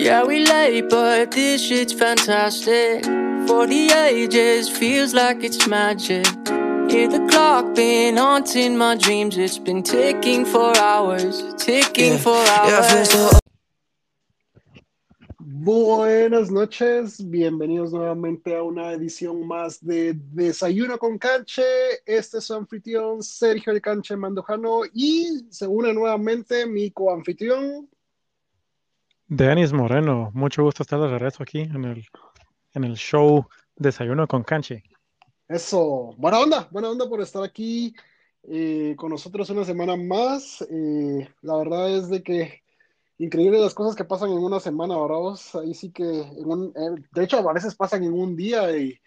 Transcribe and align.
Yeah, 0.00 0.24
we 0.24 0.46
late, 0.46 0.88
but 0.88 1.30
this 1.30 1.60
shit's 1.60 1.92
fantastic. 1.92 3.04
For 3.46 3.66
the 3.66 3.90
ages, 4.08 4.66
feels 4.66 5.12
like 5.12 5.44
it's 5.44 5.66
magic. 5.68 6.24
Hear 6.90 7.06
the 7.06 7.28
clock 7.30 7.74
been 7.74 8.16
haunting 8.16 8.78
my 8.78 8.96
dreams. 8.96 9.36
It's 9.36 9.58
been 9.58 9.82
ticking 9.82 10.46
for 10.46 10.74
hours, 10.78 11.44
ticking 11.58 12.16
for 12.16 12.32
hours. 12.32 13.10
Buenas 15.38 16.50
noches, 16.50 17.20
bienvenidos 17.20 17.92
nuevamente 17.92 18.56
a 18.56 18.62
una 18.62 18.94
edición 18.94 19.46
más 19.46 19.84
de 19.84 20.14
Desayuno 20.14 20.98
con 20.98 21.18
Canche. 21.18 21.62
Este 22.06 22.38
es 22.38 22.44
su 22.44 22.54
anfitrión 22.54 23.22
Sergio 23.22 23.70
el 23.70 23.82
Canche 23.82 24.16
Mandojano 24.16 24.80
y 24.94 25.44
se 25.50 25.66
une 25.66 25.92
nuevamente 25.92 26.64
mi 26.64 26.90
coanfitrión 26.90 27.86
Denis 29.32 29.72
Moreno, 29.72 30.32
mucho 30.34 30.64
gusto 30.64 30.82
estar 30.82 30.98
de 30.98 31.06
regreso 31.06 31.44
aquí 31.44 31.60
en 31.60 31.84
el, 31.84 32.04
en 32.74 32.82
el 32.82 32.96
show 32.96 33.46
Desayuno 33.76 34.26
con 34.26 34.42
Canche. 34.42 34.82
Eso, 35.46 36.16
buena 36.18 36.40
onda, 36.40 36.66
buena 36.72 36.90
onda 36.90 37.08
por 37.08 37.20
estar 37.20 37.44
aquí 37.44 37.94
eh, 38.42 38.96
con 38.96 39.10
nosotros 39.10 39.48
una 39.50 39.64
semana 39.64 39.94
más. 39.94 40.66
Eh, 40.68 41.32
la 41.42 41.56
verdad 41.58 41.96
es 41.96 42.08
de 42.08 42.24
que 42.24 42.64
increíble 43.18 43.60
las 43.60 43.72
cosas 43.72 43.94
que 43.94 44.02
pasan 44.02 44.32
en 44.32 44.38
una 44.38 44.58
semana, 44.58 44.98
¿verdad? 44.98 45.38
Ahí 45.62 45.74
sí 45.74 45.92
que, 45.92 46.02
en 46.02 46.50
un, 46.50 46.72
eh, 46.74 47.00
de 47.12 47.22
hecho, 47.22 47.48
a 47.48 47.52
veces 47.52 47.76
pasan 47.76 48.02
en 48.02 48.14
un 48.14 48.34
día 48.34 48.76
y 48.76 49.00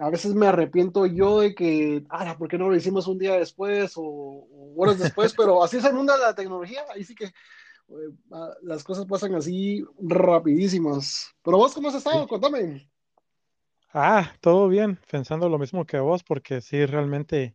a 0.00 0.10
veces 0.10 0.34
me 0.34 0.48
arrepiento 0.48 1.06
yo 1.06 1.38
de 1.38 1.54
que, 1.54 2.04
ah, 2.10 2.36
¿por 2.36 2.48
qué 2.48 2.58
no 2.58 2.68
lo 2.68 2.74
hicimos 2.74 3.06
un 3.06 3.18
día 3.18 3.34
después 3.34 3.92
o, 3.96 4.02
o 4.02 4.74
horas 4.76 4.98
después? 4.98 5.32
Pero 5.36 5.62
así 5.62 5.76
es 5.76 5.84
el 5.84 5.94
mundo 5.94 6.14
de 6.14 6.18
la 6.18 6.34
tecnología, 6.34 6.82
ahí 6.92 7.04
sí 7.04 7.14
que 7.14 7.32
las 8.62 8.84
cosas 8.84 9.06
pasan 9.06 9.34
así 9.34 9.84
rapidísimas. 9.98 11.34
Pero 11.42 11.58
vos, 11.58 11.74
¿cómo 11.74 11.88
has 11.88 11.94
estado? 11.94 12.26
Contame. 12.26 12.88
Ah, 13.94 14.32
todo 14.40 14.68
bien, 14.68 14.98
pensando 15.10 15.48
lo 15.48 15.58
mismo 15.58 15.84
que 15.84 15.98
vos, 15.98 16.22
porque 16.24 16.62
sí, 16.62 16.86
realmente 16.86 17.54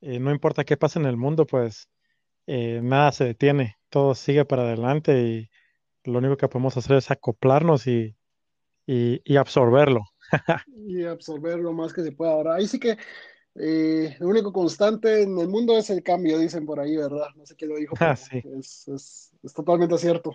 eh, 0.00 0.18
no 0.18 0.32
importa 0.32 0.64
qué 0.64 0.76
pase 0.76 0.98
en 0.98 1.06
el 1.06 1.16
mundo, 1.16 1.46
pues 1.46 1.88
eh, 2.48 2.80
nada 2.82 3.12
se 3.12 3.24
detiene, 3.24 3.76
todo 3.88 4.16
sigue 4.16 4.44
para 4.44 4.62
adelante 4.62 5.22
y 5.22 5.50
lo 6.02 6.18
único 6.18 6.36
que 6.36 6.48
podemos 6.48 6.76
hacer 6.76 6.96
es 6.96 7.12
acoplarnos 7.12 7.86
y, 7.86 8.16
y, 8.86 9.36
absorberlo. 9.36 10.02
y 10.66 11.04
absorber 11.04 11.60
lo 11.60 11.72
más 11.72 11.92
que 11.92 12.02
se 12.02 12.10
pueda. 12.10 12.32
Ahora, 12.32 12.54
ahí 12.56 12.66
sí 12.66 12.80
que 12.80 12.98
eh, 13.54 14.16
lo 14.18 14.28
único 14.28 14.52
constante 14.52 15.22
en 15.22 15.38
el 15.38 15.48
mundo 15.48 15.76
es 15.76 15.90
el 15.90 16.02
cambio, 16.02 16.38
dicen 16.38 16.64
por 16.64 16.80
ahí, 16.80 16.96
¿verdad? 16.96 17.28
No 17.36 17.44
sé 17.44 17.54
quién 17.54 17.70
lo 17.70 17.76
dijo, 17.76 17.94
ah, 18.00 18.12
es, 18.12 18.88
es, 18.88 19.32
es, 19.42 19.52
totalmente 19.52 19.98
cierto. 19.98 20.34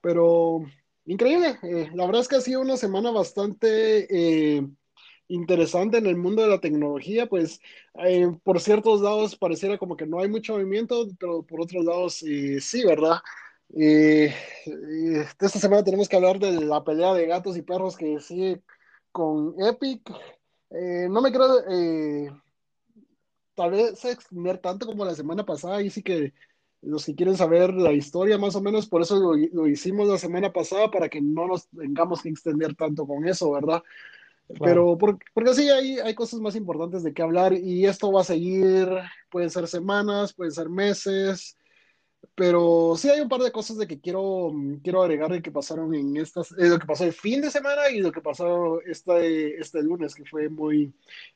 Pero 0.00 0.62
increíble, 1.04 1.58
eh, 1.62 1.90
la 1.94 2.06
verdad 2.06 2.22
es 2.22 2.28
que 2.28 2.36
ha 2.36 2.40
sido 2.40 2.62
una 2.62 2.78
semana 2.78 3.10
bastante 3.10 4.56
eh, 4.56 4.66
interesante 5.28 5.98
en 5.98 6.06
el 6.06 6.16
mundo 6.16 6.42
de 6.42 6.48
la 6.48 6.60
tecnología, 6.60 7.26
pues 7.26 7.60
por 8.42 8.60
ciertos 8.60 9.02
lados 9.02 9.36
pareciera 9.36 9.78
como 9.78 9.96
que 9.96 10.06
no 10.06 10.20
hay 10.20 10.28
mucho 10.28 10.54
movimiento, 10.54 11.06
pero 11.18 11.42
por 11.42 11.60
otros 11.60 11.84
lados 11.84 12.14
sí, 12.14 12.84
¿verdad? 12.84 13.18
esta 13.72 15.48
semana 15.48 15.84
tenemos 15.84 16.08
que 16.08 16.16
hablar 16.16 16.40
de 16.40 16.52
la 16.52 16.82
pelea 16.82 17.14
de 17.14 17.26
gatos 17.26 17.56
y 17.56 17.62
perros 17.62 17.96
que 17.96 18.18
sigue 18.18 18.62
con 19.12 19.54
Epic 19.62 20.02
eh, 20.70 21.08
no 21.10 21.20
me 21.20 21.30
quiero 21.30 21.46
eh, 21.68 22.30
tal 23.54 23.72
vez 23.72 24.04
extender 24.04 24.58
tanto 24.58 24.86
como 24.86 25.04
la 25.04 25.14
semana 25.14 25.44
pasada, 25.44 25.82
y 25.82 25.90
sí 25.90 26.02
que 26.02 26.32
los 26.82 27.04
que 27.04 27.14
quieren 27.14 27.36
saber 27.36 27.74
la 27.74 27.92
historia 27.92 28.38
más 28.38 28.56
o 28.56 28.62
menos, 28.62 28.86
por 28.86 29.02
eso 29.02 29.18
lo, 29.18 29.66
hicimos 29.68 30.08
la 30.08 30.18
semana 30.18 30.52
pasada, 30.52 30.90
para 30.90 31.08
que 31.08 31.20
no 31.20 31.46
nos 31.46 31.68
tengamos 31.68 32.22
que 32.22 32.30
extender 32.30 32.74
tanto 32.74 33.06
con 33.06 33.26
eso, 33.26 33.50
¿verdad? 33.52 33.82
Pero 34.58 34.98
porque, 34.98 35.26
porque 35.32 35.54
sí, 35.54 35.68
hay, 35.68 35.98
hay 35.98 36.14
cosas 36.14 36.40
más 36.40 36.56
importantes 36.56 37.02
de 37.04 37.12
qué 37.12 37.22
hablar 37.22 37.52
y 37.52 37.86
esto 37.86 38.10
va 38.10 38.22
a 38.22 38.24
seguir, 38.24 38.88
pueden 39.30 39.50
ser 39.50 39.68
semanas, 39.68 40.32
pueden 40.32 40.52
ser 40.52 40.68
meses, 40.68 41.56
pero 42.40 42.94
sí 42.96 43.10
hay 43.10 43.20
un 43.20 43.28
par 43.28 43.42
de 43.42 43.52
cosas 43.52 43.76
de 43.76 43.86
que 43.86 44.00
quiero, 44.00 44.50
quiero 44.82 45.02
agregar 45.02 45.30
de 45.30 45.42
que 45.42 45.50
pasaron 45.50 45.94
en 45.94 46.16
estas, 46.16 46.52
eh, 46.52 46.70
lo 46.70 46.78
que 46.78 46.86
pasó 46.86 47.04
el 47.04 47.12
fin 47.12 47.42
de 47.42 47.50
semana 47.50 47.90
y 47.92 48.00
lo 48.00 48.10
que 48.10 48.22
pasó 48.22 48.80
este, 48.80 49.60
este 49.60 49.82
lunes, 49.82 50.14
que 50.14 50.24
fue 50.24 50.48
muy 50.48 50.90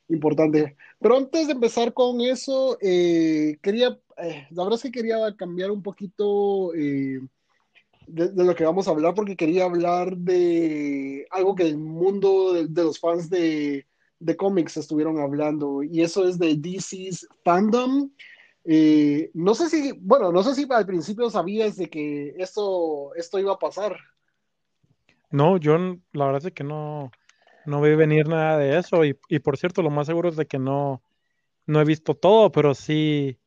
importante. 0.09 0.79
Pero 0.99 1.19
antes 1.19 1.47
de 1.47 1.53
empezar 1.53 1.93
con 1.93 2.23
eso, 2.23 2.79
eh, 2.81 3.59
quería, 3.61 3.99
eh, 4.17 4.47
la 4.51 4.65
verdad 4.65 4.79
es 4.79 4.83
que 4.85 4.93
quería 4.93 5.37
cambiar 5.37 5.73
un 5.73 5.83
poquito 5.83 6.71
de, 6.73 7.21
de, 8.07 8.43
lo 8.43 8.55
que 8.55 8.65
vamos 8.65 8.89
a 8.89 8.93
hablar, 8.93 9.13
porque 9.13 9.37
quería 9.37 9.65
hablar 9.65 10.17
de 10.17 11.27
algo 11.33 11.55
que 11.55 11.65
el 11.65 11.77
mundo 11.77 12.55
de, 12.55 12.67
de 12.67 12.83
los 12.83 12.99
fans 12.99 13.29
de, 13.29 13.85
de 14.21 14.37
cómics 14.39 14.79
estuvieron 14.79 15.19
hablando, 15.19 15.83
y 15.83 16.01
eso 16.01 16.27
es 16.27 16.39
de 16.39 16.57
DC's 16.57 17.29
fandom. 17.45 18.09
Eh, 18.65 19.31
no 19.35 19.55
sé 19.55 19.69
si, 19.69 19.93
bueno, 20.01 20.33
no 20.33 20.43
sé 20.43 20.55
si 20.55 20.67
al 20.71 20.87
principio 20.87 21.29
sabías 21.29 21.77
de 21.77 21.91
que 21.91 22.35
esto, 22.39 23.15
esto 23.15 23.39
iba 23.39 23.53
a 23.53 23.59
pasar. 23.59 23.97
No, 25.31 25.59
yo 25.59 25.77
la 26.13 26.27
verdad 26.27 26.47
es 26.47 26.53
que 26.53 26.65
no, 26.65 27.11
no 27.67 27.81
vi 27.83 27.95
venir 27.95 28.29
nada 28.29 28.57
de 28.57 28.79
eso 28.79 29.05
y, 29.05 29.15
por 29.41 29.59
cierto, 29.59 29.83
lo 29.83 29.91
más 29.91 30.07
seguro 30.07 30.31
es 30.31 30.37
de 30.37 30.47
que 30.47 30.59
no, 30.59 31.03
no 31.67 31.81
he 31.81 31.85
visto 31.85 32.15
todo, 32.15 32.51
pero 32.53 32.75
sí, 32.75 33.39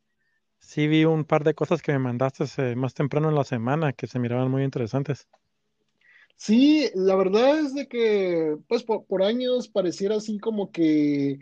sí 0.60 0.88
vi 0.88 1.06
un 1.06 1.26
par 1.26 1.44
de 1.44 1.56
cosas 1.56 1.82
que 1.82 1.94
me 1.94 2.00
mandaste 2.00 2.46
eh, 2.58 2.76
más 2.76 2.94
temprano 2.94 3.30
en 3.30 3.36
la 3.36 3.44
semana 3.44 3.94
que 3.94 4.06
se 4.06 4.20
miraban 4.20 4.52
muy 4.52 4.64
interesantes. 4.64 5.28
Sí, 6.36 6.92
la 6.94 7.16
verdad 7.16 7.60
es 7.60 7.74
de 7.74 7.88
que, 7.88 8.58
pues 8.68 8.84
por 8.84 9.24
años 9.24 9.68
pareciera 9.68 10.18
así 10.18 10.38
como 10.38 10.72
que 10.72 11.40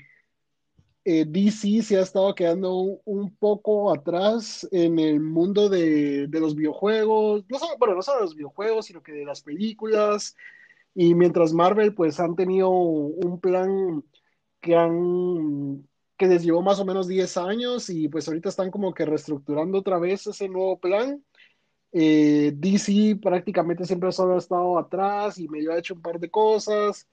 eh, 1.05 1.25
DC 1.27 1.83
se 1.83 1.97
ha 1.97 2.01
estado 2.01 2.33
quedando 2.33 2.73
un, 3.05 3.35
poco 3.37 3.93
atrás 3.93 4.67
en 4.71 4.97
el 4.97 5.19
mundo 5.19 5.69
de, 5.69 6.27
los 6.31 6.55
videojuegos, 6.55 7.45
no 7.47 7.59
solo, 7.59 7.77
bueno, 7.77 7.95
no 7.95 8.01
solo 8.01 8.17
de 8.17 8.23
los 8.25 8.35
videojuegos, 8.35 8.87
sino 8.87 9.03
que 9.03 9.11
de 9.11 9.23
las 9.23 9.41
películas, 9.41 10.35
y 10.95 11.13
mientras 11.13 11.53
Marvel 11.53 11.93
pues 11.93 12.19
han 12.19 12.35
tenido 12.35 12.69
un 12.71 13.39
plan 13.39 14.03
que 14.61 14.75
han 14.75 15.87
que 16.17 16.27
les 16.27 16.43
llevó 16.43 16.61
más 16.61 16.79
o 16.79 16.85
menos 16.85 17.07
10 17.07 17.37
años 17.37 17.89
y 17.89 18.07
pues 18.07 18.27
ahorita 18.27 18.49
están 18.49 18.71
como 18.71 18.93
que 18.93 19.05
reestructurando 19.05 19.79
otra 19.79 19.99
vez 19.99 20.25
ese 20.27 20.47
nuevo 20.49 20.79
plan. 20.79 21.23
Eh, 21.91 22.53
DC 22.55 23.17
prácticamente 23.21 23.85
siempre 23.85 24.11
solo 24.11 24.35
ha 24.35 24.37
estado 24.37 24.77
atrás 24.79 25.37
y 25.39 25.47
medio 25.47 25.71
ha 25.71 25.77
hecho 25.79 25.93
un 25.93 26.01
par 26.01 26.19
de 26.19 26.29
cosas 26.29 27.07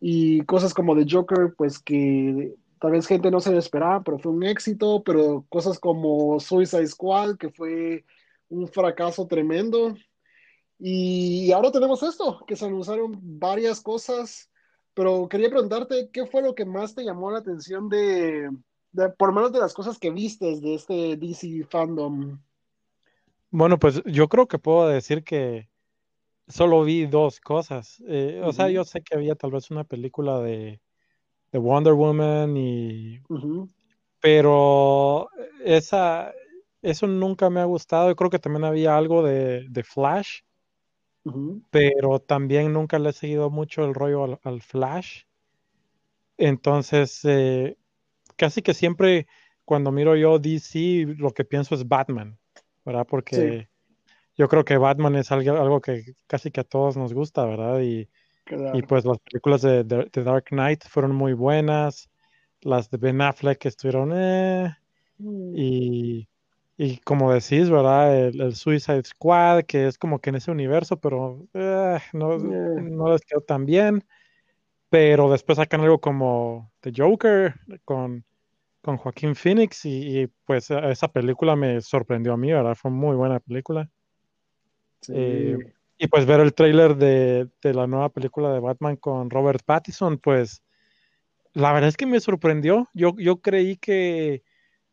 y 0.00 0.40
cosas 0.42 0.74
como 0.74 0.96
The 0.96 1.06
Joker 1.08 1.54
pues 1.56 1.78
que 1.78 2.54
Tal 2.84 2.92
vez 2.92 3.06
gente 3.06 3.30
no 3.30 3.40
se 3.40 3.50
lo 3.50 3.58
esperaba, 3.58 4.02
pero 4.02 4.18
fue 4.18 4.30
un 4.30 4.42
éxito, 4.42 5.02
pero 5.02 5.46
cosas 5.48 5.78
como 5.78 6.38
Suicide 6.38 6.86
Squad, 6.86 7.38
que 7.38 7.48
fue 7.48 8.04
un 8.50 8.68
fracaso 8.68 9.26
tremendo. 9.26 9.94
Y 10.78 11.50
ahora 11.52 11.72
tenemos 11.72 12.02
esto, 12.02 12.44
que 12.46 12.56
se 12.56 12.66
anunciaron 12.66 13.18
varias 13.22 13.80
cosas, 13.80 14.50
pero 14.92 15.30
quería 15.30 15.48
preguntarte, 15.48 16.10
¿qué 16.12 16.26
fue 16.26 16.42
lo 16.42 16.54
que 16.54 16.66
más 16.66 16.94
te 16.94 17.06
llamó 17.06 17.30
la 17.30 17.38
atención 17.38 17.88
de, 17.88 18.50
por 19.16 19.30
lo 19.30 19.34
menos 19.34 19.52
de 19.52 19.60
las 19.60 19.72
cosas 19.72 19.98
que 19.98 20.10
vistes 20.10 20.60
de 20.60 20.74
este 20.74 21.16
DC 21.16 21.64
fandom? 21.70 22.38
Bueno, 23.50 23.78
pues 23.78 24.02
yo 24.04 24.28
creo 24.28 24.46
que 24.46 24.58
puedo 24.58 24.88
decir 24.88 25.24
que 25.24 25.70
solo 26.48 26.84
vi 26.84 27.06
dos 27.06 27.40
cosas. 27.40 28.02
Eh, 28.06 28.42
o 28.44 28.52
sea, 28.52 28.68
yo 28.68 28.84
sé 28.84 29.00
que 29.00 29.14
había 29.14 29.36
tal 29.36 29.52
vez 29.52 29.70
una 29.70 29.84
película 29.84 30.38
de, 30.40 30.82
de 31.54 31.60
Wonder 31.60 31.92
Woman 31.92 32.56
y... 32.56 33.20
Pero 34.18 35.28
esa, 35.64 36.32
eso 36.82 37.06
nunca 37.06 37.48
me 37.48 37.60
ha 37.60 37.64
gustado. 37.64 38.08
Yo 38.08 38.16
creo 38.16 38.28
que 38.28 38.40
también 38.40 38.64
había 38.64 38.96
algo 38.96 39.22
de, 39.22 39.84
Flash, 39.84 40.40
pero 41.70 42.18
también 42.18 42.72
nunca 42.72 42.98
le 42.98 43.10
he 43.10 43.12
seguido 43.12 43.50
mucho 43.50 43.84
el 43.84 43.94
rollo 43.94 44.40
al, 44.42 44.62
Flash. 44.62 45.22
Entonces, 46.38 47.20
eh, 47.22 47.76
casi 48.34 48.60
que 48.60 48.74
siempre 48.74 49.28
cuando 49.64 49.92
miro 49.92 50.16
yo 50.16 50.40
DC, 50.40 51.14
lo 51.16 51.30
que 51.30 51.44
pienso 51.44 51.76
es 51.76 51.86
Batman, 51.86 52.36
¿verdad? 52.84 53.06
Porque 53.08 53.68
yo 54.36 54.48
creo 54.48 54.64
que 54.64 54.76
Batman 54.76 55.14
es 55.14 55.30
algo, 55.30 55.52
algo, 55.52 55.80
que 55.80 56.16
casi 56.26 56.50
que 56.50 56.62
a 56.62 56.64
todos 56.64 56.96
nos 56.96 57.14
gusta, 57.14 57.44
¿verdad? 57.44 57.80
Y 57.80 58.08
y 58.74 58.82
pues 58.82 59.04
las 59.04 59.18
películas 59.18 59.62
de, 59.62 59.84
The 59.84 60.22
Dark 60.22 60.46
Knight 60.50 60.84
fueron 60.88 61.14
muy 61.14 61.32
buenas. 61.32 62.10
Las 62.60 62.90
de 62.90 62.98
Ben 62.98 63.20
Affleck 63.20 63.64
estuvieron, 63.66 64.12
eh, 64.14 64.74
mm. 65.18 65.52
y, 65.54 66.28
y, 66.76 66.98
como 66.98 67.32
decís, 67.32 67.68
¿verdad? 67.70 68.26
El, 68.26 68.54
Suicide 68.54 69.04
Squad, 69.04 69.64
que 69.64 69.86
es 69.86 69.98
como 69.98 70.18
que 70.18 70.30
en 70.30 70.36
ese 70.36 70.50
universo, 70.50 70.98
pero 70.98 71.46
eh, 71.54 71.98
no, 72.12 72.38
no 72.38 73.12
les 73.12 73.22
quedó 73.22 73.40
tan 73.40 73.66
bien. 73.66 74.04
Pero 74.90 75.30
después 75.30 75.56
sacan 75.56 75.80
algo 75.80 76.00
como 76.00 76.70
The 76.80 76.92
Joker 76.96 77.54
con, 77.84 78.24
con 78.80 78.96
Joaquín 78.96 79.34
Phoenix 79.34 79.84
y, 79.84 80.28
pues 80.44 80.70
esa 80.70 81.08
película 81.08 81.56
me 81.56 81.80
sorprendió 81.80 82.34
a 82.34 82.36
mí, 82.36 82.52
¿verdad? 82.52 82.76
Fue 82.76 82.90
muy 82.90 83.16
buena 83.16 83.40
película. 83.40 83.90
Sí. 85.00 85.12
Eh, 85.14 85.74
Y 86.04 86.08
pues 86.08 86.26
ver 86.26 86.40
el 86.40 86.52
tráiler 86.52 86.96
de, 86.96 87.48
la 87.62 87.86
nueva 87.86 88.10
película 88.10 88.52
de 88.52 88.60
Batman 88.60 88.96
con 88.96 89.30
Robert 89.30 89.62
Pattinson, 89.64 90.18
pues 90.18 90.62
la 91.54 91.72
verdad 91.72 91.88
es 91.88 91.96
que 91.96 92.04
me 92.04 92.20
sorprendió. 92.20 92.90
Yo, 92.92 93.14
yo 93.16 93.40
creí 93.40 93.78
que, 93.78 94.42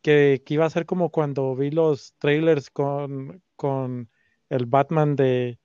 que, 0.01 0.41
iba 0.47 0.65
a 0.65 0.69
ser 0.69 0.85
como 0.85 1.09
cuando 1.09 1.53
vi 1.53 1.69
los 1.69 2.15
trailers 2.17 2.69
con, 2.69 3.43
con 3.57 4.09
el 4.47 4.67
Batman 4.67 5.17
de 5.17 5.59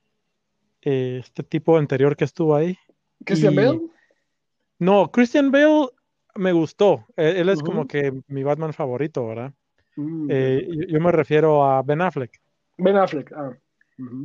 eh, 0.82 1.18
este 1.20 1.44
tipo 1.44 1.78
anterior 1.78 2.16
que 2.16 2.24
estuvo 2.24 2.56
ahí. 2.56 2.76
¿Christian 3.24 3.54
Bale? 3.54 3.82
No, 4.80 5.12
Christian 5.12 5.52
Bale 5.52 5.90
me 6.34 6.50
gustó. 6.50 7.06
Él, 7.14 7.48
es 7.50 7.62
como 7.62 7.86
que 7.86 8.20
mi 8.26 8.42
Batman 8.42 8.72
favorito, 8.72 9.28
¿verdad? 9.28 9.54
Mm, 9.94 10.26
eh, 10.28 10.68
yo, 10.88 10.98
me 10.98 11.12
refiero 11.12 11.64
a 11.64 11.82
Ben 11.82 12.00
Affleck. 12.00 12.36
Ben 12.78 12.96
Affleck, 12.96 13.32
ah. 13.32 13.56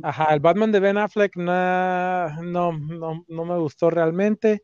Ajá, 0.02 0.34
el 0.34 0.40
Batman 0.40 0.72
de 0.72 0.80
Ben 0.80 0.98
Affleck 0.98 1.36
no, 1.36 2.42
no, 2.42 3.24
no, 3.28 3.44
me 3.44 3.58
gustó 3.58 3.90
realmente. 3.90 4.62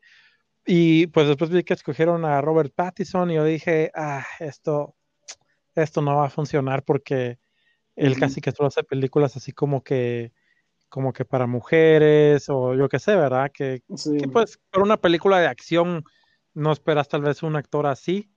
Y 0.65 1.07
pues 1.07 1.27
después 1.27 1.49
vi 1.49 1.63
que 1.63 1.73
escogieron 1.73 2.25
a 2.25 2.41
Robert 2.41 2.73
Pattinson 2.75 3.31
y 3.31 3.35
yo 3.35 3.43
dije, 3.43 3.91
ah, 3.95 4.25
esto, 4.39 4.95
esto 5.73 6.01
no 6.01 6.17
va 6.17 6.27
a 6.27 6.29
funcionar 6.29 6.83
porque 6.83 7.39
él 7.95 8.19
casi 8.19 8.39
que 8.39 8.51
solo 8.51 8.67
hace 8.67 8.83
películas 8.83 9.35
así 9.35 9.51
como 9.51 9.83
que 9.83 10.31
como 10.89 11.13
que 11.13 11.23
para 11.23 11.45
mujeres 11.47 12.49
o 12.49 12.73
yo 12.75 12.89
qué 12.89 12.99
sé, 12.99 13.15
¿verdad? 13.15 13.51
Que, 13.53 13.83
que, 13.87 14.27
pues 14.27 14.59
para 14.71 14.83
una 14.83 14.97
película 14.97 15.39
de 15.39 15.47
acción 15.47 16.03
no 16.53 16.71
esperas 16.71 17.07
tal 17.07 17.21
vez 17.21 17.43
un 17.43 17.55
actor 17.55 17.85
así, 17.85 18.31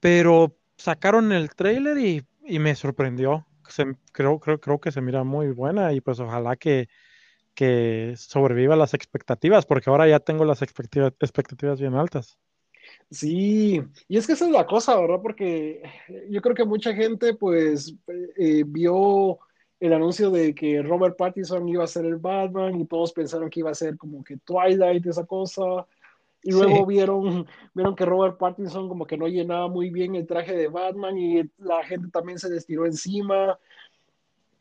pero 0.00 0.56
sacaron 0.76 1.32
el 1.32 1.50
trailer 1.50 1.98
y, 1.98 2.24
y 2.46 2.58
me 2.58 2.74
sorprendió. 2.74 3.46
Creo, 4.12 4.38
creo, 4.40 4.60
creo 4.60 4.80
que 4.80 4.92
se 4.92 5.00
mira 5.00 5.24
muy 5.24 5.50
buena 5.50 5.92
y 5.92 6.00
pues 6.00 6.20
ojalá 6.20 6.56
que, 6.56 6.88
que 7.54 8.14
sobreviva 8.16 8.76
las 8.76 8.94
expectativas, 8.94 9.66
porque 9.66 9.90
ahora 9.90 10.08
ya 10.08 10.20
tengo 10.20 10.44
las 10.44 10.62
expectativas, 10.62 11.12
expectativas 11.20 11.80
bien 11.80 11.94
altas. 11.94 12.38
Sí, 13.10 13.80
y 14.08 14.16
es 14.16 14.26
que 14.26 14.32
esa 14.32 14.46
es 14.46 14.50
la 14.50 14.66
cosa, 14.66 14.98
¿verdad? 15.00 15.20
Porque 15.22 15.82
yo 16.28 16.40
creo 16.40 16.54
que 16.54 16.64
mucha 16.64 16.94
gente 16.94 17.34
pues 17.34 17.94
eh, 18.36 18.64
vio 18.66 19.38
el 19.78 19.92
anuncio 19.92 20.30
de 20.30 20.54
que 20.54 20.82
Robert 20.82 21.16
Pattinson 21.16 21.68
iba 21.68 21.84
a 21.84 21.88
ser 21.88 22.06
el 22.06 22.16
Batman 22.16 22.80
y 22.80 22.86
todos 22.86 23.12
pensaron 23.12 23.50
que 23.50 23.60
iba 23.60 23.70
a 23.70 23.74
ser 23.74 23.96
como 23.96 24.22
que 24.22 24.36
Twilight, 24.38 25.04
esa 25.06 25.26
cosa. 25.26 25.86
Y 26.42 26.50
luego 26.50 26.84
vieron, 26.84 27.46
vieron 27.72 27.94
que 27.94 28.04
Robert 28.04 28.36
Pattinson 28.36 28.88
como 28.88 29.06
que 29.06 29.16
no 29.16 29.28
llenaba 29.28 29.68
muy 29.68 29.90
bien 29.90 30.16
el 30.16 30.26
traje 30.26 30.54
de 30.54 30.68
Batman 30.68 31.16
y 31.16 31.42
la 31.58 31.84
gente 31.84 32.08
también 32.08 32.38
se 32.38 32.50
les 32.50 32.66
tiró 32.66 32.84
encima. 32.84 33.58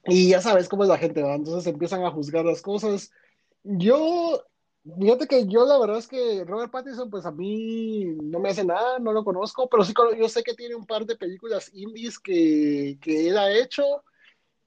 Y 0.05 0.29
ya 0.29 0.41
sabes 0.41 0.69
cómo 0.69 0.83
es 0.83 0.89
la 0.89 0.97
gente, 0.97 1.21
¿verdad? 1.21 1.37
Entonces 1.37 1.71
empiezan 1.71 2.03
a 2.03 2.11
juzgar 2.11 2.45
las 2.45 2.61
cosas. 2.61 3.11
Yo, 3.63 4.43
fíjate 4.99 5.27
que 5.27 5.47
yo 5.47 5.65
la 5.65 5.79
verdad 5.79 5.97
es 5.97 6.07
que 6.07 6.43
Robert 6.45 6.71
Pattinson, 6.71 7.09
pues 7.09 7.25
a 7.25 7.31
mí 7.31 8.05
no 8.21 8.39
me 8.39 8.49
hace 8.49 8.63
nada, 8.63 8.99
no 8.99 9.11
lo 9.11 9.23
conozco, 9.23 9.67
pero 9.69 9.83
sí 9.83 9.93
yo 10.17 10.29
sé 10.29 10.43
que 10.43 10.53
tiene 10.53 10.75
un 10.75 10.85
par 10.85 11.05
de 11.05 11.15
películas 11.15 11.71
indies 11.73 12.19
que, 12.19 12.97
que 13.01 13.27
él 13.27 13.37
ha 13.37 13.51
hecho 13.51 14.03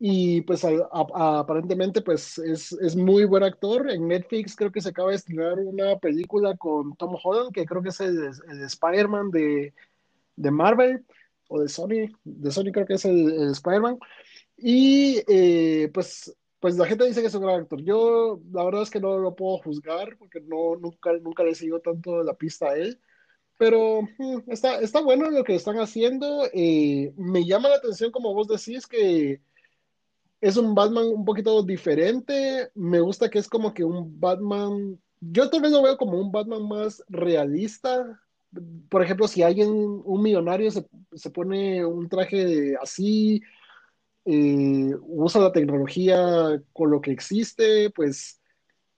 y 0.06 0.42
pues 0.42 0.62
aparentemente 0.92 2.02
pues 2.02 2.36
es, 2.36 2.72
es, 2.72 2.94
muy 2.94 3.24
buen 3.24 3.42
actor. 3.42 3.90
En 3.90 4.06
Netflix 4.06 4.54
creo 4.54 4.70
que 4.70 4.82
se 4.82 4.90
acaba 4.90 5.08
de 5.08 5.16
estrenar 5.16 5.58
una 5.58 5.98
película 5.98 6.54
con 6.58 6.94
Tom 6.96 7.16
Holland, 7.24 7.54
que 7.54 7.64
creo 7.64 7.80
que 7.80 7.88
es 7.88 8.00
el, 8.02 8.18
el 8.50 8.62
Spider-Man 8.64 9.30
de, 9.30 9.72
de, 10.36 10.50
Marvel, 10.50 11.02
o 11.48 11.58
de 11.58 11.70
Sony, 11.70 12.12
de 12.22 12.50
Sony 12.50 12.70
creo 12.70 12.84
que 12.84 12.94
es 12.94 13.04
el, 13.06 13.50
Spider-Man. 13.52 13.98
Y 14.58 15.22
eh, 15.26 15.90
pues, 15.94 16.36
pues 16.60 16.76
la 16.76 16.84
gente 16.84 17.06
dice 17.06 17.22
que 17.22 17.28
es 17.28 17.34
un 17.34 17.44
gran 17.44 17.62
actor. 17.62 17.80
Yo 17.82 18.42
la 18.52 18.62
verdad 18.62 18.82
es 18.82 18.90
que 18.90 19.00
no 19.00 19.16
lo 19.16 19.34
puedo 19.34 19.56
juzgar, 19.56 20.18
porque 20.18 20.42
no, 20.42 20.76
nunca, 20.76 21.14
nunca 21.14 21.44
le 21.44 21.54
sigo 21.54 21.80
tanto 21.80 22.22
la 22.22 22.34
pista 22.34 22.66
a 22.66 22.76
él. 22.76 23.00
Pero 23.56 24.02
mm, 24.18 24.50
está, 24.50 24.80
está 24.80 25.00
bueno 25.00 25.30
lo 25.30 25.44
que 25.44 25.54
están 25.54 25.78
haciendo. 25.78 26.42
Eh, 26.52 27.14
me 27.16 27.46
llama 27.46 27.70
la 27.70 27.76
atención, 27.76 28.10
como 28.10 28.34
vos 28.34 28.48
decís, 28.48 28.86
que 28.86 29.40
es 30.44 30.58
un 30.58 30.74
Batman 30.74 31.06
un 31.06 31.24
poquito 31.24 31.62
diferente. 31.62 32.70
Me 32.74 33.00
gusta 33.00 33.30
que 33.30 33.38
es 33.38 33.48
como 33.48 33.72
que 33.72 33.82
un 33.82 34.20
Batman. 34.20 35.00
Yo 35.20 35.48
tal 35.48 35.62
vez 35.62 35.72
lo 35.72 35.82
veo 35.82 35.96
como 35.96 36.20
un 36.20 36.30
Batman 36.30 36.68
más 36.68 37.02
realista. 37.08 38.20
Por 38.90 39.02
ejemplo, 39.02 39.26
si 39.26 39.42
alguien, 39.42 39.70
un 39.70 40.22
millonario, 40.22 40.70
se, 40.70 40.86
se 41.14 41.30
pone 41.30 41.82
un 41.86 42.10
traje 42.10 42.76
así, 42.76 43.40
eh, 44.26 44.94
usa 45.00 45.40
la 45.40 45.52
tecnología 45.52 46.62
con 46.74 46.90
lo 46.90 47.00
que 47.00 47.10
existe, 47.12 47.88
pues 47.90 48.38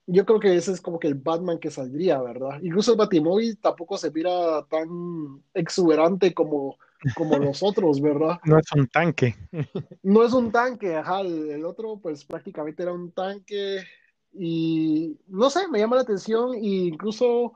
yo 0.05 0.25
creo 0.25 0.41
que 0.41 0.53
ese 0.53 0.73
es 0.73 0.81
como 0.81 0.99
que 0.99 1.07
el 1.07 1.15
Batman 1.15 1.59
que 1.59 1.71
saldría, 1.71 2.21
¿verdad? 2.21 2.59
Incluso 2.61 2.91
el 2.91 2.97
Batimóvil 2.97 3.57
tampoco 3.57 3.97
se 3.97 4.11
mira 4.11 4.65
tan 4.69 5.41
exuberante 5.53 6.33
como 6.33 6.77
como 7.15 7.37
los 7.37 7.61
otros, 7.63 8.01
¿verdad? 8.01 8.39
No 8.43 8.57
es 8.57 8.71
un 8.71 8.87
tanque. 8.87 9.35
No 10.03 10.23
es 10.23 10.33
un 10.33 10.51
tanque, 10.51 10.95
ajá, 10.95 11.21
el, 11.21 11.63
otro 11.65 11.99
pues 12.01 12.25
prácticamente 12.25 12.83
era 12.83 12.93
un 12.93 13.11
tanque 13.11 13.83
y 14.33 15.17
no 15.27 15.49
sé, 15.49 15.67
me 15.69 15.79
llama 15.79 15.95
la 15.95 16.03
atención 16.03 16.53
e 16.55 16.59
incluso 16.59 17.53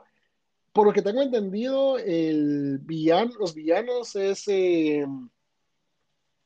por 0.74 0.88
lo 0.88 0.94
que 0.94 1.02
tengo 1.02 1.22
entendido, 1.22 1.98
el 1.98 2.80
villano, 2.80 3.32
los 3.40 3.54
villanos 3.54 4.16
es 4.16 4.48
eh, 4.48 5.06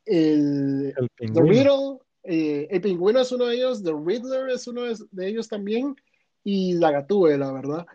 el, 0.06 0.94
el 0.98 1.10
pingüino. 1.16 2.02
Eh, 2.28 2.68
el 2.72 2.82
pingüino 2.82 3.20
es 3.20 3.32
uno 3.32 3.46
de 3.46 3.56
ellos, 3.56 3.84
The 3.84 3.94
Riddler 3.94 4.50
es 4.50 4.68
uno 4.68 4.82
de, 4.84 5.28
ellos 5.28 5.48
también 5.48 5.96
y 6.44 6.74
la 6.74 6.90
Gatúbela, 6.90 7.52
¿verdad? 7.52 7.86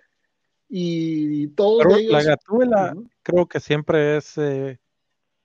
Y 0.68 1.48
todos 1.48 1.84
ellos... 1.98 2.12
La 2.12 2.22
Gatúbela 2.22 2.94
creo 3.24 3.46
que 3.46 3.58
siempre 3.58 4.18
es 4.18 4.38
eh, 4.38 4.78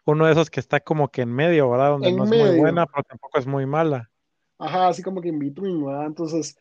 uno 0.05 0.25
de 0.25 0.31
esos 0.31 0.49
que 0.49 0.59
está 0.59 0.79
como 0.79 1.09
que 1.09 1.23
en 1.23 1.33
medio, 1.33 1.69
¿verdad? 1.69 1.91
Donde 1.91 2.11
no 2.11 2.23
es 2.23 2.29
muy 2.29 2.59
buena, 2.59 2.85
pero 2.85 3.03
tampoco 3.03 3.39
es 3.39 3.47
muy 3.47 3.65
mala. 3.65 4.09
Ajá, 4.57 4.87
así 4.87 5.03
como 5.03 5.21
que 5.21 5.29
in 5.29 5.39
between, 5.39 5.83
¿verdad? 5.83 6.05
Entonces, 6.05 6.57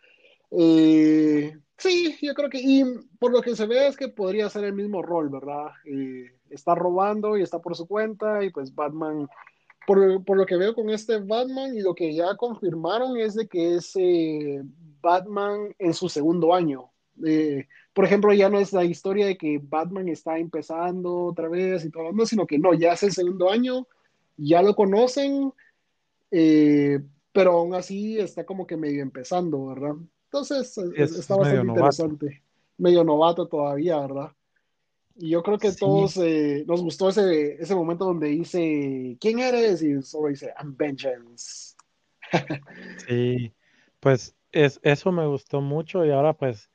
eh, 0.50 1.56
sí, 1.76 2.16
yo 2.20 2.34
creo 2.34 2.50
que, 2.50 2.58
y 2.60 2.84
por 3.18 3.32
lo 3.32 3.42
que 3.42 3.54
se 3.54 3.66
ve 3.66 3.86
es 3.86 3.96
que 3.96 4.08
podría 4.08 4.48
ser 4.48 4.64
el 4.64 4.72
mismo 4.72 5.02
rol, 5.02 5.28
¿verdad? 5.28 5.66
Eh, 5.84 6.32
está 6.50 6.74
robando 6.74 7.36
y 7.36 7.42
está 7.42 7.60
por 7.60 7.76
su 7.76 7.86
cuenta 7.86 8.42
y 8.42 8.50
pues 8.50 8.74
Batman, 8.74 9.28
por, 9.86 10.24
por, 10.24 10.36
lo 10.36 10.46
que 10.46 10.56
veo 10.56 10.74
con 10.74 10.90
este 10.90 11.18
Batman 11.18 11.74
y 11.76 11.82
lo 11.82 11.94
que 11.94 12.14
ya 12.14 12.36
confirmaron 12.36 13.16
es 13.18 13.34
de 13.34 13.46
que 13.46 13.76
es 13.76 13.92
eh, 13.96 14.62
Batman 15.00 15.74
en 15.78 15.94
su 15.94 16.08
segundo 16.08 16.54
año. 16.54 16.90
Eh, 17.94 18.00
por 18.02 18.04
ejemplo, 18.04 18.32
ya 18.32 18.48
no 18.50 18.58
es 18.58 18.72
la 18.72 18.84
historia 18.84 19.26
de 19.26 19.36
que 19.36 19.60
Batman 19.62 20.08
está 20.08 20.38
empezando 20.38 21.26
otra 21.26 21.48
vez 21.48 21.84
y 21.84 21.90
todo, 21.90 22.12
no, 22.12 22.26
sino 22.26 22.46
que 22.46 22.58
no, 22.58 22.74
ya 22.74 22.92
es 22.92 23.02
el 23.04 23.12
segundo 23.12 23.50
año, 23.50 23.86
ya 24.36 24.62
lo 24.62 24.74
conocen, 24.74 25.52
eh, 26.30 27.00
pero 27.32 27.52
aún 27.52 27.74
así 27.74 28.18
está 28.18 28.44
como 28.44 28.66
que 28.66 28.76
medio 28.76 29.02
empezando, 29.02 29.66
¿verdad? 29.66 29.94
Entonces, 30.26 30.76
está 30.96 31.36
bastante 31.36 31.68
interesante. 31.68 32.42
Medio 32.76 33.04
novato 33.04 33.46
todavía, 33.46 34.00
¿verdad? 34.00 34.32
Y 35.16 35.30
yo 35.30 35.44
creo 35.44 35.58
que 35.58 35.70
todos 35.70 36.16
eh, 36.16 36.64
nos 36.66 36.82
gustó 36.82 37.10
ese, 37.10 37.54
ese 37.62 37.74
momento 37.76 38.04
donde 38.04 38.28
dice, 38.28 39.16
¿quién 39.20 39.38
eres? 39.38 39.80
Y 39.80 40.02
solo 40.02 40.28
dice, 40.28 40.52
I'm 40.58 40.76
Vengeance. 40.76 41.76
sí, 43.06 43.52
pues 44.00 44.34
es, 44.50 44.80
eso 44.82 45.12
me 45.12 45.26
gustó 45.26 45.60
mucho 45.60 46.04
y 46.04 46.10
ahora 46.10 46.32
pues 46.32 46.68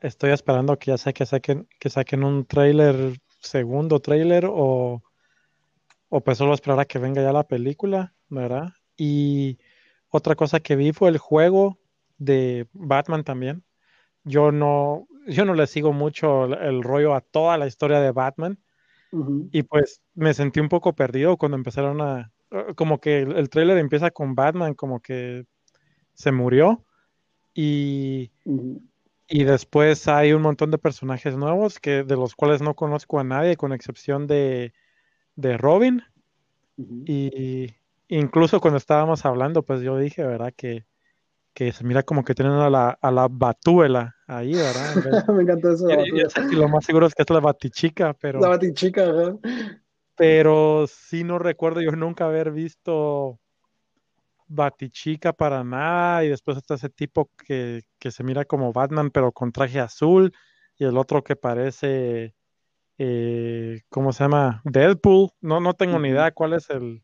estoy 0.00 0.30
esperando 0.30 0.78
que 0.78 0.90
ya 0.90 0.98
sé 0.98 1.12
que 1.12 1.26
saquen, 1.26 1.68
que 1.78 1.90
saquen 1.90 2.24
un 2.24 2.44
trailer, 2.44 3.18
segundo 3.40 4.00
trailer, 4.00 4.46
o, 4.48 5.02
o 6.08 6.20
pues 6.20 6.38
solo 6.38 6.54
esperar 6.54 6.80
a 6.80 6.84
que 6.84 6.98
venga 6.98 7.22
ya 7.22 7.32
la 7.32 7.46
película, 7.46 8.14
¿verdad? 8.28 8.70
Y 8.96 9.58
otra 10.08 10.34
cosa 10.34 10.60
que 10.60 10.76
vi 10.76 10.92
fue 10.92 11.08
el 11.08 11.18
juego 11.18 11.78
de 12.18 12.66
Batman 12.72 13.24
también. 13.24 13.64
Yo 14.24 14.52
no, 14.52 15.06
yo 15.26 15.44
no 15.44 15.54
le 15.54 15.66
sigo 15.66 15.92
mucho 15.92 16.44
el, 16.44 16.82
rollo 16.82 17.14
a 17.14 17.20
toda 17.20 17.56
la 17.58 17.66
historia 17.66 18.00
de 18.00 18.12
Batman. 18.12 18.58
Y 19.50 19.64
pues 19.64 20.00
me 20.14 20.34
sentí 20.34 20.60
un 20.60 20.68
poco 20.68 20.94
perdido 20.94 21.36
cuando 21.36 21.56
empezaron 21.56 22.00
a. 22.00 22.32
Como 22.76 23.00
que 23.00 23.20
el, 23.20 23.32
el 23.32 23.48
trailer 23.48 23.78
empieza 23.78 24.12
con 24.12 24.36
Batman, 24.36 24.74
como 24.74 25.00
que 25.00 25.46
se 26.14 26.30
murió. 26.30 26.84
Y, 27.54 28.30
y 29.30 29.44
después 29.44 30.08
hay 30.08 30.32
un 30.32 30.42
montón 30.42 30.72
de 30.72 30.78
personajes 30.78 31.36
nuevos 31.36 31.78
que 31.78 32.02
de 32.02 32.16
los 32.16 32.34
cuales 32.34 32.60
no 32.60 32.74
conozco 32.74 33.20
a 33.20 33.24
nadie, 33.24 33.56
con 33.56 33.72
excepción 33.72 34.26
de, 34.26 34.74
de 35.36 35.56
Robin. 35.56 36.02
Y 37.06 37.74
incluso 38.08 38.60
cuando 38.60 38.78
estábamos 38.78 39.24
hablando, 39.24 39.62
pues 39.62 39.82
yo 39.82 39.96
dije, 39.98 40.24
¿verdad? 40.24 40.52
Que, 40.56 40.84
que 41.54 41.72
se 41.72 41.84
mira 41.84 42.02
como 42.02 42.24
que 42.24 42.34
tienen 42.34 42.54
a 42.54 42.70
la, 42.70 42.98
a 43.00 43.10
la 43.10 43.28
batúela 43.30 44.16
ahí, 44.26 44.52
¿verdad? 44.52 44.94
Me 45.34 45.42
encantó 45.42 45.72
eso. 45.72 45.86
Y, 46.50 46.56
lo 46.56 46.68
más 46.68 46.84
seguro 46.84 47.06
es 47.06 47.14
que 47.14 47.22
es 47.22 47.30
la 47.30 47.40
batichica, 47.40 48.14
pero. 48.14 48.40
La 48.40 48.48
batichica, 48.48 49.04
¿verdad? 49.12 49.36
Pero 50.16 50.86
sí 50.88 51.22
no 51.22 51.38
recuerdo 51.38 51.80
yo 51.80 51.92
nunca 51.92 52.26
haber 52.26 52.50
visto 52.50 53.38
Batichica 54.52 55.32
para 55.32 55.62
nada, 55.62 56.24
y 56.24 56.28
después 56.28 56.56
está 56.56 56.74
ese 56.74 56.90
tipo 56.90 57.30
que, 57.46 57.82
que 58.00 58.10
se 58.10 58.24
mira 58.24 58.44
como 58.44 58.72
Batman, 58.72 59.10
pero 59.10 59.30
con 59.30 59.52
traje 59.52 59.78
azul, 59.78 60.32
y 60.76 60.84
el 60.84 60.98
otro 60.98 61.22
que 61.22 61.36
parece, 61.36 62.34
eh, 62.98 63.82
¿cómo 63.88 64.12
se 64.12 64.24
llama? 64.24 64.60
Deadpool. 64.64 65.30
No, 65.40 65.60
no 65.60 65.74
tengo 65.74 66.00
ni 66.00 66.08
idea 66.08 66.32
cuál 66.32 66.54
es 66.54 66.68
el, 66.68 67.02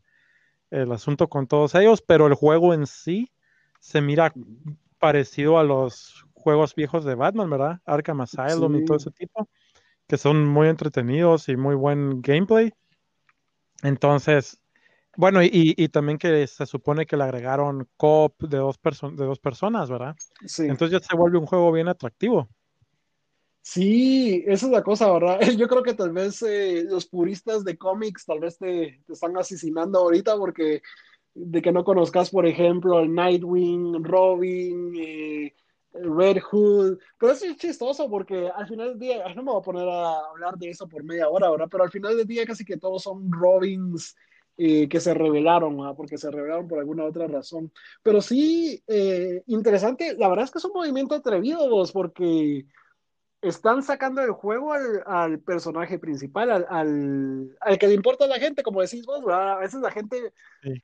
el 0.69 0.91
asunto 0.91 1.29
con 1.29 1.47
todos 1.47 1.73
ellos, 1.75 2.01
pero 2.01 2.27
el 2.27 2.33
juego 2.33 2.73
en 2.73 2.85
sí 2.85 3.31
se 3.79 4.01
mira 4.01 4.33
parecido 4.99 5.57
a 5.57 5.63
los 5.63 6.25
juegos 6.33 6.75
viejos 6.75 7.05
de 7.05 7.15
Batman, 7.15 7.49
¿verdad? 7.49 7.79
Arkham 7.85 8.21
Asylum 8.21 8.75
y 8.75 8.85
todo 8.85 8.97
ese 8.97 9.11
tipo, 9.11 9.47
que 10.05 10.17
son 10.17 10.45
muy 10.45 10.67
entretenidos 10.67 11.47
y 11.47 11.55
muy 11.55 11.75
buen 11.75 12.21
gameplay. 12.21 12.73
Entonces, 13.83 14.59
bueno, 15.17 15.39
y, 15.41 15.89
también 15.89 16.19
que 16.19 16.45
se 16.45 16.67
supone 16.67 17.07
que 17.07 17.17
le 17.17 17.23
agregaron 17.23 17.89
cop 17.97 18.39
de 18.43 18.57
dos, 18.57 18.79
de 19.15 19.25
dos 19.25 19.39
personas, 19.39 19.89
¿verdad? 19.89 20.15
Sí. 20.45 20.65
Entonces 20.65 20.91
ya 20.91 21.07
se 21.07 21.17
vuelve 21.17 21.39
un 21.39 21.47
juego 21.47 21.71
bien 21.71 21.87
atractivo. 21.87 22.47
Sí, 23.63 24.43
esa 24.45 24.67
es 24.67 24.71
la 24.71 24.83
cosa, 24.83 25.11
¿verdad? 25.11 25.39
Yo 25.57 25.67
creo 25.67 25.81
que 25.81 25.95
tal 25.95 26.11
vez 26.11 26.43
eh, 26.43 26.83
los 26.87 27.07
puristas 27.07 27.63
de 27.63 27.79
cómics 27.79 28.25
tal 28.25 28.39
vez 28.39 28.59
te, 28.59 29.01
te, 29.07 29.13
están 29.13 29.35
asesinando 29.35 29.97
ahorita 29.97 30.37
porque 30.37 30.83
de 31.33 31.61
que 31.63 31.71
no 31.71 31.83
conozcas, 31.83 32.29
por 32.29 32.45
ejemplo, 32.45 32.99
el 32.99 33.11
Nightwing, 33.11 34.03
Robin, 34.03 34.93
eh, 34.99 35.55
Red 35.93 36.41
Hood. 36.43 36.99
Pero 37.17 37.31
eso 37.31 37.45
es 37.45 37.57
chistoso 37.57 38.07
porque 38.07 38.51
al 38.55 38.67
final 38.67 38.89
del 38.89 38.99
día, 38.99 39.33
no 39.33 39.41
me 39.41 39.51
voy 39.51 39.61
a 39.61 39.63
poner 39.63 39.89
a 39.89 40.19
hablar 40.29 40.59
de 40.59 40.69
eso 40.69 40.87
por 40.87 41.03
media 41.03 41.27
hora, 41.27 41.49
¿verdad? 41.49 41.69
Pero 41.71 41.83
al 41.83 41.91
final 41.91 42.15
del 42.15 42.27
día 42.27 42.45
casi 42.45 42.63
que 42.63 42.77
todos 42.77 43.01
son 43.01 43.31
Robins 43.31 44.15
eh, 44.57 44.89
que 44.89 44.99
se 44.99 45.13
revelaron, 45.13 45.95
porque 45.95 46.17
se 46.17 46.31
revelaron 46.31 46.67
por 46.67 46.79
alguna 46.79 47.05
otra 47.05 47.27
razón. 47.27 47.71
Pero 48.03 48.21
sí, 48.21 48.83
interesante, 49.47 50.15
la 50.17 50.27
verdad 50.29 50.45
es 50.45 50.51
que 50.51 50.57
es 50.57 50.65
un 50.65 50.73
movimiento 50.73 51.15
atrevido, 51.15 51.69
vos, 51.69 51.91
porque 51.91 52.65
están 53.41 53.83
sacando 53.83 54.21
del 54.21 54.31
juego 54.31 54.73
al, 54.73 55.39
personaje 55.39 55.99
principal, 55.99 56.51
al, 56.51 56.65
al, 57.59 57.77
que 57.77 57.87
le 57.87 57.93
importa 57.93 58.25
a 58.25 58.27
la 58.27 58.39
gente, 58.39 58.63
como 58.63 58.81
decís 58.81 59.05
vos, 59.05 59.21
a 59.31 59.57
veces 59.57 59.81
la 59.81 59.91
gente... 59.91 60.33
Eh, 60.63 60.81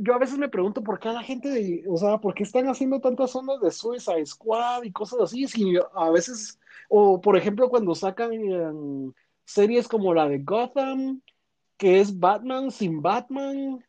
yo 0.00 0.14
a 0.14 0.18
veces 0.18 0.38
me 0.38 0.48
pregunto 0.48 0.82
por 0.82 0.98
qué 0.98 1.08
a 1.08 1.12
la 1.12 1.22
gente, 1.22 1.84
o 1.88 1.96
sea, 1.96 2.18
por 2.18 2.34
qué 2.34 2.42
están 2.42 2.66
haciendo 2.66 3.00
tantas 3.00 3.34
ondas 3.36 3.60
de 3.60 3.70
Suicide 3.70 4.26
Squad 4.26 4.82
y 4.82 4.90
cosas 4.90 5.20
así, 5.20 5.46
si 5.46 5.74
a 5.94 6.10
veces, 6.10 6.58
o 6.88 7.20
por 7.20 7.36
ejemplo 7.36 7.68
cuando 7.68 7.94
sacan 7.94 9.14
series 9.44 9.86
como 9.86 10.12
la 10.14 10.28
de 10.28 10.40
Gotham, 10.40 11.22
que 11.78 12.00
es 12.00 12.18
Batman 12.18 12.70
sin 12.70 13.00
Batman, 13.00 13.82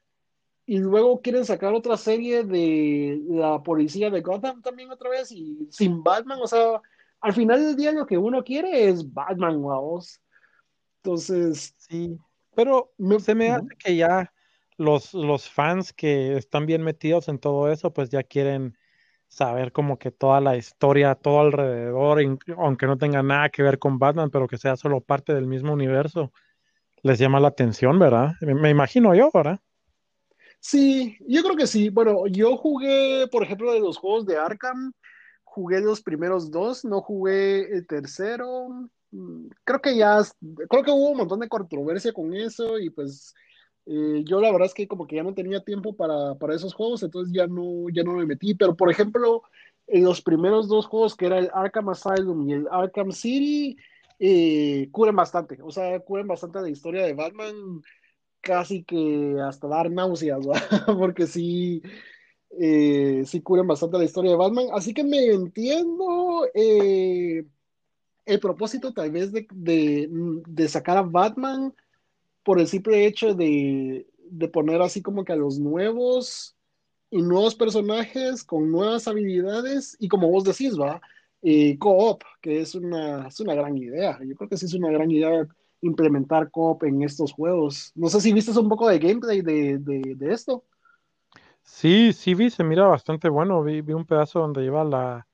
y 0.65 0.77
luego 0.77 1.19
quieren 1.19 1.43
sacar 1.43 1.73
otra 1.73 1.97
serie 1.97 2.43
de 2.43 3.19
la 3.27 3.61
policía 3.63 4.11
de 4.11 4.21
Gotham 4.21 4.61
también 4.61 4.91
otra 4.91 5.09
vez, 5.09 5.31
y 5.31 5.67
sin 5.71 6.03
Batman, 6.03 6.39
o 6.41 6.47
sea, 6.47 6.81
al 7.19 7.33
final 7.33 7.59
del 7.59 7.75
día 7.75 7.91
lo 7.91 8.05
que 8.05 8.17
uno 8.17 8.43
quiere 8.43 8.87
es 8.87 9.11
Batman, 9.11 9.61
vamos. 9.61 10.21
Entonces. 11.03 11.73
Sí, 11.77 12.17
pero 12.55 12.93
se 13.19 13.35
me 13.35 13.49
hace 13.49 13.75
que 13.77 13.95
ya 13.95 14.31
los, 14.77 15.13
los 15.13 15.49
fans 15.49 15.91
que 15.91 16.37
están 16.37 16.65
bien 16.65 16.83
metidos 16.83 17.27
en 17.27 17.39
todo 17.39 17.71
eso, 17.71 17.91
pues 17.91 18.09
ya 18.09 18.23
quieren 18.23 18.77
saber 19.27 19.71
como 19.71 19.97
que 19.97 20.11
toda 20.11 20.39
la 20.41 20.55
historia, 20.55 21.15
todo 21.15 21.41
alrededor, 21.41 22.19
aunque 22.57 22.87
no 22.87 22.97
tenga 22.97 23.23
nada 23.23 23.49
que 23.49 23.63
ver 23.63 23.79
con 23.79 23.99
Batman, 23.99 24.29
pero 24.29 24.47
que 24.47 24.57
sea 24.57 24.75
solo 24.75 25.01
parte 25.01 25.33
del 25.33 25.47
mismo 25.47 25.73
universo, 25.73 26.31
les 27.03 27.19
llama 27.19 27.39
la 27.39 27.49
atención, 27.49 27.99
¿verdad? 27.99 28.33
Me, 28.41 28.69
imagino 28.69 29.15
yo, 29.15 29.29
¿verdad? 29.33 29.59
Sí, 30.59 31.17
yo 31.27 31.43
creo 31.43 31.55
que 31.55 31.67
sí. 31.67 31.89
Bueno, 31.89 32.27
yo 32.27 32.57
jugué, 32.57 33.27
por 33.31 33.43
ejemplo, 33.43 33.73
de 33.73 33.79
los 33.79 33.97
juegos 33.97 34.25
de 34.25 34.37
Arkham, 34.37 34.91
jugué 35.43 35.81
los 35.81 36.01
primeros 36.01 36.51
dos, 36.51 36.83
no 36.83 37.01
jugué 37.01 37.61
el 37.73 37.87
tercero. 37.87 38.89
Mm, 39.11 39.47
creo 39.63 39.81
que 39.81 39.95
ya, 39.95 40.21
creo 40.69 40.83
que 40.83 40.91
hubo 40.91 41.11
un 41.11 41.17
montón 41.17 41.39
de 41.39 41.49
controversia 41.49 42.13
con 42.13 42.33
eso 42.33 42.77
y 42.77 42.89
pues 42.89 43.33
eh, 43.85 44.23
yo 44.25 44.39
la 44.39 44.51
verdad 44.51 44.67
es 44.67 44.73
que 44.73 44.87
como 44.87 45.07
que 45.07 45.15
ya 45.15 45.23
no 45.23 45.33
tenía 45.33 45.63
tiempo 45.63 45.95
para, 45.95 46.35
para, 46.35 46.53
esos 46.53 46.73
juegos, 46.73 47.01
entonces 47.03 47.33
ya 47.33 47.47
no, 47.47 47.89
ya 47.91 48.03
no 48.03 48.13
me 48.13 48.25
metí. 48.25 48.53
Pero 48.53 48.75
por 48.75 48.91
ejemplo, 48.91 49.43
en 49.87 50.03
los 50.03 50.21
primeros 50.21 50.67
dos 50.67 50.85
juegos 50.85 51.15
que 51.15 51.25
era 51.25 51.39
el 51.39 51.49
Arkham 51.53 51.89
Asylum 51.89 52.49
y 52.49 52.53
el 52.53 52.67
Arkham 52.69 53.11
City, 53.11 53.77
cubren 54.91 55.15
bastante, 55.15 55.61
o 55.61 55.71
sea, 55.71 55.99
cubren 56.01 56.27
bastante 56.27 56.61
la 56.61 56.69
historia 56.69 57.05
de 57.05 57.13
Batman, 57.13 57.81
casi 58.41 58.83
que 58.83 59.37
hasta 59.41 59.67
dar 59.67 59.89
náuseas, 59.89 60.45
porque 60.97 61.27
sí 61.27 61.81
eh, 62.57 63.23
sí 63.25 63.41
cubren 63.41 63.67
bastante 63.67 63.97
la 63.97 64.05
historia 64.05 64.31
de 64.31 64.37
Batman, 64.37 64.67
así 64.73 64.93
que 64.93 65.03
me 65.03 65.23
entiendo 65.27 66.47
eh, 66.53 67.45
el 68.25 68.39
propósito 68.39 68.91
tal 68.91 69.11
vez 69.11 69.31
de, 69.31 69.47
de, 69.51 70.67
sacar 70.67 70.97
a 70.97 71.03
Batman 71.03 71.73
por 72.43 72.59
el 72.59 72.67
simple 72.67 73.05
hecho 73.05 73.35
de, 73.35 74.07
de, 74.31 74.47
poner 74.47 74.81
así 74.81 75.01
como 75.01 75.23
que 75.23 75.33
a 75.33 75.35
los 75.35 75.59
nuevos 75.59 76.55
y 77.11 77.21
nuevos 77.21 77.53
personajes 77.55 78.43
con 78.43 78.71
nuevas 78.71 79.07
habilidades 79.07 79.95
y 79.99 80.07
como 80.07 80.29
vos 80.29 80.43
decís, 80.43 80.77
va, 80.79 81.01
eh, 81.41 81.77
co-op, 81.77 82.23
que 82.41 82.61
es 82.61 82.75
una, 82.75 83.27
es 83.27 83.39
una 83.39 83.55
gran 83.55 83.77
idea. 83.77 84.19
Yo 84.23 84.35
creo 84.35 84.49
que 84.49 84.57
sí 84.57 84.65
es 84.65 84.73
una 84.73 84.91
gran 84.91 85.09
idea 85.11 85.47
implementar 85.81 86.51
co-op 86.51 86.83
en 86.83 87.03
estos 87.03 87.31
juegos. 87.31 87.91
No 87.95 88.09
sé 88.09 88.21
si 88.21 88.33
viste 88.33 88.57
un 88.59 88.69
poco 88.69 88.87
de 88.89 88.99
gameplay 88.99 89.41
de, 89.41 89.77
de, 89.79 90.15
de 90.15 90.33
esto. 90.33 90.63
Sí, 91.63 92.13
sí 92.13 92.33
vi, 92.33 92.49
se 92.49 92.63
mira 92.63 92.87
bastante 92.87 93.29
bueno. 93.29 93.63
Vi, 93.63 93.81
vi 93.81 93.93
un 93.93 94.05
pedazo 94.05 94.39
donde 94.39 94.61
lleva 94.61 94.83
la 94.83 95.27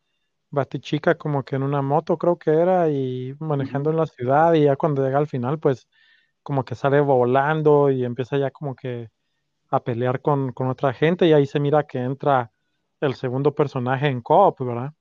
Batichica 0.52 1.16
como 1.16 1.44
que 1.44 1.56
en 1.56 1.64
una 1.64 1.82
moto, 1.82 2.18
creo 2.18 2.38
que 2.38 2.52
era, 2.52 2.90
y 2.90 3.36
manejando 3.40 3.90
en 3.90 3.98
la 3.98 4.06
ciudad, 4.06 4.54
y 4.54 4.64
ya 4.64 4.76
cuando 4.76 5.04
llega 5.04 5.18
al 5.18 5.28
final, 5.28 5.60
pues 5.60 5.88
como 6.44 6.64
que 6.64 6.76
sale 6.76 7.02
volando 7.02 7.92
y 7.92 8.06
empieza 8.06 8.38
ya 8.38 8.52
como 8.52 8.76
que 8.76 9.10
a 9.70 9.84
pelear 9.84 10.22
con, 10.22 10.54
con 10.54 10.68
otra 10.70 10.94
gente, 10.94 11.28
y 11.28 11.34
ahí 11.34 11.46
se 11.46 11.60
mira 11.60 11.86
que 11.86 12.00
entra 12.00 12.52
el 13.02 13.16
segundo 13.16 13.54
personaje 13.54 14.08
en 14.08 14.22
co 14.22 14.56
¿verdad? 14.60 14.94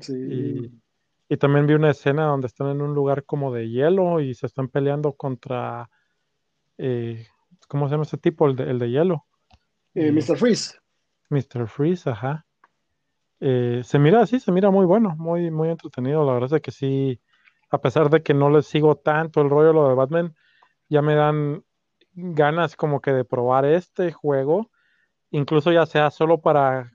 Sí. 0.00 0.14
Y, 0.14 0.82
y 1.28 1.36
también 1.36 1.66
vi 1.66 1.74
una 1.74 1.90
escena 1.90 2.26
donde 2.26 2.46
están 2.46 2.68
en 2.68 2.82
un 2.82 2.94
lugar 2.94 3.24
como 3.24 3.52
de 3.52 3.68
hielo 3.68 4.20
y 4.20 4.34
se 4.34 4.46
están 4.46 4.68
peleando 4.68 5.14
contra, 5.14 5.88
eh, 6.78 7.26
¿cómo 7.68 7.88
se 7.88 7.92
llama 7.92 8.04
ese 8.04 8.18
tipo? 8.18 8.46
El 8.46 8.56
de, 8.56 8.70
el 8.70 8.78
de 8.78 8.90
hielo. 8.90 9.26
Eh, 9.94 10.12
Mr. 10.12 10.36
Freeze. 10.36 10.78
Mr. 11.30 11.68
Freeze, 11.68 12.10
ajá. 12.10 12.46
Eh, 13.40 13.80
se 13.82 13.98
mira 13.98 14.22
así, 14.22 14.40
se 14.40 14.52
mira 14.52 14.70
muy 14.70 14.86
bueno, 14.86 15.16
muy, 15.16 15.50
muy 15.50 15.68
entretenido. 15.70 16.24
La 16.24 16.34
verdad 16.34 16.54
es 16.54 16.62
que 16.62 16.70
sí, 16.70 17.20
a 17.70 17.80
pesar 17.80 18.10
de 18.10 18.22
que 18.22 18.34
no 18.34 18.50
le 18.50 18.62
sigo 18.62 18.96
tanto 18.96 19.40
el 19.40 19.50
rollo 19.50 19.72
lo 19.72 19.88
de 19.88 19.94
Batman, 19.94 20.34
ya 20.88 21.02
me 21.02 21.14
dan 21.14 21.64
ganas 22.12 22.76
como 22.76 23.00
que 23.00 23.12
de 23.12 23.24
probar 23.24 23.64
este 23.64 24.12
juego, 24.12 24.70
incluso 25.30 25.72
ya 25.72 25.86
sea 25.86 26.10
solo 26.10 26.40
para 26.40 26.92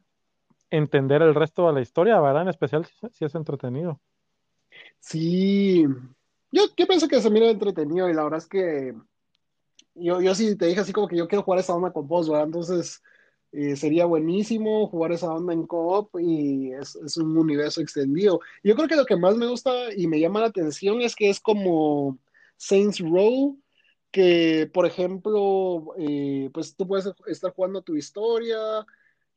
entender 0.69 1.21
el 1.21 1.35
resto 1.35 1.67
de 1.67 1.73
la 1.73 1.81
historia, 1.81 2.19
¿verdad? 2.19 2.43
En 2.43 2.49
especial 2.49 2.85
si, 3.11 3.25
es 3.25 3.35
entretenido. 3.35 3.99
Sí, 4.99 5.85
yo, 6.51 6.63
yo 6.75 6.87
pienso 6.87 7.07
que 7.07 7.21
se 7.21 7.29
mira 7.29 7.49
entretenido 7.49 8.09
y 8.09 8.13
la 8.13 8.23
verdad 8.23 8.39
es 8.39 8.47
que 8.47 8.93
yo, 9.95 10.21
yo 10.21 10.35
sí 10.35 10.55
te 10.55 10.67
dije 10.67 10.81
así 10.81 10.93
como 10.93 11.07
que 11.07 11.17
yo 11.17 11.27
quiero 11.27 11.43
jugar 11.43 11.59
esa 11.59 11.75
onda 11.75 11.91
con 11.91 12.07
vos, 12.07 12.29
¿verdad? 12.29 12.45
Entonces 12.45 13.01
eh, 13.51 13.75
sería 13.75 14.05
buenísimo 14.05 14.87
jugar 14.87 15.11
esa 15.11 15.33
onda 15.33 15.53
en 15.53 15.65
co-op 15.65 16.19
y 16.19 16.73
es, 16.73 16.95
es, 16.95 17.17
un 17.17 17.37
universo 17.37 17.81
extendido. 17.81 18.39
Yo 18.63 18.75
creo 18.75 18.87
que 18.87 18.95
lo 18.95 19.05
que 19.05 19.15
más 19.15 19.35
me 19.35 19.47
gusta 19.47 19.93
y 19.95 20.07
me 20.07 20.19
llama 20.19 20.41
la 20.41 20.47
atención 20.47 21.01
es 21.01 21.15
que 21.15 21.29
es 21.29 21.39
como 21.39 22.17
Saints 22.57 22.99
Row, 22.99 23.57
que 24.11 24.69
por 24.73 24.85
ejemplo, 24.85 25.93
eh, 25.97 26.49
pues 26.53 26.75
tú 26.75 26.87
puedes 26.87 27.09
estar 27.27 27.53
jugando 27.53 27.81
tu 27.81 27.95
historia 27.95 28.85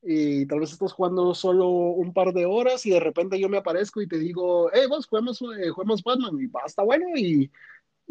y 0.03 0.47
tal 0.47 0.61
vez 0.61 0.73
estás 0.73 0.93
jugando 0.93 1.35
solo 1.35 1.69
un 1.69 2.13
par 2.13 2.33
de 2.33 2.47
horas 2.47 2.87
y 2.87 2.91
de 2.91 3.01
repente 3.01 3.39
yo 3.39 3.49
me 3.49 3.59
aparezco 3.59 4.01
y 4.01 4.09
te 4.09 4.19
digo, 4.19 4.71
hey, 4.73 4.87
vos 4.89 5.07
juguemos, 5.07 5.43
eh, 5.43 5.69
juguemos 5.71 6.03
Batman 6.03 6.41
y 6.41 6.47
va, 6.47 6.63
está 6.67 6.83
bueno 6.83 7.07
y 7.17 7.51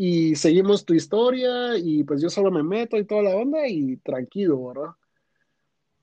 y 0.01 0.33
seguimos 0.37 0.85
tu 0.85 0.93
historia 0.93 1.77
y 1.77 2.05
pues 2.05 2.21
yo 2.21 2.29
solo 2.29 2.49
me 2.51 2.63
meto 2.63 2.95
y 2.95 3.03
toda 3.03 3.21
la 3.21 3.35
onda 3.35 3.67
y 3.67 3.97
tranquilo, 3.97 4.67
¿verdad? 4.67 4.91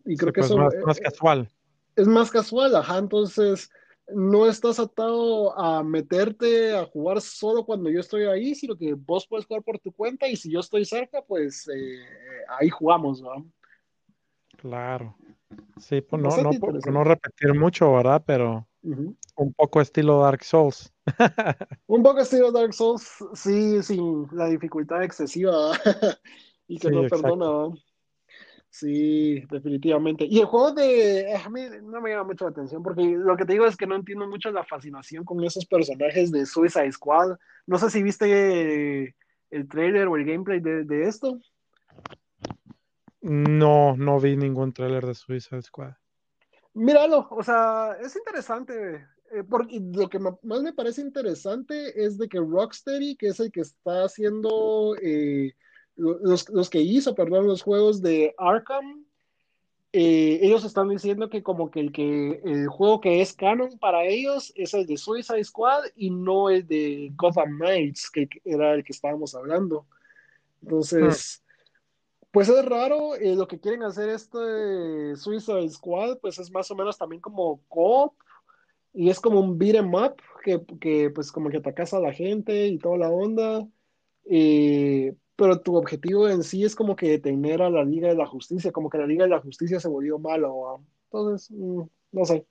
Y 0.05 0.19
creo 0.19 0.35
que 0.35 0.43
pues, 0.43 0.50
eso 0.50 0.69
es 0.69 0.85
más, 0.85 1.00
casual. 1.00 1.49
Es 1.97 2.07
más 2.07 2.31
casual, 2.31 2.76
ajá, 2.76 2.99
entonces 2.99 3.71
no 4.09 4.47
estás 4.50 4.78
atado 4.78 5.59
a 5.59 5.83
meterte 5.83 6.76
a 6.76 6.85
jugar 6.85 7.23
solo 7.23 7.64
cuando 7.64 7.88
yo 7.88 8.00
estoy 8.00 8.25
ahí, 8.25 8.55
sino 8.55 8.76
que 8.76 8.93
vos 8.93 9.26
puedes 9.26 9.47
jugar 9.47 9.62
por 9.62 9.78
tu 9.78 9.90
cuenta 9.93 10.28
y 10.28 10.37
si 10.37 10.52
yo 10.52 10.61
estoy 10.61 10.85
cerca, 10.85 11.23
pues 11.23 11.66
eh, 11.75 12.05
ahí 12.50 12.69
jugamos, 12.69 13.23
¿no? 13.23 13.50
Claro. 14.59 15.16
Sí, 15.79 16.01
pues 16.01 16.23
no, 16.23 16.31
no, 16.43 16.51
no 16.93 17.05
repetir 17.05 17.55
mucho, 17.55 17.93
¿verdad? 17.93 18.23
Pero 18.27 18.67
un 18.83 19.53
poco 19.55 19.81
estilo 19.81 20.21
Dark 20.21 20.45
Souls. 20.45 20.93
un 21.87 22.03
poco 22.03 22.21
estilo 22.21 22.53
Dark 22.53 22.73
Souls, 22.73 23.25
sí, 23.35 23.83
sin 23.83 24.29
la 24.33 24.47
dificultad 24.47 25.03
excesiva 25.03 25.73
y 26.69 26.79
que 26.79 26.91
no 26.91 27.03
perdona. 27.03 27.75
Sí, 28.71 29.41
definitivamente. 29.51 30.27
Y 30.29 30.41
el 30.41 30.45
juego 30.45 30.73
de... 30.73 31.21
Eh, 31.21 31.37
a 31.37 31.49
mí 31.49 31.63
no 31.83 32.01
me 32.03 32.11
llama 32.11 32.25
mucho 32.25 32.45
la 32.45 32.51
atención 32.51 32.83
porque 32.83 33.03
lo 33.03 33.35
que 33.37 33.47
te 33.47 33.55
digo 33.55 33.67
es 33.67 33.75
que 33.75 33.87
no 33.87 33.97
entiendo 33.97 34.29
mucho 34.29 34.51
la 34.51 34.65
fascinación 34.65 35.25
con 35.25 35.43
esos 35.45 35.65
personajes 35.65 36.31
de 36.31 36.45
Suicide 36.45 36.93
Squad. 36.93 37.39
No 37.67 37.79
sé 37.79 37.89
si 37.89 38.03
viste 38.03 39.15
el 39.51 39.69
trailer 39.69 40.09
o 40.09 40.17
el 40.17 40.27
gameplay 40.27 40.61
de, 40.61 41.09
esto. 41.09 41.39
No, 43.26 43.97
no 43.97 44.21
vi 44.21 44.37
ningún 44.37 44.73
trailer 44.73 45.04
de 45.04 45.14
Suicide 45.14 45.62
Squad. 45.62 45.95
Míralo, 46.75 47.26
o 47.30 47.42
sea, 47.42 47.97
es 48.00 48.14
interesante. 48.14 49.04
Eh, 49.33 49.42
porque 49.42 49.80
lo 49.80 50.09
que 50.09 50.21
más 50.21 50.62
me 50.62 50.73
parece 50.73 51.00
interesante 51.00 52.04
es 52.04 52.18
de 52.18 52.28
que 52.28 52.38
Rocksteady, 52.38 53.16
que 53.16 53.28
es 53.28 53.40
el 53.40 53.50
que 53.50 53.62
está 53.62 54.04
haciendo... 54.04 54.95
Eh, 55.02 55.54
los, 55.97 56.71
que 56.71 56.80
hizo, 56.80 57.14
perdón, 57.14 57.47
los 57.47 57.62
juegos 57.62 58.02
de 58.02 58.35
Arkham, 58.37 59.06
eh, 59.92 60.38
ellos 60.42 60.62
están 60.64 60.90
diciendo 60.90 61.30
que 61.30 61.42
como 61.42 61.71
que 61.71 61.80
el, 61.80 61.90
que 61.90 62.40
el 62.45 62.68
juego 62.68 63.00
que 63.00 63.23
es 63.23 63.33
canon 63.33 63.78
para 63.78 64.04
ellos 64.04 64.52
es 64.56 64.75
el 64.75 64.87
de 64.87 64.99
Suicide 64.99 65.42
Squad 65.42 65.85
y 65.97 66.11
no 66.11 66.50
el 66.50 66.66
de 66.66 67.11
Gotham 67.16 67.56
Knights, 67.56 68.11
que 68.11 68.28
era 68.45 68.75
el 68.75 68.85
que 68.85 68.92
estábamos 68.92 69.35
hablando. 69.35 69.87
Entonces, 70.62 71.42
pues 72.37 72.50
es 72.50 72.66
raro, 72.66 73.14
eh, 73.14 73.35
lo 73.35 73.49
que 73.49 73.59
quieren 73.59 73.83
hacer 73.83 74.11
este 74.11 75.16
Suicide 75.16 75.71
Squad, 75.71 76.19
pues 76.19 76.38
es 76.38 76.50
más 76.50 76.71
o 76.71 76.75
menos 76.75 76.99
también 76.99 77.23
como 77.23 77.62
co 77.66 78.14
y 78.93 79.09
es 79.09 79.21
como 79.21 79.40
un 79.40 79.57
beat 79.57 79.76
em 79.76 79.95
up, 79.95 80.16
que, 80.45 81.11
pues 81.14 81.33
como 81.33 81.49
que 81.49 81.57
atacas 81.57 81.95
a 81.95 81.99
la 81.99 82.12
gente 82.12 82.66
y 82.66 82.76
toda 82.76 82.99
la 82.99 83.09
onda. 83.09 83.66
Eh, 84.26 85.16
pero 85.35 85.62
tu 85.62 85.76
objetivo 85.76 86.28
en 86.28 86.43
sí 86.43 86.62
es 86.62 86.76
como 86.76 86.95
que 86.95 87.09
detener 87.09 87.62
a 87.62 87.71
la 87.71 87.83
Liga 87.83 88.09
de 88.09 88.16
la 88.16 88.26
Justicia, 88.26 88.71
como 88.71 88.90
que 88.90 88.99
la 88.99 89.07
Liga 89.07 89.25
de 89.25 89.31
la 89.31 89.40
Justicia 89.40 89.81
se 89.81 89.88
volvió 89.88 90.19
mala. 90.19 90.50
Entonces, 91.05 91.50
mm, 91.50 91.83
no 92.12 92.25
sé. 92.26 92.47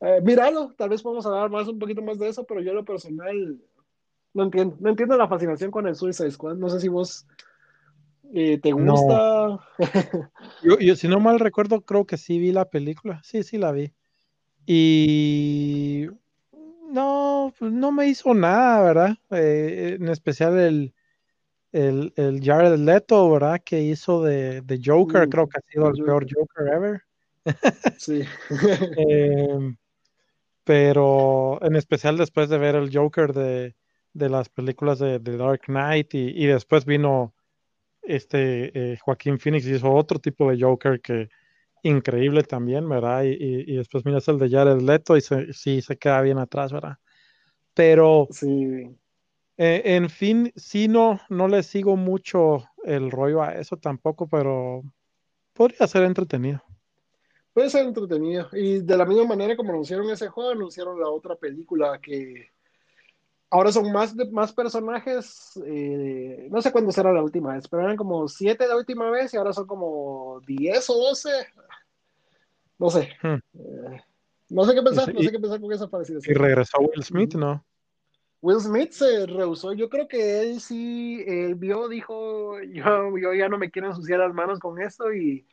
Eh, 0.00 0.20
míralo, 0.22 0.74
tal 0.76 0.90
vez 0.90 1.00
podemos 1.02 1.24
hablar 1.24 1.48
más 1.48 1.66
un 1.68 1.78
poquito 1.78 2.02
más 2.02 2.18
de 2.18 2.28
eso, 2.28 2.44
pero 2.44 2.60
yo 2.60 2.74
lo 2.74 2.84
personal 2.84 3.58
no 4.34 4.42
entiendo, 4.42 4.76
no 4.78 4.90
entiendo 4.90 5.16
la 5.16 5.26
fascinación 5.26 5.70
con 5.70 5.86
el 5.88 5.94
Suicide 5.94 6.30
Squad. 6.30 6.56
No 6.56 6.68
sé 6.68 6.80
si 6.80 6.88
vos 6.88 7.26
eh, 8.32 8.58
te 8.58 8.72
gusta. 8.72 9.58
yo, 10.62 10.78
yo, 10.78 10.96
si 10.96 11.08
no 11.08 11.20
mal 11.20 11.40
recuerdo, 11.40 11.80
creo 11.82 12.06
que 12.06 12.16
sí 12.16 12.38
vi 12.38 12.52
la 12.52 12.68
película. 12.68 13.20
Sí, 13.24 13.42
sí 13.42 13.58
la 13.58 13.72
vi. 13.72 13.92
Y 14.66 16.08
no, 16.90 17.52
pues 17.58 17.72
no 17.72 17.92
me 17.92 18.08
hizo 18.08 18.34
nada, 18.34 18.82
¿verdad? 18.82 19.16
Eh, 19.30 19.96
en 20.00 20.08
especial 20.08 20.58
el, 20.58 20.94
el, 21.72 22.12
el 22.16 22.42
Jared 22.42 22.78
Leto, 22.78 23.30
¿verdad? 23.30 23.60
Que 23.64 23.82
hizo 23.82 24.22
de, 24.22 24.62
de 24.62 24.80
Joker, 24.84 25.28
creo 25.28 25.48
que 25.48 25.58
ha 25.58 25.72
sido 25.72 25.88
el 25.88 26.04
peor 26.04 26.26
Joker 26.28 26.68
ever. 26.72 27.02
Sí. 27.98 28.22
Em, 28.98 29.76
pero 30.64 31.62
en 31.62 31.76
especial 31.76 32.16
después 32.16 32.48
de 32.48 32.58
ver 32.58 32.74
el 32.74 32.90
Joker 32.92 33.32
de, 33.32 33.76
de 34.14 34.28
las 34.28 34.48
películas 34.48 34.98
de, 34.98 35.20
de 35.20 35.36
Dark 35.36 35.62
Knight 35.66 36.14
y, 36.14 36.30
y, 36.34 36.46
después 36.46 36.84
vino 36.84 37.35
este 38.06 38.92
eh, 38.92 38.98
Joaquín 39.00 39.38
Phoenix 39.38 39.66
y 39.66 39.74
hizo 39.74 39.92
otro 39.92 40.18
tipo 40.18 40.50
de 40.50 40.60
Joker 40.60 41.00
que 41.00 41.28
increíble 41.82 42.42
también, 42.42 42.88
¿verdad? 42.88 43.24
Y, 43.24 43.36
y, 43.40 43.76
después 43.76 44.04
miras 44.04 44.26
el 44.28 44.38
de 44.38 44.50
Jared 44.50 44.80
Leto 44.80 45.16
y 45.16 45.20
se, 45.20 45.52
sí 45.52 45.80
se 45.82 45.96
queda 45.96 46.20
bien 46.20 46.38
atrás, 46.38 46.72
¿verdad? 46.72 46.98
Pero 47.74 48.26
sí. 48.30 48.96
Eh, 49.58 49.82
en 49.84 50.10
fin, 50.10 50.52
sí, 50.54 50.86
no, 50.86 51.20
no 51.30 51.48
le 51.48 51.62
sigo 51.62 51.96
mucho 51.96 52.64
el 52.84 53.10
rollo 53.10 53.42
a 53.42 53.54
eso 53.54 53.76
tampoco, 53.76 54.28
pero 54.28 54.82
podría 55.54 55.86
ser 55.86 56.02
entretenido. 56.02 56.62
Puede 57.54 57.70
ser 57.70 57.86
entretenido. 57.86 58.48
Y 58.52 58.80
de 58.80 58.96
la 58.96 59.06
misma 59.06 59.24
manera 59.24 59.56
como 59.56 59.70
anunciaron 59.70 60.10
ese 60.10 60.28
juego, 60.28 60.50
anunciaron 60.50 61.00
la 61.00 61.08
otra 61.08 61.36
película 61.36 61.98
que 62.02 62.50
ahora 63.50 63.72
son 63.72 63.92
más, 63.92 64.14
más 64.30 64.52
personajes. 64.52 65.60
Eh, 65.64 66.48
no 66.50 66.60
sé 66.62 66.72
cuándo 66.72 66.92
será 66.92 67.12
la 67.12 67.22
última 67.22 67.54
vez, 67.54 67.68
pero 67.68 67.82
eran 67.82 67.96
como 67.96 68.28
siete 68.28 68.66
la 68.66 68.76
última 68.76 69.10
vez 69.10 69.32
y 69.32 69.36
ahora 69.36 69.52
son 69.52 69.66
como 69.66 70.40
diez 70.46 70.88
o 70.90 70.94
doce. 70.94 71.30
No 72.78 72.90
sé. 72.90 73.10
Hmm. 73.22 73.38
Eh, 73.54 74.02
no 74.48 74.64
sé 74.64 74.74
qué 74.74 74.82
pensar, 74.82 75.12
no 75.12 75.20
sé 75.20 75.30
qué 75.30 75.38
pensar 75.38 75.60
con 75.60 75.72
esa 75.72 75.88
parecida. 75.88 76.20
Y 76.24 76.34
regresó 76.34 76.78
Will 76.78 77.02
Smith, 77.02 77.34
¿no? 77.34 77.64
Will 78.42 78.60
Smith 78.60 78.92
se 78.92 79.26
rehusó. 79.26 79.72
Yo 79.72 79.88
creo 79.88 80.06
que 80.06 80.40
él 80.40 80.60
sí, 80.60 81.24
él 81.26 81.54
vio, 81.54 81.88
dijo, 81.88 82.60
yo, 82.72 83.18
yo 83.18 83.34
ya 83.34 83.48
no 83.48 83.58
me 83.58 83.70
quiero 83.70 83.88
ensuciar 83.88 84.20
las 84.20 84.34
manos 84.34 84.58
con 84.58 84.80
esto. 84.80 85.12
Y, 85.12 85.46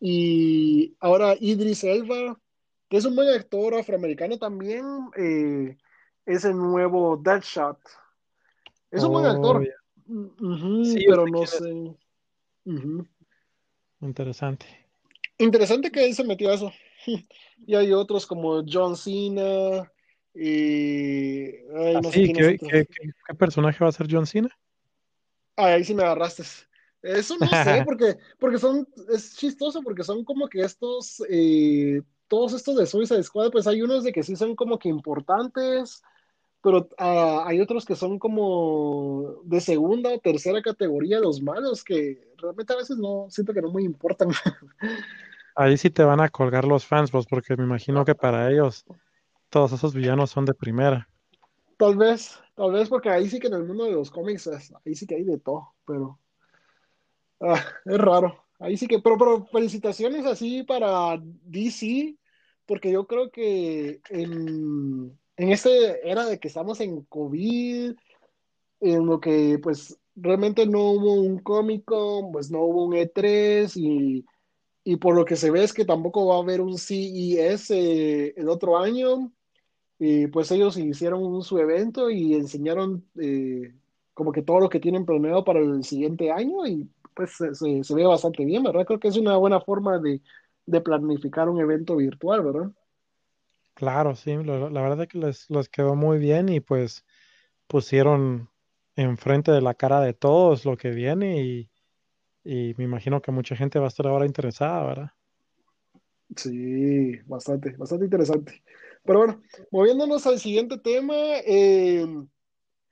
y 0.00 0.96
ahora 1.00 1.36
Idris 1.40 1.84
Elba, 1.84 2.38
que 2.88 2.96
es 2.96 3.04
un 3.04 3.16
buen 3.16 3.28
actor 3.28 3.74
afroamericano 3.74 4.38
también, 4.38 4.84
eh, 5.16 5.76
es 6.28 6.44
el 6.44 6.56
nuevo 6.56 7.16
Deadshot. 7.16 7.78
Es 8.90 9.02
un 9.02 9.12
buen 9.12 9.24
oh, 9.24 9.30
actor. 9.30 9.66
sí, 10.84 11.04
pero 11.08 11.26
no 11.26 11.46
sé. 11.46 11.96
Interesante. 14.00 14.66
Interesante 15.38 15.90
que 15.90 16.04
él 16.04 16.14
se 16.14 16.24
metió 16.24 16.50
a 16.50 16.54
eso. 16.54 16.70
y 17.66 17.74
hay 17.74 17.92
otros 17.92 18.26
como 18.26 18.62
John 18.66 18.94
Cena. 18.94 19.90
Y. 20.34 21.50
¿qué, 22.12 23.34
personaje 23.38 23.82
va 23.82 23.88
a 23.88 23.92
ser 23.92 24.06
John 24.10 24.26
Cena? 24.26 24.50
ahí 25.56 25.82
sí 25.82 25.94
me 25.94 26.02
agarraste. 26.02 26.44
Eso 27.02 27.36
no 27.40 27.46
sé, 27.46 27.82
porque, 27.86 28.18
porque 28.38 28.58
son. 28.58 28.86
Es 29.12 29.34
chistoso, 29.34 29.80
porque 29.82 30.04
son 30.04 30.24
como 30.24 30.46
que 30.46 30.60
estos. 30.60 31.22
Eh, 31.30 32.02
todos 32.28 32.52
estos 32.52 32.76
de 32.76 32.86
Suicide 32.86 33.22
Squad, 33.22 33.50
pues 33.50 33.66
hay 33.66 33.80
unos 33.80 34.04
de 34.04 34.12
que 34.12 34.22
sí 34.22 34.36
son 34.36 34.54
como 34.54 34.78
que 34.78 34.90
importantes, 34.90 36.02
pero 36.62 36.88
ah, 36.98 37.44
hay 37.46 37.60
otros 37.60 37.84
que 37.84 37.94
son 37.94 38.18
como 38.18 39.40
de 39.44 39.60
segunda 39.60 40.12
o 40.12 40.18
tercera 40.18 40.60
categoría, 40.62 41.20
los 41.20 41.40
malos, 41.42 41.84
que 41.84 42.32
realmente 42.36 42.72
a 42.72 42.76
veces 42.76 42.98
no, 42.98 43.26
siento 43.30 43.52
que 43.52 43.62
no 43.62 43.70
muy 43.70 43.84
importan. 43.84 44.30
Ahí 45.54 45.76
sí 45.76 45.90
te 45.90 46.04
van 46.04 46.20
a 46.20 46.28
colgar 46.28 46.64
los 46.64 46.86
fans, 46.86 47.10
pues, 47.10 47.26
porque 47.26 47.56
me 47.56 47.64
imagino 47.64 48.04
que 48.04 48.14
para 48.14 48.50
ellos 48.50 48.84
todos 49.50 49.72
esos 49.72 49.92
villanos 49.94 50.30
son 50.30 50.44
de 50.44 50.54
primera. 50.54 51.08
Tal 51.76 51.96
vez, 51.96 52.38
tal 52.54 52.72
vez 52.72 52.88
porque 52.88 53.08
ahí 53.08 53.28
sí 53.28 53.38
que 53.38 53.46
en 53.46 53.54
el 53.54 53.64
mundo 53.64 53.84
de 53.84 53.92
los 53.92 54.10
cómics, 54.10 54.48
ahí 54.84 54.94
sí 54.94 55.06
que 55.06 55.14
hay 55.14 55.24
de 55.24 55.38
todo, 55.38 55.74
pero 55.84 56.18
ah, 57.40 57.64
es 57.84 57.98
raro. 57.98 58.44
Ahí 58.58 58.76
sí 58.76 58.86
que, 58.86 58.98
pero, 58.98 59.16
pero 59.16 59.46
felicitaciones 59.46 60.26
así 60.26 60.64
para 60.64 61.20
DC, 61.20 62.16
porque 62.66 62.90
yo 62.90 63.06
creo 63.06 63.30
que 63.30 64.00
en, 64.10 65.16
en 65.38 65.52
esta 65.52 65.70
era 65.70 66.26
de 66.26 66.38
que 66.38 66.48
estamos 66.48 66.80
en 66.80 67.02
COVID, 67.04 67.94
en 68.80 69.06
lo 69.06 69.20
que 69.20 69.58
pues 69.62 69.98
realmente 70.16 70.66
no 70.66 70.92
hubo 70.92 71.14
un 71.14 71.38
cómico, 71.38 72.30
pues 72.32 72.50
no 72.50 72.60
hubo 72.62 72.86
un 72.86 72.94
E3 72.94 73.72
y, 73.76 74.26
y, 74.84 74.96
por 74.96 75.14
lo 75.14 75.24
que 75.24 75.36
se 75.36 75.50
ve 75.50 75.62
es 75.62 75.72
que 75.72 75.84
tampoco 75.84 76.26
va 76.26 76.36
a 76.36 76.40
haber 76.40 76.60
un 76.60 76.76
CES 76.76 77.70
eh, 77.70 78.34
el 78.36 78.48
otro 78.48 78.76
año. 78.78 79.32
Y 80.00 80.28
pues 80.28 80.50
ellos 80.52 80.76
hicieron 80.76 81.42
su 81.42 81.58
evento 81.58 82.10
y 82.10 82.34
enseñaron 82.34 83.04
eh, 83.20 83.74
como 84.14 84.32
que 84.32 84.42
todo 84.42 84.60
lo 84.60 84.68
que 84.68 84.80
tienen 84.80 85.04
planeado 85.04 85.44
para 85.44 85.60
el 85.60 85.84
siguiente 85.84 86.30
año 86.30 86.66
y 86.66 86.88
pues 87.14 87.32
se, 87.36 87.84
se, 87.84 87.94
ve 87.94 88.06
bastante 88.06 88.44
bien, 88.44 88.62
¿verdad? 88.62 88.86
Creo 88.86 89.00
que 89.00 89.08
es 89.08 89.16
una 89.16 89.36
buena 89.36 89.60
forma 89.60 89.98
de, 89.98 90.20
de 90.66 90.80
planificar 90.80 91.48
un 91.48 91.60
evento 91.60 91.96
virtual, 91.96 92.44
¿verdad? 92.44 92.70
Claro, 93.78 94.16
sí, 94.16 94.34
la, 94.34 94.82
verdad 94.82 95.02
es 95.02 95.06
que 95.06 95.18
les, 95.18 95.48
les, 95.50 95.68
quedó 95.68 95.94
muy 95.94 96.18
bien 96.18 96.48
y 96.48 96.58
pues 96.58 97.04
pusieron 97.68 98.50
enfrente 98.96 99.52
de 99.52 99.60
la 99.60 99.74
cara 99.74 100.00
de 100.00 100.14
todos 100.14 100.64
lo 100.64 100.76
que 100.76 100.90
viene 100.90 101.44
y, 101.44 101.70
y 102.42 102.74
me 102.76 102.82
imagino 102.82 103.22
que 103.22 103.30
mucha 103.30 103.54
gente 103.54 103.78
va 103.78 103.84
a 103.84 103.88
estar 103.88 104.08
ahora 104.08 104.26
interesada, 104.26 104.84
¿verdad? 104.84 105.10
Sí, 106.34 107.20
bastante, 107.26 107.70
bastante 107.76 108.06
interesante. 108.06 108.64
Pero 109.04 109.20
bueno, 109.20 109.42
moviéndonos 109.70 110.26
al 110.26 110.40
siguiente 110.40 110.76
tema, 110.78 111.14
eh, 111.46 112.04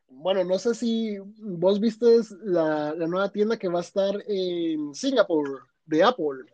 bueno, 0.08 0.44
no 0.44 0.56
sé 0.60 0.72
si 0.76 1.18
vos 1.18 1.80
viste 1.80 2.06
la, 2.44 2.94
nueva 2.94 3.32
tienda 3.32 3.58
que 3.58 3.66
va 3.66 3.80
a 3.80 3.82
estar 3.82 4.22
en 4.28 4.94
Singapur 4.94 5.66
de 5.84 6.04
Apple. 6.04 6.44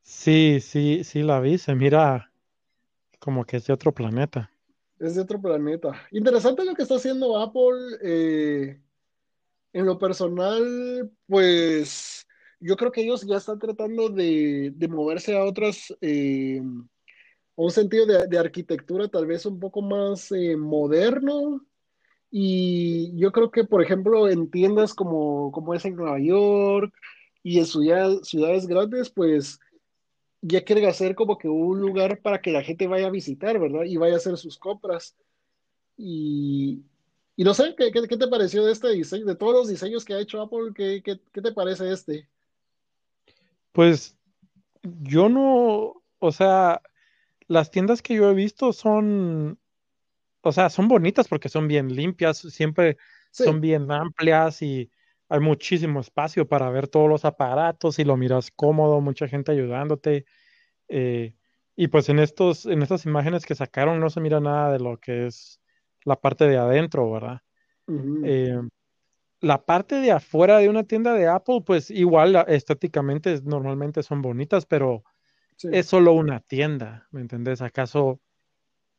Sí, 0.00 0.58
sí, 0.62 1.04
sí 1.04 1.22
la 1.22 1.38
vi, 1.40 1.58
se 1.58 1.74
mira 1.74 2.32
como 3.18 3.44
que 3.44 3.58
es 3.58 3.66
de 3.66 3.72
otro 3.72 3.92
planeta. 3.92 4.50
Es 4.98 5.14
de 5.14 5.22
otro 5.22 5.40
planeta. 5.40 5.92
Interesante 6.10 6.64
lo 6.64 6.74
que 6.74 6.82
está 6.82 6.96
haciendo 6.96 7.38
Apple. 7.38 7.98
Eh, 8.02 8.80
en 9.72 9.84
lo 9.84 9.98
personal, 9.98 11.10
pues 11.26 12.26
yo 12.60 12.76
creo 12.76 12.90
que 12.90 13.02
ellos 13.02 13.26
ya 13.26 13.36
están 13.36 13.58
tratando 13.58 14.08
de, 14.08 14.72
moverse 14.88 15.36
a 15.36 15.44
otras 15.44 15.94
eh, 16.00 16.62
un 17.56 17.70
sentido 17.70 18.06
de, 18.06 18.38
arquitectura 18.38 19.08
tal 19.08 19.26
vez 19.26 19.44
un 19.44 19.60
poco 19.60 19.82
más 19.82 20.32
eh, 20.32 20.56
moderno. 20.56 21.64
Y 22.30 23.16
yo 23.18 23.32
creo 23.32 23.50
que, 23.50 23.64
por 23.64 23.82
ejemplo, 23.82 24.28
en 24.28 24.50
tiendas 24.50 24.94
como, 24.94 25.52
como 25.52 25.74
es 25.74 25.84
en 25.84 25.96
Nueva 25.96 26.18
York 26.18 26.92
y 27.42 27.58
en 27.58 27.66
ciudades 27.66 28.66
grandes, 28.66 29.10
pues 29.10 29.60
ya 30.42 30.62
quieren 30.62 30.86
hacer 30.86 31.14
como 31.14 31.38
que 31.38 31.48
un 31.48 31.80
lugar 31.80 32.20
para 32.20 32.40
que 32.40 32.50
la 32.50 32.62
gente 32.62 32.86
vaya 32.86 33.06
a 33.06 33.10
visitar, 33.10 33.58
¿verdad? 33.58 33.84
Y 33.84 33.96
vaya 33.96 34.14
a 34.14 34.18
hacer 34.18 34.36
sus 34.36 34.58
compras. 34.58 35.16
Y, 35.96 36.82
y 37.36 37.44
no 37.44 37.54
sé, 37.54 37.74
¿qué, 37.76 37.90
¿qué, 37.90 38.16
te 38.16 38.28
pareció 38.28 38.64
de 38.64 38.72
este 38.72 38.90
diseño? 38.90 39.24
De 39.24 39.34
todos 39.34 39.52
los 39.52 39.68
diseños 39.68 40.04
que 40.04 40.14
ha 40.14 40.20
hecho 40.20 40.40
Apple, 40.40 40.72
¿qué, 40.74 41.02
qué, 41.02 41.20
qué 41.32 41.42
te 41.42 41.52
parece 41.52 41.90
este? 41.92 42.28
Pues 43.72 44.16
yo 44.82 45.28
no, 45.28 46.02
o 46.18 46.32
sea, 46.32 46.80
las 47.48 47.70
tiendas 47.70 48.02
que 48.02 48.14
yo 48.14 48.30
he 48.30 48.34
visto 48.34 48.72
son, 48.72 49.58
o 50.42 50.52
sea, 50.52 50.70
son 50.70 50.88
bonitas 50.88 51.28
porque 51.28 51.48
son 51.48 51.68
bien 51.68 51.94
limpias, 51.94 52.38
siempre 52.38 52.96
son 53.30 53.60
bien 53.60 53.90
amplias 53.90 54.62
y 54.62 54.90
hay 55.28 55.40
muchísimo 55.40 56.00
espacio 56.00 56.46
para 56.46 56.70
ver 56.70 56.88
todos 56.88 57.08
los 57.08 57.24
aparatos 57.24 57.98
y 57.98 58.04
lo 58.04 58.16
miras 58.16 58.50
cómodo, 58.50 59.00
mucha 59.00 59.28
gente 59.28 59.52
ayudándote. 59.52 60.24
Eh, 60.88 61.34
y 61.74 61.88
pues 61.88 62.08
en 62.08 62.18
estos, 62.18 62.66
en 62.66 62.82
estas 62.82 63.04
imágenes 63.06 63.44
que 63.44 63.54
sacaron 63.54 64.00
no 64.00 64.08
se 64.10 64.20
mira 64.20 64.40
nada 64.40 64.72
de 64.72 64.78
lo 64.78 64.98
que 64.98 65.26
es 65.26 65.60
la 66.04 66.16
parte 66.16 66.46
de 66.46 66.56
adentro, 66.56 67.10
¿verdad? 67.10 67.40
Eh, 68.24 68.60
la 69.40 69.64
parte 69.64 69.96
de 69.96 70.12
afuera 70.12 70.58
de 70.58 70.68
una 70.68 70.84
tienda 70.84 71.12
de 71.14 71.28
Apple, 71.28 71.62
pues 71.64 71.90
igual 71.90 72.44
estéticamente 72.48 73.40
normalmente 73.44 74.02
son 74.02 74.22
bonitas, 74.22 74.66
pero 74.66 75.04
es 75.62 75.86
solo 75.86 76.12
una 76.12 76.40
tienda, 76.40 77.06
¿me 77.10 77.20
entendés? 77.20 77.62
¿Acaso 77.62 78.20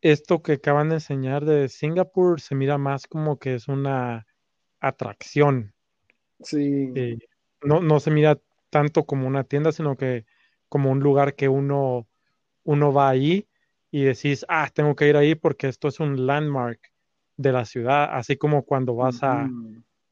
esto 0.01 0.41
que 0.41 0.53
acaban 0.53 0.89
de 0.89 0.95
enseñar 0.95 1.45
de 1.45 1.69
Singapur 1.69 2.39
se 2.41 2.55
mira 2.55 2.77
más 2.77 3.07
como 3.07 3.39
que 3.39 3.55
es 3.55 3.67
una 3.67 4.27
atracción? 4.79 5.73
Sí. 6.39 6.91
Eh, 6.95 7.17
no, 7.61 7.81
no 7.81 7.99
se 7.99 8.11
mira 8.11 8.37
tanto 8.69 9.05
como 9.05 9.27
una 9.27 9.43
tienda, 9.43 9.71
sino 9.71 9.95
que 9.95 10.25
como 10.69 10.91
un 10.91 10.99
lugar 10.99 11.35
que 11.35 11.47
uno, 11.47 12.07
uno 12.63 12.93
va 12.93 13.09
ahí 13.09 13.47
y 13.91 14.03
decís, 14.03 14.45
ah, 14.49 14.69
tengo 14.73 14.95
que 14.95 15.07
ir 15.07 15.17
ahí 15.17 15.35
porque 15.35 15.67
esto 15.67 15.87
es 15.87 15.99
un 15.99 16.25
landmark 16.27 16.79
de 17.37 17.51
la 17.51 17.65
ciudad, 17.65 18.09
así 18.11 18.35
como 18.35 18.63
cuando 18.63 18.95
vas 18.95 19.23
a, 19.23 19.47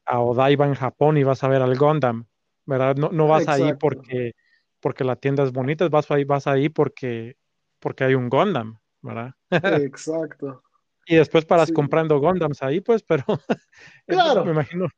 a 0.06 0.20
Odaiba 0.20 0.66
en 0.66 0.74
Japón 0.74 1.16
y 1.18 1.24
vas 1.24 1.42
a 1.44 1.48
ver 1.48 1.60
al 1.60 1.76
Gundam, 1.76 2.26
¿verdad? 2.64 2.96
No, 2.96 3.10
no 3.10 3.26
vas 3.26 3.48
ahí 3.48 3.74
porque, 3.78 4.32
porque 4.80 5.04
la 5.04 5.16
tienda 5.16 5.42
es 5.42 5.52
bonita, 5.52 5.88
vas 5.88 6.10
ahí, 6.10 6.24
vas 6.24 6.46
ahí 6.46 6.68
porque, 6.68 7.36
porque 7.80 8.04
hay 8.04 8.14
un 8.14 8.28
Gundam, 8.28 8.78
¿verdad? 9.02 9.34
Exacto. 9.84 10.62
y 11.06 11.16
después 11.16 11.44
paras 11.44 11.72
comprando 11.72 12.18
Gundams 12.20 12.62
ahí, 12.62 12.80
pues, 12.80 13.02
pero 13.02 13.24
claro. 14.06 14.44
me 14.44 14.52
imagino, 14.52 14.88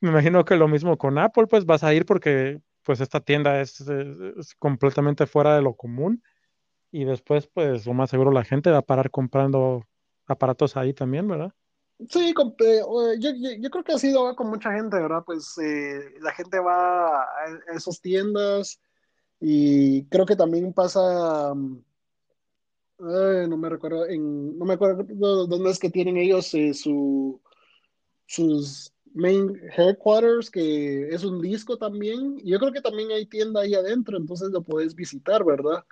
me 0.00 0.10
imagino 0.10 0.44
que 0.44 0.56
lo 0.56 0.68
mismo 0.68 0.96
con 0.96 1.18
Apple, 1.18 1.46
pues 1.46 1.64
vas 1.66 1.84
a 1.84 1.92
ir 1.94 2.06
porque 2.06 2.60
pues 2.84 3.00
esta 3.00 3.20
tienda 3.20 3.60
es, 3.60 3.84
completamente 4.58 5.26
fuera 5.26 5.54
de 5.54 5.62
lo 5.62 5.74
común 5.74 6.22
y 6.90 7.04
después 7.04 7.46
pues 7.46 7.86
lo 7.86 7.92
más 7.92 8.10
seguro 8.10 8.30
la 8.30 8.44
gente 8.44 8.70
va 8.70 8.78
a 8.78 8.82
parar 8.82 9.10
comprando 9.10 9.84
aparatos 10.26 10.76
ahí 10.76 10.94
también, 10.94 11.28
¿verdad? 11.28 11.52
Sí, 12.08 12.32
yo, 12.32 13.30
yo, 13.58 13.70
creo 13.70 13.84
que 13.84 13.92
ha 13.92 13.98
sido 13.98 14.34
con 14.36 14.48
mucha 14.48 14.72
gente, 14.72 14.96
¿verdad? 14.96 15.22
Pues 15.26 15.58
eh, 15.58 16.14
la 16.20 16.32
gente 16.32 16.60
va 16.60 17.22
a 17.22 17.26
esas 17.74 18.00
tiendas 18.00 18.80
y 19.40 20.04
creo 20.06 20.24
que 20.24 20.36
también 20.36 20.72
pasa, 20.72 21.52
mm, 21.54 21.82
no 22.98 23.56
me 23.56 23.68
recuerdo, 23.68 24.06
no 24.08 24.64
me 24.64 24.74
acuerdo 24.74 25.46
dónde 25.46 25.70
es 25.70 25.78
que 25.78 25.90
tienen 25.90 26.16
ellos 26.16 26.54
eh, 26.54 26.72
su, 26.72 27.40
sus 28.26 28.92
main 29.18 29.60
headquarters, 29.76 30.50
que 30.50 31.08
es 31.08 31.24
un 31.24 31.40
disco 31.40 31.76
también. 31.76 32.38
Yo 32.44 32.58
creo 32.58 32.72
que 32.72 32.80
también 32.80 33.10
hay 33.10 33.26
tienda 33.26 33.60
ahí 33.60 33.74
adentro, 33.74 34.16
entonces 34.16 34.50
lo 34.50 34.62
puedes 34.62 34.94
visitar, 34.94 35.44
¿verdad? 35.44 35.84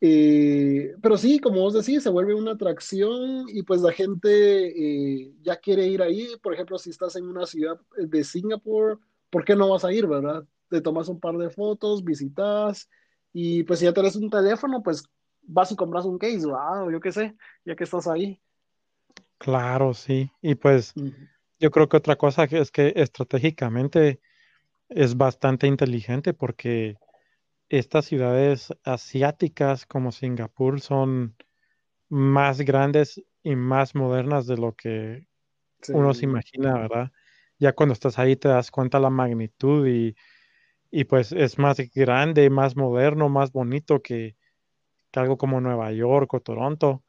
Eh, 0.00 0.96
pero 1.00 1.16
sí, 1.16 1.38
como 1.38 1.60
vos 1.60 1.74
decís, 1.74 2.02
se 2.02 2.10
vuelve 2.10 2.34
una 2.34 2.52
atracción 2.52 3.46
y 3.48 3.62
pues 3.62 3.80
la 3.82 3.92
gente 3.92 4.66
eh, 4.66 5.32
ya 5.42 5.56
quiere 5.56 5.86
ir 5.86 6.02
ahí. 6.02 6.26
Por 6.42 6.52
ejemplo, 6.54 6.76
si 6.78 6.90
estás 6.90 7.14
en 7.14 7.24
una 7.24 7.46
ciudad 7.46 7.80
de 7.96 8.24
Singapur, 8.24 8.98
¿por 9.30 9.44
qué 9.44 9.54
no 9.54 9.68
vas 9.68 9.84
a 9.84 9.92
ir, 9.92 10.08
verdad? 10.08 10.44
Te 10.68 10.80
tomas 10.80 11.08
un 11.08 11.20
par 11.20 11.36
de 11.36 11.50
fotos, 11.50 12.02
visitas 12.02 12.90
y 13.32 13.62
pues 13.62 13.78
si 13.78 13.84
ya 13.84 13.92
tenés 13.92 14.16
un 14.16 14.28
teléfono, 14.28 14.82
pues 14.82 15.04
vas 15.42 15.70
y 15.70 15.76
compras 15.76 16.04
un 16.04 16.18
case, 16.18 16.46
wow, 16.46 16.90
yo 16.90 17.00
qué 17.00 17.12
sé, 17.12 17.36
ya 17.64 17.76
que 17.76 17.84
estás 17.84 18.08
ahí. 18.08 18.40
Claro, 19.38 19.94
sí. 19.94 20.30
Y 20.40 20.56
pues 20.56 20.94
yo 21.62 21.70
creo 21.70 21.88
que 21.88 21.96
otra 21.96 22.16
cosa 22.16 22.42
es 22.44 22.72
que 22.72 22.92
estratégicamente 22.96 24.20
es 24.88 25.16
bastante 25.16 25.68
inteligente 25.68 26.34
porque 26.34 26.96
estas 27.68 28.06
ciudades 28.06 28.74
asiáticas 28.82 29.86
como 29.86 30.10
Singapur 30.10 30.80
son 30.80 31.36
más 32.08 32.60
grandes 32.62 33.22
y 33.44 33.54
más 33.54 33.94
modernas 33.94 34.48
de 34.48 34.56
lo 34.56 34.74
que 34.74 35.28
uno 35.90 36.12
se 36.14 36.24
imagina, 36.24 36.76
¿verdad? 36.76 37.12
Ya 37.60 37.72
cuando 37.74 37.92
estás 37.92 38.18
ahí 38.18 38.34
te 38.34 38.48
das 38.48 38.72
cuenta 38.72 38.98
la 38.98 39.10
magnitud 39.10 39.86
y, 39.86 41.04
pues 41.04 41.30
es 41.30 41.60
más 41.60 41.78
grande, 41.94 42.50
más 42.50 42.74
moderno, 42.74 43.28
más 43.28 43.52
bonito 43.52 44.02
que, 44.02 44.34
algo 45.12 45.36
como 45.38 45.60
Nueva 45.60 45.92
York 45.92 46.34
o 46.34 46.40
Toronto. 46.40 47.04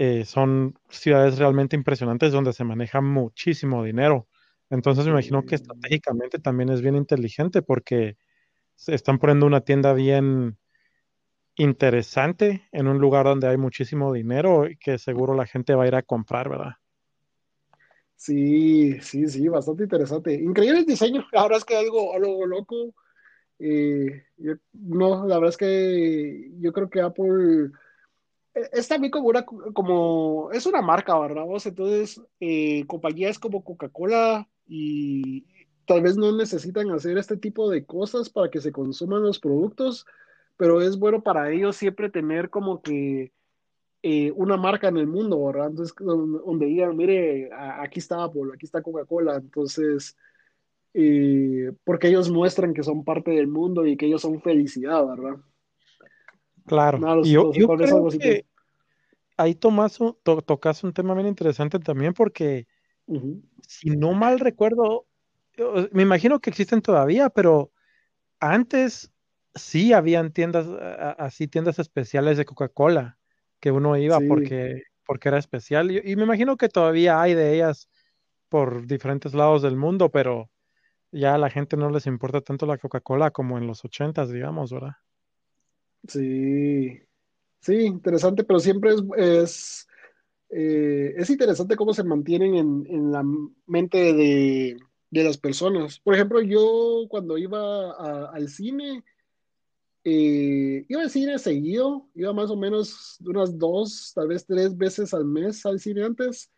Eh, 0.00 0.24
son 0.24 0.78
ciudades 0.88 1.38
realmente 1.38 1.74
impresionantes 1.74 2.30
donde 2.30 2.52
se 2.52 2.62
maneja 2.62 3.00
muchísimo 3.00 3.82
dinero. 3.82 4.28
Entonces 4.70 5.04
me 5.04 5.10
imagino 5.10 5.44
que 5.44 5.56
estratégicamente 5.56 6.38
también 6.38 6.68
es 6.68 6.82
bien 6.82 6.94
inteligente 6.94 7.62
porque 7.62 8.16
se 8.76 8.94
están 8.94 9.18
poniendo 9.18 9.44
una 9.44 9.62
tienda 9.62 9.94
bien 9.94 10.56
interesante 11.56 12.62
en 12.70 12.86
un 12.86 12.98
lugar 12.98 13.26
donde 13.26 13.48
hay 13.48 13.56
muchísimo 13.56 14.12
dinero 14.12 14.68
y 14.68 14.76
que 14.76 14.98
seguro 14.98 15.34
la 15.34 15.46
gente 15.46 15.74
va 15.74 15.82
a 15.82 15.88
ir 15.88 15.96
a 15.96 16.02
comprar, 16.04 16.48
¿verdad? 16.48 16.74
Sí, 18.14 19.00
sí, 19.00 19.26
sí, 19.26 19.48
bastante 19.48 19.82
interesante. 19.82 20.32
Increíble 20.32 20.78
el 20.78 20.86
diseño. 20.86 21.26
Ahora 21.32 21.56
es 21.56 21.64
que 21.64 21.76
algo, 21.76 22.14
algo 22.14 22.46
loco. 22.46 22.94
Eh, 23.58 24.26
no, 24.74 25.26
la 25.26 25.34
verdad 25.38 25.48
es 25.48 25.56
que 25.56 26.52
yo 26.60 26.72
creo 26.72 26.88
que 26.88 27.00
Apple 27.00 27.72
es 28.72 28.88
también 28.88 29.10
como 29.10 29.28
una, 29.28 29.44
como, 29.44 30.50
es 30.52 30.66
una 30.66 30.82
marca, 30.82 31.18
¿verdad? 31.18 31.44
entonces, 31.64 32.20
eh, 32.40 32.84
compañías 32.86 33.38
como 33.38 33.64
Coca-Cola 33.64 34.48
y, 34.66 35.44
tal 35.88 36.02
vez 36.02 36.16
no 36.16 36.36
necesitan 36.36 36.90
hacer 36.90 37.16
este 37.16 37.36
tipo 37.36 37.70
de 37.70 37.84
cosas 37.84 38.28
para 38.28 38.50
que 38.50 38.60
se 38.60 38.70
consuman 38.70 39.22
los 39.22 39.40
productos, 39.40 40.06
pero 40.56 40.82
es 40.82 40.98
bueno 40.98 41.22
para 41.22 41.50
ellos 41.50 41.76
siempre 41.76 42.10
tener 42.10 42.50
como 42.50 42.82
que 42.82 43.32
eh, 44.02 44.30
una 44.36 44.56
marca 44.58 44.88
en 44.88 44.98
el 44.98 45.06
mundo, 45.06 45.42
¿verdad? 45.46 45.68
Entonces, 45.70 45.96
donde 45.98 46.66
digan, 46.66 46.94
mire, 46.94 47.50
aquí 47.52 48.00
está 48.00 48.22
Apple, 48.22 48.52
aquí 48.54 48.66
está 48.66 48.82
Coca-Cola, 48.82 49.36
entonces, 49.36 50.14
eh, 50.92 51.72
porque 51.84 52.08
ellos 52.08 52.30
muestran 52.30 52.74
que 52.74 52.82
son 52.82 53.02
parte 53.02 53.30
del 53.30 53.48
mundo 53.48 53.86
y 53.86 53.96
que 53.96 54.06
ellos 54.06 54.20
son 54.20 54.42
felicidad, 54.42 55.06
¿verdad? 55.06 55.36
Claro, 56.66 57.22
y 57.24 57.30
yo, 57.30 57.50
creo 57.50 58.08
que 58.10 58.44
ahí 59.38 59.54
tomas, 59.54 59.98
tocas 60.22 60.84
un 60.84 60.92
tema 60.92 61.14
bien 61.14 61.28
interesante 61.28 61.78
también 61.78 62.12
porque, 62.12 62.66
si 63.66 63.90
no 63.90 64.12
mal 64.12 64.40
recuerdo, 64.40 65.06
me 65.92 66.02
imagino 66.02 66.40
que 66.40 66.50
existen 66.50 66.82
todavía, 66.82 67.30
pero 67.30 67.72
antes 68.40 69.10
sí 69.54 69.92
habían 69.92 70.32
tiendas 70.32 70.66
así, 71.18 71.48
tiendas 71.48 71.78
especiales 71.78 72.36
de 72.36 72.44
Coca-Cola, 72.44 73.18
que 73.60 73.70
uno 73.70 73.96
iba 73.96 74.18
porque, 74.28 74.82
porque 75.06 75.28
era 75.28 75.38
especial. 75.38 75.90
Y, 75.90 76.16
me 76.16 76.24
imagino 76.24 76.56
que 76.56 76.68
todavía 76.68 77.20
hay 77.20 77.34
de 77.34 77.54
ellas 77.54 77.88
por 78.48 78.86
diferentes 78.86 79.34
lados 79.34 79.62
del 79.62 79.76
mundo, 79.76 80.10
pero 80.10 80.50
ya 81.12 81.34
a 81.34 81.38
la 81.38 81.50
gente 81.50 81.76
no 81.76 81.90
les 81.90 82.06
importa 82.06 82.40
tanto 82.40 82.66
la 82.66 82.78
Coca-Cola 82.78 83.30
como 83.30 83.56
en 83.56 83.66
los 83.66 83.84
ochentas, 83.84 84.30
digamos, 84.30 84.72
¿verdad? 84.72 84.96
Sí, 86.06 87.00
sí, 87.60 87.74
interesante, 87.82 88.44
pero 88.44 88.60
siempre 88.60 88.94
es, 88.94 89.02
es, 89.16 89.88
eh, 90.50 91.14
es 91.16 91.30
interesante 91.30 91.76
cómo 91.76 91.92
se 91.94 92.04
mantienen 92.04 92.54
en, 92.54 92.86
en 92.88 93.12
la 93.12 93.24
mente 93.66 94.12
de, 94.12 94.76
de 95.10 95.24
las 95.24 95.36
personas. 95.38 95.98
Por 96.00 96.14
ejemplo, 96.14 96.40
yo 96.40 97.06
cuando 97.08 97.38
iba 97.38 98.28
al 98.30 98.48
cine, 98.48 99.04
eh, 100.04 100.84
iba 100.88 101.02
al 101.02 101.10
cine 101.10 101.38
seguido, 101.38 102.08
iba 102.14 102.32
más 102.32 102.50
o 102.50 102.56
menos 102.56 103.18
unas 103.24 103.58
dos, 103.58 104.12
tal 104.14 104.28
vez 104.28 104.46
tres 104.46 104.76
veces 104.76 105.12
al 105.14 105.24
mes 105.24 105.64
al 105.66 105.80
cine 105.80 106.04
antes. 106.04 106.50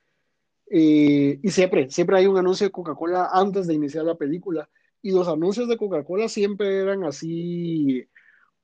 Eh, 0.72 1.40
y 1.42 1.50
siempre, 1.50 1.90
siempre 1.90 2.16
hay 2.16 2.26
un 2.26 2.38
anuncio 2.38 2.66
de 2.66 2.70
Coca-Cola 2.70 3.30
antes 3.32 3.66
de 3.66 3.74
iniciar 3.74 4.04
la 4.04 4.14
película. 4.14 4.68
Y 5.02 5.10
los 5.12 5.26
anuncios 5.26 5.66
de 5.68 5.76
Coca-Cola 5.76 6.28
siempre 6.28 6.78
eran 6.78 7.04
así, 7.04 8.06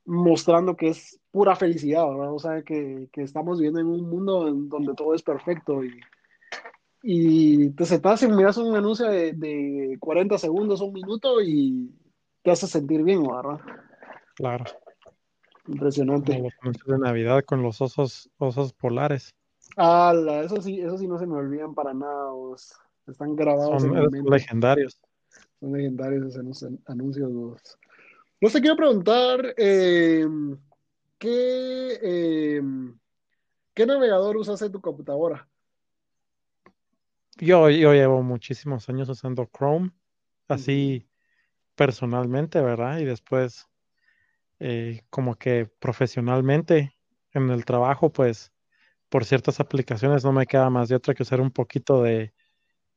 mostrando 0.07 0.77
que 0.77 0.89
es 0.89 1.21
pura 1.31 1.57
felicidad, 1.57 2.09
¿verdad? 2.09 2.33
O 2.33 2.39
sea, 2.39 2.63
que, 2.63 3.09
que 3.13 3.23
estamos 3.23 3.59
viviendo 3.59 3.81
en 3.81 3.87
un 3.87 4.09
mundo 4.09 4.49
en 4.49 4.69
donde 4.69 4.95
todo 4.95 5.15
es 5.15 5.23
perfecto 5.23 5.85
y, 5.85 6.01
y 7.03 7.71
te 7.71 7.85
sentas 7.85 8.23
y 8.23 8.29
miras 8.29 8.57
un 8.57 8.75
anuncio 8.75 9.07
de, 9.07 9.33
de 9.33 9.97
40 10.01 10.39
segundos, 10.39 10.81
un 10.81 10.93
minuto 10.93 11.43
y 11.43 11.93
te 12.43 12.53
hace 12.53 12.67
sentir 12.67 13.03
bien, 13.03 13.23
¿verdad? 13.23 13.61
Claro. 14.35 14.65
Impresionante. 15.69 16.39
los 16.63 16.77
de 16.87 16.99
Navidad 16.99 17.45
con 17.45 17.63
los 17.63 17.81
osos, 17.81 18.31
osos 18.39 18.73
polares. 18.73 19.35
Ah, 19.77 20.15
eso 20.45 20.63
sí, 20.63 20.81
eso 20.81 20.97
sí 20.97 21.09
no 21.09 21.19
se 21.19 21.27
me 21.27 21.35
olvidan 21.35 21.75
para 21.75 21.93
nada. 21.93 22.31
Están 23.07 23.35
grabados 23.35 23.83
Son, 23.83 23.97
en 23.97 24.25
legendarios. 24.25 25.01
Son 25.61 25.73
legendarios 25.73 26.37
esos 26.37 26.67
anuncios. 26.87 27.31
Los. 27.31 27.79
No 28.39 28.51
te 28.51 28.61
quiero 28.61 28.77
preguntar 28.77 29.55
em, 29.57 30.59
¿qué, 31.19 32.57
em, 32.59 32.99
¿qué 33.73 33.87
navegador 33.87 34.37
usas 34.37 34.61
en 34.61 34.73
tu 34.73 34.81
computadora? 34.81 35.49
Yo, 37.39 37.71
yo 37.71 37.95
llevo 37.95 38.23
muchísimos 38.23 38.89
años 38.91 39.09
usando 39.09 39.49
Chrome, 39.57 39.91
así 40.49 41.09
personalmente, 41.75 42.61
¿verdad? 42.61 42.99
Y 42.99 43.07
después, 43.07 43.67
eh, 44.59 45.03
como 45.09 45.37
que 45.37 45.67
profesionalmente 45.79 46.95
en 47.33 47.49
el 47.51 47.65
trabajo, 47.65 48.13
pues 48.13 48.53
por 49.09 49.25
ciertas 49.25 49.61
aplicaciones 49.61 50.25
no 50.25 50.33
me 50.33 50.47
queda 50.47 50.69
más 50.69 50.91
de 50.91 50.97
otra 50.97 51.15
que 51.15 51.23
usar 51.23 51.41
un 51.41 51.51
poquito 51.51 52.03
de 52.03 52.35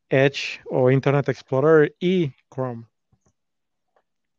Edge 0.10 0.62
o 0.66 0.92
Internet 0.92 1.30
Explorer 1.30 1.96
y 1.98 2.34
Chrome. 2.54 2.89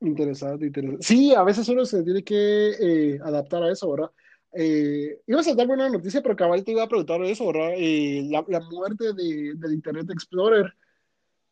Interesante, 0.01 0.67
interesante. 0.67 1.05
Sí, 1.05 1.35
a 1.35 1.43
veces 1.43 1.69
uno 1.69 1.85
se 1.85 2.03
tiene 2.03 2.25
que 2.25 2.71
eh, 2.81 3.21
adaptar 3.23 3.63
a 3.63 3.71
eso, 3.71 3.91
¿verdad? 3.91 4.11
Eh, 4.53 5.21
ibas 5.27 5.47
a 5.47 5.55
darme 5.55 5.75
una 5.75 5.91
noticia, 5.91 6.23
pero 6.23 6.35
cabal 6.35 6.65
te 6.65 6.73
iba 6.73 6.83
a 6.83 6.89
preguntar 6.89 7.23
eso, 7.23 7.47
¿verdad? 7.47 7.73
Eh, 7.77 8.27
la, 8.29 8.61
muerte 8.61 9.13
de, 9.13 9.55
del 9.57 9.75
Internet 9.75 10.11
Explorer, 10.11 10.75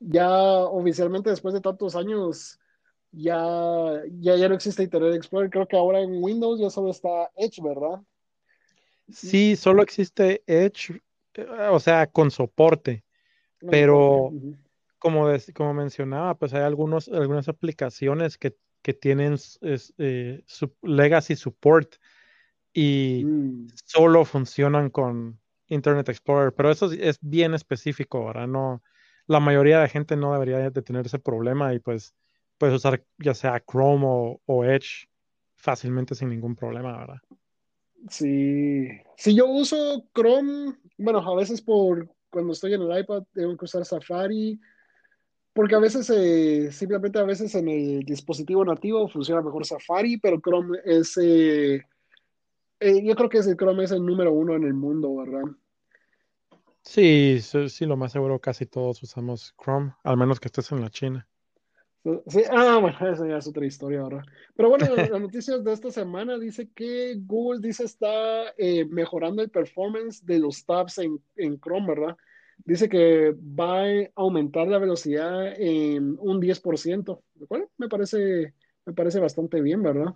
ya 0.00 0.30
oficialmente 0.30 1.30
después 1.30 1.54
de 1.54 1.60
tantos 1.60 1.94
años, 1.94 2.58
ya, 3.12 4.02
ya, 4.18 4.36
ya 4.36 4.48
no 4.48 4.54
existe 4.54 4.82
Internet 4.82 5.14
Explorer. 5.14 5.50
Creo 5.50 5.68
que 5.68 5.76
ahora 5.76 6.00
en 6.00 6.22
Windows 6.22 6.58
ya 6.58 6.70
solo 6.70 6.90
está 6.90 7.30
Edge, 7.36 7.62
¿verdad? 7.62 8.00
Sí, 9.12 9.56
solo 9.56 9.82
existe 9.82 10.42
Edge, 10.46 11.00
eh, 11.34 11.46
o 11.70 11.80
sea, 11.80 12.06
con 12.06 12.30
soporte, 12.30 13.04
pero 13.58 14.32
como, 14.98 15.28
como 15.54 15.74
mencionaba, 15.74 16.36
pues 16.36 16.54
hay 16.54 16.62
algunos, 16.62 17.08
algunas 17.08 17.48
aplicaciones 17.48 18.38
que, 18.38 18.56
tienen 19.02 19.36
eh, 19.60 20.42
legacy 20.80 21.36
support 21.36 21.96
y 22.72 23.22
mm. 23.22 23.66
solo 23.84 24.24
funcionan 24.24 24.88
con 24.88 25.38
Internet 25.66 26.08
Explorer, 26.08 26.54
pero 26.54 26.70
eso 26.70 26.90
es 26.90 27.18
bien 27.20 27.52
específico, 27.52 28.24
¿verdad? 28.24 28.46
No, 28.46 28.82
la 29.26 29.40
mayoría 29.40 29.80
de 29.80 29.90
gente 29.90 30.16
no 30.16 30.32
debería 30.32 30.70
de 30.70 30.82
tener 30.82 31.04
ese 31.04 31.18
problema 31.18 31.74
y 31.74 31.80
pues 31.80 32.14
puedes 32.56 32.76
usar 32.76 33.04
ya 33.18 33.34
sea 33.34 33.62
Chrome 33.70 34.04
o, 34.06 34.40
o 34.46 34.64
Edge 34.64 35.08
fácilmente 35.56 36.14
sin 36.14 36.30
ningún 36.30 36.56
problema, 36.56 36.96
¿verdad? 36.96 37.20
Sí, 38.08 38.88
si 39.16 39.34
yo 39.34 39.46
uso 39.46 40.08
Chrome, 40.14 40.76
bueno, 40.96 41.18
a 41.18 41.36
veces 41.36 41.60
por 41.60 42.08
cuando 42.30 42.52
estoy 42.52 42.74
en 42.74 42.82
el 42.82 43.00
iPad 43.00 43.24
tengo 43.32 43.56
que 43.56 43.64
usar 43.64 43.84
Safari, 43.84 44.58
porque 45.52 45.74
a 45.74 45.78
veces, 45.78 46.10
eh, 46.10 46.70
simplemente 46.72 47.18
a 47.18 47.24
veces 47.24 47.54
en 47.54 47.68
el 47.68 48.04
dispositivo 48.04 48.64
nativo 48.64 49.08
funciona 49.08 49.42
mejor 49.42 49.64
Safari, 49.66 50.18
pero 50.18 50.40
Chrome 50.40 50.78
es, 50.84 51.16
eh, 51.16 51.82
eh, 52.80 53.04
yo 53.04 53.14
creo 53.14 53.28
que 53.28 53.38
el 53.38 53.56
Chrome 53.56 53.84
es 53.84 53.92
el 53.92 54.04
número 54.04 54.32
uno 54.32 54.54
en 54.54 54.64
el 54.64 54.74
mundo, 54.74 55.16
¿verdad? 55.16 55.42
Sí, 56.82 57.40
sí, 57.40 57.86
lo 57.86 57.96
más 57.96 58.12
seguro 58.12 58.38
casi 58.38 58.66
todos 58.66 59.02
usamos 59.02 59.54
Chrome, 59.62 59.92
al 60.04 60.16
menos 60.16 60.40
que 60.40 60.48
estés 60.48 60.72
en 60.72 60.80
la 60.80 60.90
China. 60.90 61.26
Sí, 62.28 62.42
ah, 62.50 62.78
bueno, 62.80 62.96
esa 63.12 63.26
ya 63.26 63.38
es 63.38 63.46
otra 63.46 63.66
historia 63.66 64.00
ahora. 64.00 64.22
Pero 64.54 64.70
bueno, 64.70 64.86
las 64.94 65.20
noticias 65.20 65.62
de 65.62 65.72
esta 65.72 65.90
semana 65.90 66.38
dice 66.38 66.70
que 66.74 67.16
Google 67.18 67.60
dice 67.60 67.84
está 67.84 68.54
eh, 68.56 68.86
mejorando 68.86 69.42
el 69.42 69.50
performance 69.50 70.24
de 70.24 70.38
los 70.38 70.64
tabs 70.64 70.98
en, 70.98 71.20
en, 71.36 71.60
Chrome, 71.60 71.88
¿verdad? 71.88 72.16
Dice 72.64 72.88
que 72.88 73.34
va 73.34 73.82
a 73.82 74.10
aumentar 74.14 74.68
la 74.68 74.78
velocidad 74.78 75.54
en 75.58 76.16
un 76.20 76.40
10%, 76.40 77.22
lo 77.38 77.46
cual 77.46 77.68
me 77.78 77.88
parece, 77.88 78.54
me 78.84 78.92
parece 78.92 79.20
bastante 79.20 79.60
bien, 79.60 79.82
¿verdad? 79.82 80.14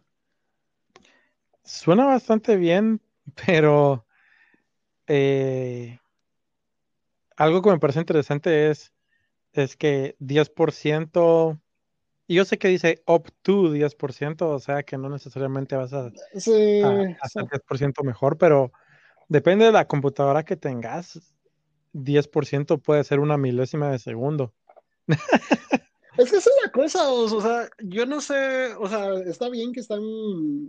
Suena 1.65 2.05
bastante 2.05 2.57
bien, 2.57 3.01
pero 3.47 4.05
eh, 5.07 5.99
algo 7.37 7.63
que 7.63 7.71
me 7.71 7.79
parece 7.79 8.01
interesante 8.01 8.71
es, 8.71 8.93
es 9.53 9.77
que 9.77 10.17
10% 10.19 11.61
y 12.27 12.37
yo 12.37 12.45
sé 12.45 12.59
que 12.59 12.69
dice 12.69 13.03
up 13.07 13.31
to 13.43 13.73
10%, 13.73 14.43
o 14.43 14.59
sea 14.59 14.83
que 14.85 14.97
no 14.97 15.09
necesariamente 15.09 15.77
vas 15.77 15.93
a, 15.93 16.07
hacer 17.21 17.45
10% 17.45 18.05
mejor, 18.05 18.39
pero 18.39 18.73
depende 19.29 19.67
de 19.67 19.73
la 19.73 19.87
computadora 19.87 20.45
que 20.45 20.57
tengas. 20.57 21.32
10% 21.93 22.81
puede 22.81 23.05
ser 23.05 23.21
una 23.21 23.37
milésima 23.37 23.91
de 23.91 23.99
segundo. 23.99 24.55
Es 26.19 26.31
que 26.31 26.37
esa 26.37 26.51
es 26.51 26.57
la 26.63 26.71
cosa, 26.71 27.11
o, 27.11 27.41
sea, 27.41 27.71
yo 27.79 28.05
no 28.05 28.21
sé, 28.21 28.75
o 28.75 28.87
sea, 28.87 29.15
está 29.27 29.49
bien 29.49 29.73
que 29.73 29.81
están, 29.81 30.03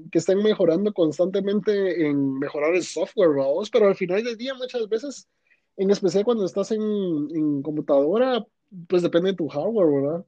que 0.09 0.19
estén 0.19 0.41
mejorando 0.41 0.93
constantemente 0.93 2.07
en 2.07 2.39
mejorar 2.39 2.73
el 2.73 2.83
software, 2.83 3.36
vamos, 3.36 3.69
pero 3.69 3.88
al 3.88 3.95
final 3.95 4.23
del 4.23 4.38
día 4.38 4.53
muchas 4.53 4.88
veces, 4.88 5.27
en 5.75 5.91
especial 5.91 6.23
cuando 6.23 6.45
estás 6.45 6.71
en, 6.71 6.81
en 6.81 7.62
computadora, 7.62 8.45
pues 8.88 9.01
depende 9.01 9.31
de 9.31 9.38
tu 9.38 9.49
hardware, 9.49 10.01
¿verdad? 10.01 10.25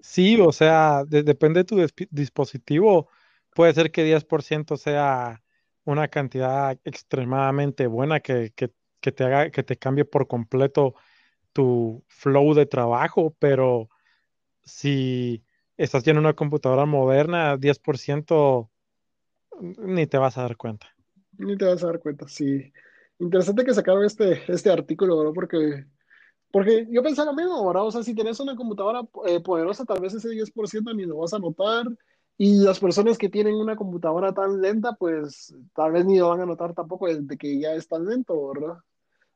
Sí, 0.00 0.40
o 0.40 0.52
sea, 0.52 1.04
depende 1.04 1.62
de 1.62 1.64
tu 1.64 1.76
dispositivo. 2.10 3.08
Puede 3.54 3.74
ser 3.74 3.90
que 3.90 4.04
10% 4.04 4.76
sea 4.76 5.42
una 5.84 6.08
cantidad 6.08 6.78
extremadamente 6.84 7.86
buena 7.86 8.20
que, 8.20 8.52
te 9.12 9.24
haga, 9.24 9.50
que 9.50 9.62
te 9.62 9.76
cambie 9.76 10.04
por 10.04 10.26
completo 10.26 10.94
tu 11.52 12.04
flow 12.08 12.54
de 12.54 12.66
trabajo, 12.66 13.34
pero 13.38 13.88
si 14.62 15.42
estás 15.76 16.06
en 16.06 16.18
una 16.18 16.34
computadora 16.34 16.86
moderna, 16.86 17.56
10% 17.56 18.70
ni 19.60 20.06
te 20.06 20.18
vas 20.18 20.36
a 20.38 20.42
dar 20.42 20.56
cuenta. 20.56 20.86
Ni 21.38 21.56
te 21.56 21.64
vas 21.64 21.82
a 21.82 21.86
dar 21.86 22.00
cuenta, 22.00 22.28
sí. 22.28 22.72
Interesante 23.18 23.64
que 23.64 23.74
sacaron 23.74 24.04
este, 24.04 24.42
este 24.52 24.70
artículo, 24.70 25.22
¿no? 25.24 25.32
Porque 25.32 25.86
porque 26.56 26.86
yo 26.90 27.02
pensaba 27.02 27.32
lo 27.32 27.36
mismo, 27.36 27.66
¿verdad? 27.66 27.86
O 27.86 27.90
sea, 27.90 28.02
si 28.02 28.14
tienes 28.14 28.40
una 28.40 28.56
computadora 28.56 29.02
eh, 29.26 29.40
poderosa, 29.40 29.84
tal 29.84 30.00
vez 30.00 30.14
ese 30.14 30.30
10% 30.30 30.94
ni 30.94 31.04
lo 31.04 31.18
vas 31.18 31.34
a 31.34 31.38
notar. 31.38 31.86
Y 32.38 32.56
las 32.56 32.80
personas 32.80 33.18
que 33.18 33.28
tienen 33.28 33.54
una 33.54 33.76
computadora 33.76 34.32
tan 34.32 34.60
lenta, 34.62 34.94
pues 34.94 35.54
tal 35.74 35.92
vez 35.92 36.04
ni 36.04 36.18
lo 36.18 36.30
van 36.30 36.40
a 36.40 36.46
notar 36.46 36.72
tampoco 36.74 37.08
de 37.08 37.36
que 37.36 37.58
ya 37.58 37.74
es 37.74 37.88
tan 37.88 38.06
lento, 38.06 38.48
¿verdad? 38.54 38.78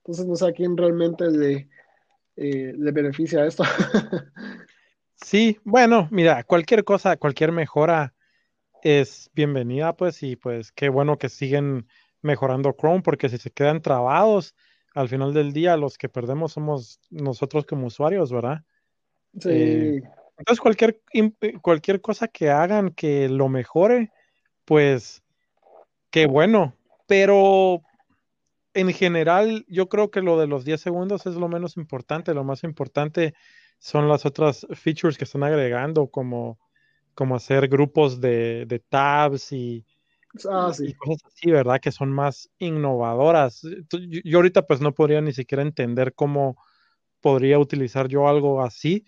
Entonces 0.00 0.26
no 0.26 0.36
sé 0.36 0.48
a 0.48 0.52
quién 0.52 0.76
realmente 0.76 1.30
le, 1.30 1.68
eh, 2.36 2.74
le 2.76 2.92
beneficia 2.92 3.44
esto. 3.44 3.64
sí, 5.14 5.58
bueno, 5.64 6.08
mira, 6.10 6.42
cualquier 6.44 6.84
cosa, 6.84 7.16
cualquier 7.16 7.52
mejora 7.52 8.14
es 8.82 9.30
bienvenida, 9.34 9.94
pues, 9.94 10.22
y 10.22 10.36
pues 10.36 10.72
qué 10.72 10.88
bueno 10.88 11.18
que 11.18 11.28
siguen 11.28 11.86
mejorando 12.22 12.74
Chrome, 12.78 13.02
porque 13.02 13.28
si 13.28 13.38
se 13.38 13.50
quedan 13.50 13.82
trabados, 13.82 14.54
al 14.94 15.08
final 15.08 15.34
del 15.34 15.52
día 15.52 15.76
los 15.76 15.98
que 15.98 16.08
perdemos 16.08 16.52
somos 16.52 17.00
nosotros 17.10 17.66
como 17.66 17.86
usuarios, 17.86 18.32
¿verdad? 18.32 18.62
Sí. 19.38 19.48
Eh, 19.50 20.02
entonces 20.38 20.60
cualquier, 20.60 21.00
cualquier 21.60 22.00
cosa 22.00 22.26
que 22.26 22.48
hagan 22.50 22.90
que 22.90 23.28
lo 23.28 23.48
mejore, 23.48 24.10
pues 24.64 25.22
qué 26.10 26.26
bueno, 26.26 26.74
pero 27.06 27.82
en 28.74 28.92
general 28.92 29.64
yo 29.68 29.88
creo 29.88 30.10
que 30.10 30.22
lo 30.22 30.38
de 30.38 30.46
los 30.46 30.64
10 30.64 30.80
segundos 30.80 31.26
es 31.26 31.34
lo 31.34 31.48
menos 31.48 31.76
importante, 31.76 32.34
lo 32.34 32.44
más 32.44 32.64
importante 32.64 33.34
son 33.78 34.08
las 34.08 34.26
otras 34.26 34.66
features 34.74 35.16
que 35.16 35.24
están 35.24 35.42
agregando 35.42 36.08
como, 36.08 36.58
como 37.14 37.36
hacer 37.36 37.68
grupos 37.68 38.20
de, 38.20 38.66
de 38.66 38.78
tabs 38.78 39.52
y, 39.52 39.86
Ah, 40.48 40.72
y 40.78 40.94
cosas 40.94 41.24
así, 41.26 41.50
¿verdad? 41.50 41.80
Que 41.80 41.90
son 41.90 42.12
más 42.12 42.50
innovadoras. 42.58 43.62
Yo, 44.24 44.38
ahorita 44.38 44.66
pues 44.66 44.80
no 44.80 44.94
podría 44.94 45.20
ni 45.20 45.32
siquiera 45.32 45.62
entender 45.62 46.14
cómo 46.14 46.56
podría 47.20 47.58
utilizar 47.58 48.06
yo 48.08 48.28
algo 48.28 48.62
así, 48.62 49.04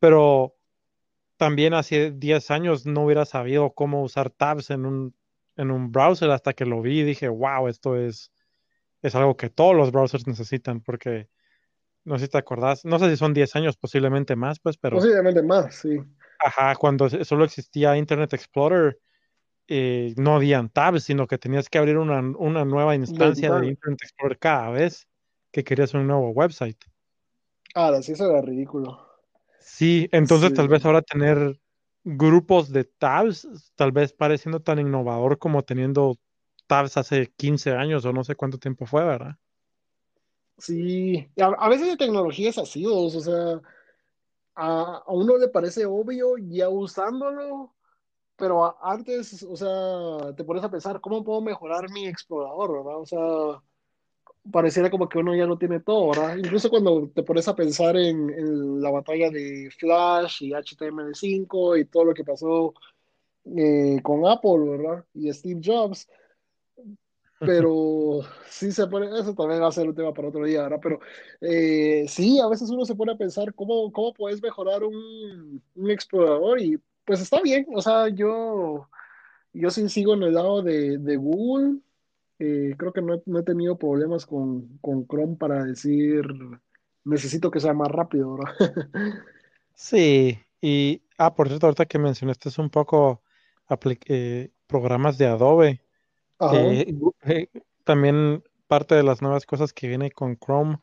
pero 0.00 0.56
también 1.36 1.74
hace 1.74 2.10
10 2.10 2.50
años 2.50 2.84
no 2.84 3.04
hubiera 3.04 3.24
sabido 3.24 3.72
cómo 3.74 4.02
usar 4.02 4.30
tabs 4.30 4.70
en 4.70 4.86
un, 4.86 5.14
en 5.56 5.70
un 5.70 5.92
browser 5.92 6.30
hasta 6.30 6.52
que 6.52 6.66
lo 6.66 6.82
vi 6.82 7.00
y 7.00 7.04
dije, 7.04 7.28
wow, 7.28 7.68
esto 7.68 7.96
es, 7.96 8.32
es 9.02 9.14
algo 9.14 9.36
que 9.36 9.50
todos 9.50 9.74
los 9.74 9.92
browsers 9.92 10.26
necesitan 10.26 10.80
porque 10.80 11.28
no 12.04 12.18
sé 12.18 12.26
si 12.26 12.30
te 12.30 12.38
acordás, 12.38 12.84
no 12.84 12.98
sé 12.98 13.10
si 13.10 13.16
son 13.16 13.34
10 13.34 13.56
años, 13.56 13.76
posiblemente 13.76 14.36
más, 14.36 14.60
pues, 14.60 14.76
pero... 14.78 14.96
Posiblemente 14.96 15.42
más, 15.42 15.74
sí. 15.74 15.98
Ajá, 16.38 16.76
cuando 16.76 17.08
solo 17.08 17.44
existía 17.44 17.96
Internet 17.96 18.32
Explorer, 18.32 18.98
eh, 19.66 20.14
no 20.16 20.36
habían 20.36 20.68
tabs, 20.68 21.02
sino 21.02 21.26
que 21.26 21.38
tenías 21.38 21.68
que 21.68 21.78
abrir 21.78 21.98
una, 21.98 22.22
nueva 22.22 22.94
instancia 22.94 23.52
de 23.54 23.66
Internet 23.66 24.00
Explorer 24.02 24.38
cada 24.38 24.70
vez 24.70 25.08
que 25.50 25.64
querías 25.64 25.94
un 25.94 26.06
nuevo 26.06 26.30
website. 26.30 26.78
Ah, 27.74 27.92
sí, 28.00 28.12
eso 28.12 28.30
era 28.30 28.40
ridículo. 28.40 29.04
Sí, 29.58 30.08
entonces 30.12 30.54
tal 30.54 30.68
vez 30.68 30.84
ahora 30.84 31.02
tener 31.02 31.58
grupos 32.04 32.70
de 32.70 32.84
tabs, 32.84 33.48
tal 33.74 33.90
vez 33.90 34.12
pareciendo 34.12 34.60
tan 34.60 34.78
innovador 34.78 35.38
como 35.38 35.64
teniendo 35.64 36.16
tabs 36.66 36.96
hace 36.96 37.32
15 37.36 37.72
años 37.72 38.04
o 38.04 38.12
no 38.12 38.24
sé 38.24 38.34
cuánto 38.34 38.58
tiempo 38.58 38.86
fue, 38.86 39.04
¿verdad? 39.04 39.36
Sí, 40.58 41.28
a, 41.38 41.68
veces 41.68 41.88
de 41.88 41.96
tecnología 41.96 42.48
es 42.50 42.58
así, 42.58 42.84
o 42.86 43.10
sea, 43.10 43.60
a, 44.54 45.02
uno 45.08 45.36
le 45.38 45.48
parece 45.48 45.84
obvio 45.84 46.36
ya 46.38 46.68
usándolo, 46.70 47.74
pero 48.36 48.76
antes, 48.82 49.42
o 49.42 49.56
sea, 49.56 50.34
te 50.34 50.44
pones 50.44 50.64
a 50.64 50.70
pensar, 50.70 51.00
¿cómo 51.00 51.24
puedo 51.24 51.40
mejorar 51.42 51.90
mi 51.90 52.06
explorador, 52.06 52.84
verdad? 52.84 53.00
O 53.00 53.06
sea, 53.06 53.62
pareciera 54.50 54.90
como 54.90 55.08
que 55.08 55.18
uno 55.18 55.34
ya 55.34 55.46
no 55.46 55.58
tiene 55.58 55.80
todo, 55.80 56.08
¿verdad? 56.08 56.36
Incluso 56.36 56.70
cuando 56.70 57.10
te 57.14 57.22
pones 57.22 57.48
a 57.48 57.56
pensar 57.56 57.96
en, 57.96 58.80
la 58.80 58.90
batalla 58.90 59.30
de 59.30 59.70
Flash 59.78 60.42
y 60.42 60.50
HTML5 60.52 61.80
y 61.80 61.84
todo 61.86 62.04
lo 62.04 62.14
que 62.14 62.24
pasó 62.24 62.74
eh, 63.56 64.00
con 64.02 64.26
Apple, 64.26 64.58
¿verdad? 64.58 65.04
Y 65.14 65.32
Steve 65.32 65.60
Jobs. 65.64 66.08
Pero 67.38 68.20
sí 68.48 68.72
se 68.72 68.86
pone, 68.86 69.06
eso 69.18 69.34
también 69.34 69.62
va 69.62 69.68
a 69.68 69.72
ser 69.72 69.88
un 69.88 69.94
tema 69.94 70.12
para 70.12 70.28
otro 70.28 70.44
día, 70.44 70.62
¿verdad? 70.62 70.80
Pero 70.82 71.00
eh, 71.40 72.06
sí, 72.08 72.40
a 72.40 72.48
veces 72.48 72.70
uno 72.70 72.84
se 72.84 72.94
pone 72.94 73.12
a 73.12 73.18
pensar 73.18 73.54
cómo, 73.54 73.92
cómo 73.92 74.12
puedes 74.14 74.42
mejorar 74.42 74.84
un, 74.84 75.62
un 75.74 75.90
explorador 75.90 76.60
y 76.60 76.80
pues 77.04 77.20
está 77.20 77.40
bien, 77.40 77.66
o 77.74 77.80
sea, 77.80 78.08
yo, 78.08 78.88
yo 79.52 79.70
sí 79.70 79.88
sigo 79.88 80.14
en 80.14 80.24
el 80.24 80.34
lado 80.34 80.62
de, 80.62 80.98
de 80.98 81.16
Google 81.16 81.80
eh, 82.38 82.74
creo 82.76 82.92
que 82.92 83.00
no 83.00 83.14
he, 83.14 83.42
tenido 83.42 83.78
problemas 83.78 84.26
con, 84.26 84.78
con, 84.82 85.06
Chrome 85.06 85.36
para 85.36 85.64
decir 85.64 86.22
necesito 87.04 87.50
que 87.50 87.60
sea 87.60 87.72
más 87.72 87.88
rápido, 87.88 88.36
¿verdad? 88.36 88.54
sí, 89.74 90.38
y 90.60 91.02
ah, 91.16 91.34
por 91.34 91.48
cierto, 91.48 91.66
ahorita 91.66 91.86
que 91.86 91.98
mencionaste 91.98 92.50
es 92.50 92.58
un 92.58 92.68
poco 92.68 93.22
eh, 94.08 94.50
programas 94.66 95.16
de 95.16 95.26
Adobe. 95.26 95.80
Eh, 96.40 97.48
también 97.84 98.42
parte 98.66 98.94
de 98.94 99.02
las 99.02 99.22
nuevas 99.22 99.46
cosas 99.46 99.72
que 99.72 99.88
viene 99.88 100.10
con 100.10 100.36
Chrome 100.36 100.78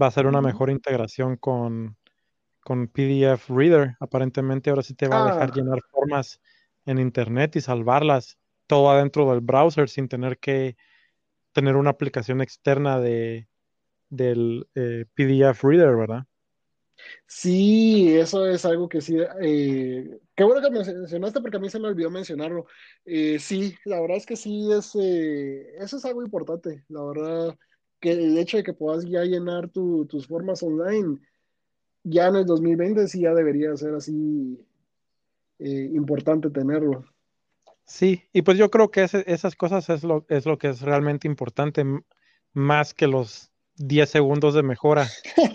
va 0.00 0.06
a 0.06 0.10
ser 0.10 0.26
una 0.26 0.40
mejor 0.40 0.70
integración 0.70 1.36
con, 1.36 1.96
con 2.60 2.88
PDF 2.88 3.48
Reader. 3.48 3.96
Aparentemente 4.00 4.70
ahora 4.70 4.82
sí 4.82 4.94
te 4.94 5.08
va 5.08 5.22
a 5.22 5.32
dejar 5.32 5.50
ah. 5.50 5.54
llenar 5.54 5.78
formas 5.90 6.40
en 6.86 6.98
internet 6.98 7.56
y 7.56 7.60
salvarlas 7.60 8.38
todo 8.66 8.90
adentro 8.90 9.30
del 9.30 9.40
browser 9.40 9.88
sin 9.88 10.08
tener 10.08 10.38
que 10.38 10.76
tener 11.52 11.76
una 11.76 11.90
aplicación 11.90 12.40
externa 12.40 12.98
de, 12.98 13.48
del 14.08 14.66
eh, 14.74 15.04
PDF 15.14 15.62
Reader, 15.64 15.96
¿verdad? 15.96 16.26
Sí, 17.26 18.14
eso 18.16 18.46
es 18.46 18.64
algo 18.64 18.88
que 18.88 19.00
sí. 19.00 19.16
Eh, 19.40 20.20
qué 20.34 20.44
bueno 20.44 20.60
que 20.60 20.70
mencionaste 20.70 21.40
porque 21.40 21.56
a 21.56 21.60
mí 21.60 21.68
se 21.68 21.78
me 21.78 21.88
olvidó 21.88 22.10
mencionarlo. 22.10 22.66
Eh, 23.04 23.38
sí, 23.38 23.74
la 23.84 24.00
verdad 24.00 24.16
es 24.16 24.26
que 24.26 24.36
sí, 24.36 24.70
es, 24.72 24.94
eso 24.94 25.96
es 25.96 26.04
algo 26.04 26.22
importante. 26.22 26.84
La 26.88 27.02
verdad 27.04 27.56
que 28.00 28.12
el 28.12 28.36
hecho 28.38 28.56
de 28.56 28.64
que 28.64 28.74
puedas 28.74 29.04
ya 29.04 29.24
llenar 29.24 29.68
tus 29.68 30.26
formas 30.26 30.62
online, 30.62 31.18
ya 32.02 32.28
en 32.28 32.36
el 32.36 32.46
2020 32.46 33.06
sí 33.08 33.20
ya 33.20 33.34
debería 33.34 33.76
ser 33.76 33.94
así 33.94 34.58
importante 35.58 36.50
tenerlo. 36.50 37.04
Sí, 37.84 38.22
y 38.32 38.42
pues 38.42 38.58
yo 38.58 38.70
creo 38.70 38.90
que 38.90 39.06
esas 39.26 39.54
cosas 39.54 39.88
es 39.90 40.02
lo, 40.02 40.24
es 40.28 40.46
lo 40.46 40.58
que 40.58 40.68
es 40.68 40.80
realmente 40.80 41.28
importante, 41.28 41.84
más 42.52 42.94
que 42.94 43.06
los 43.06 43.51
10 43.76 44.08
segundos 44.08 44.54
de 44.54 44.62
mejora, 44.62 45.06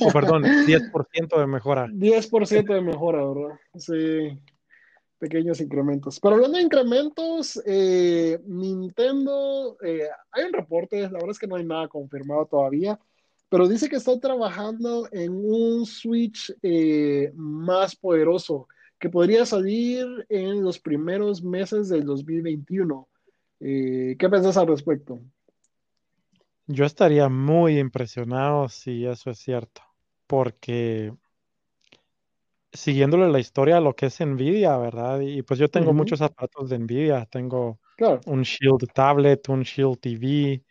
o 0.01 0.11
perdón, 0.11 0.43
10% 0.67 1.39
de 1.39 1.47
mejora. 1.47 1.87
10% 1.87 2.73
de 2.73 2.81
mejora, 2.81 3.25
¿verdad? 3.25 3.59
Sí, 3.75 4.39
pequeños 5.17 5.61
incrementos. 5.61 6.19
Pero 6.19 6.35
hablando 6.35 6.57
de 6.57 6.63
incrementos, 6.63 7.61
eh, 7.65 8.39
Nintendo, 8.45 9.77
eh, 9.83 10.07
hay 10.31 10.43
un 10.43 10.53
reporte, 10.53 11.01
la 11.01 11.09
verdad 11.09 11.31
es 11.31 11.39
que 11.39 11.47
no 11.47 11.55
hay 11.55 11.65
nada 11.65 11.87
confirmado 11.87 12.45
todavía, 12.45 12.99
pero 13.49 13.67
dice 13.67 13.89
que 13.89 13.95
está 13.95 14.19
trabajando 14.19 15.07
en 15.11 15.31
un 15.33 15.85
Switch 15.85 16.53
eh, 16.61 17.31
más 17.35 17.95
poderoso 17.95 18.67
que 18.99 19.09
podría 19.09 19.45
salir 19.45 20.05
en 20.29 20.63
los 20.63 20.79
primeros 20.79 21.43
meses 21.43 21.87
del 21.87 22.03
2021. 22.03 23.07
Eh, 23.59 24.15
¿Qué 24.19 24.29
pensás 24.29 24.57
al 24.57 24.67
respecto? 24.67 25.19
Yo 26.67 26.83
estaría 26.83 27.29
muy 27.29 27.79
impresionado 27.79 28.67
si 28.67 29.05
eso 29.05 29.31
es 29.31 29.39
cierto, 29.39 29.81
porque 30.27 31.13
siguiéndole 32.73 33.29
la 33.29 33.39
historia 33.39 33.77
a 33.77 33.81
lo 33.81 33.95
que 33.95 34.07
es 34.07 34.19
Nvidia, 34.19 34.77
¿verdad? 34.77 35.21
Y 35.21 35.41
pues 35.43 35.59
yo 35.59 35.69
tengo 35.69 35.93
muchos 35.93 36.21
aparatos 36.21 36.69
de 36.69 36.79
Nvidia, 36.79 37.25
tengo 37.25 37.79
un 38.25 38.41
Shield 38.41 38.91
tablet, 38.93 39.47
un 39.47 39.63
Shield 39.63 39.99
TV, 39.99 40.61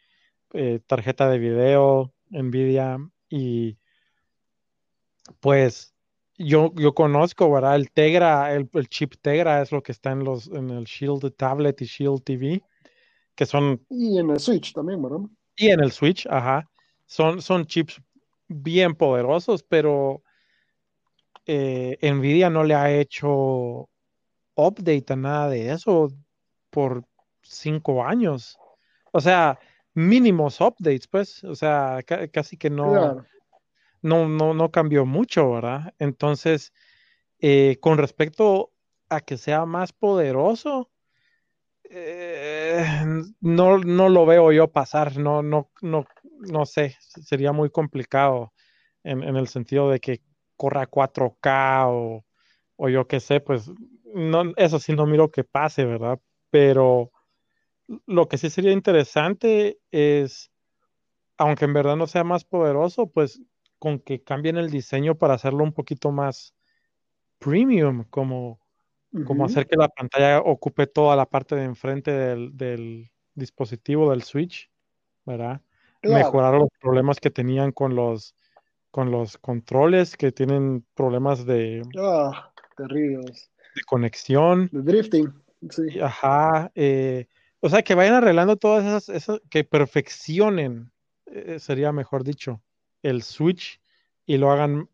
eh, 0.53 0.81
tarjeta 0.87 1.31
de 1.31 1.39
video, 1.39 2.13
Nvidia, 2.29 2.99
y 3.31 3.79
pues 5.41 5.95
yo, 6.37 6.73
yo 6.75 6.95
conozco, 6.95 7.51
¿verdad? 7.51 7.77
El 7.77 7.91
Tegra, 7.91 8.55
el, 8.55 8.69
chip 8.89 9.15
Tegra 9.21 9.63
es 9.63 9.73
lo 9.73 9.83
que 9.83 9.93
está 9.93 10.13
en 10.13 10.25
los 10.25 10.49
en 10.49 10.71
el 10.71 10.85
Shield 10.85 11.35
Tablet 11.37 11.81
y 11.81 11.87
Shield 11.87 12.23
TV, 12.23 12.63
que 13.35 13.47
son... 13.47 13.85
Y 13.89 14.19
en 14.19 14.31
el 14.31 14.39
Switch 14.39 14.75
también, 14.75 15.03
¿verdad? 15.03 15.21
Y 15.57 15.71
en 15.71 15.81
el 15.81 15.93
Switch, 15.93 16.27
ajá. 16.29 16.69
Son, 17.07 17.41
son 17.41 17.67
chips 17.67 18.01
bien 18.49 18.95
poderosos, 18.95 19.63
pero 19.63 20.23
eh, 21.47 21.99
Nvidia 22.03 22.51
no 22.51 22.65
le 22.65 22.75
ha 22.75 22.91
hecho 22.93 23.89
update 24.55 25.13
a 25.13 25.17
nada 25.17 25.51
de 25.51 25.73
eso 25.73 26.13
por 26.71 27.05
cinco 27.43 28.05
años. 28.05 28.59
O 29.13 29.21
sea, 29.21 29.59
mínimos 29.95 30.61
updates, 30.61 31.07
pues. 31.07 31.45
O 31.45 31.55
sea, 31.55 32.01
casi 32.33 32.57
que 32.57 32.71
no 32.71 33.25
no, 34.07 34.29
no, 34.29 34.55
no 34.55 34.71
cambió 34.71 35.05
mucho, 35.05 35.53
¿verdad? 35.53 35.95
Entonces, 35.99 36.73
eh, 37.41 37.79
con 37.81 37.99
respecto 37.99 38.73
a 39.09 39.21
que 39.21 39.37
sea 39.37 39.67
más 39.67 39.93
poderoso, 39.93 40.91
eh, 41.85 42.56
no, 43.41 43.79
no 43.79 44.09
lo 44.09 44.27
veo 44.27 44.53
yo 44.53 44.73
pasar, 44.73 45.17
no, 45.19 45.43
no, 45.43 45.71
no, 45.83 46.07
no 46.41 46.67
sé, 46.67 46.97
sería 47.01 47.53
muy 47.53 47.71
complicado 47.71 48.53
en, 49.05 49.23
el 49.23 49.49
sentido 49.49 49.91
de 49.91 50.01
que 50.01 50.23
corra 50.57 50.87
4K 50.87 51.87
o, 51.89 52.25
o 52.77 52.89
yo 52.89 53.07
qué 53.07 53.21
sé, 53.21 53.41
pues 53.41 53.71
no, 54.15 54.53
eso 54.57 54.79
sí 54.79 54.95
no 54.95 55.07
miro 55.07 55.31
que 55.31 55.45
pase, 55.45 55.85
¿verdad? 55.85 56.19
Pero 56.51 57.13
lo 58.07 58.29
que 58.29 58.39
sí 58.39 58.51
sería 58.51 58.73
interesante 58.73 59.79
es, 59.91 60.51
aunque 61.37 61.67
en 61.67 61.75
verdad 61.75 61.97
no 61.97 62.07
sea 62.07 62.25
más 62.25 62.45
poderoso, 62.45 63.09
pues 63.09 63.41
con 63.79 64.01
que 64.01 64.23
cambien 64.23 64.57
el 64.57 64.71
diseño 64.71 65.17
para 65.17 65.35
hacerlo 65.35 65.63
un 65.63 65.73
poquito 65.73 66.11
más 66.11 66.55
premium, 67.39 68.05
como, 68.11 68.61
como 69.25 69.45
hacer 69.45 69.67
que 69.67 69.77
la 69.77 69.89
pantalla 69.89 70.41
ocupe 70.41 70.87
toda 70.87 71.17
la 71.17 71.27
parte 71.27 71.55
de 71.57 71.65
enfrente 71.65 72.11
del, 72.11 73.11
dispositivo 73.35 74.11
del 74.11 74.23
Switch, 74.23 74.71
¿verdad? 75.25 75.61
Mejorar 76.03 76.55
los 76.55 76.69
problemas 76.81 77.21
que 77.21 77.31
tenían 77.31 77.73
con 77.73 77.95
los 77.95 78.35
con 78.91 79.11
los 79.11 79.37
controles 79.37 80.17
que 80.17 80.33
tienen 80.33 80.87
problemas 80.95 81.45
de, 81.45 81.83
ah, 81.99 82.51
terribles. 82.79 83.51
de 83.75 83.83
conexión. 83.83 84.71
De 84.73 84.81
drifting, 84.81 85.35
sí. 85.69 86.01
Ajá. 86.01 86.73
Eh, 86.75 87.27
o 87.61 87.69
sea, 87.69 87.83
que 87.83 87.95
vayan 87.95 88.15
arreglando 88.15 88.57
todas 88.57 89.11
esas, 89.11 89.43
que 89.51 89.65
perfeccionen, 89.65 90.93
eh, 91.27 91.59
sería 91.59 91.93
mejor 91.93 92.25
dicho, 92.25 92.63
el 93.03 93.23
switch 93.23 93.81
y 94.25 94.39
lo 94.39 94.51
hagan 94.51 94.89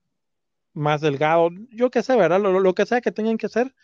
más 0.72 1.00
delgado. 1.00 1.50
Yo 1.70 1.90
qué 1.90 2.02
sé, 2.02 2.16
¿verdad? 2.16 2.40
Lo, 2.40 2.74
que 2.74 2.86
sea 2.86 3.00
que 3.00 3.12
tengan 3.12 3.38
que 3.38 3.46
hacer. 3.46 3.74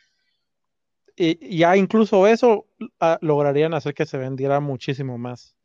Y 1.18 1.58
ya 1.58 1.76
incluso 1.76 2.26
eso 2.28 2.66
ah, 3.00 3.18
lograrían 3.20 3.74
hacer 3.74 3.92
que 3.92 4.06
se 4.06 4.18
vendiera 4.18 4.60
muchísimo 4.60 5.18
más. 5.18 5.56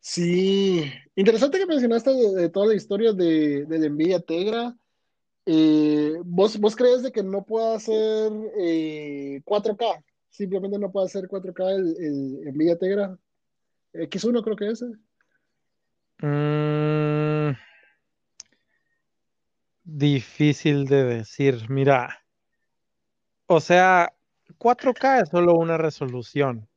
Sí, 0.00 0.84
interesante 1.16 1.58
que 1.58 1.66
mencionaste 1.66 2.10
de, 2.10 2.48
toda 2.50 2.66
la 2.66 2.74
historia 2.74 3.12
de, 3.12 3.64
de 3.64 3.90
Nvidia 3.90 4.20
Tegra. 4.20 4.76
Eh, 5.46 6.14
¿vos, 6.24 6.58
¿Vos 6.58 6.76
crees 6.76 7.02
de 7.02 7.10
que 7.10 7.22
no 7.22 7.42
pueda 7.44 7.74
hacer 7.74 8.30
4K? 9.44 9.98
Eh, 9.98 10.04
Simplemente 10.28 10.78
no 10.78 10.92
puede 10.92 11.06
hacer 11.06 11.26
4K 11.26 11.74
el, 11.74 11.96
el 12.46 12.54
Nvidia 12.54 12.78
Tegra. 12.78 13.18
X1 13.92 14.44
creo 14.44 14.56
que 14.56 14.70
es. 14.70 14.84
Mm, 16.22 17.56
difícil 19.84 20.86
de 20.86 21.04
decir. 21.04 21.68
Mira, 21.68 22.19
o 23.52 23.58
sea, 23.58 24.12
4K 24.58 25.22
es 25.22 25.28
solo 25.30 25.54
una 25.54 25.76
resolución. 25.76 26.68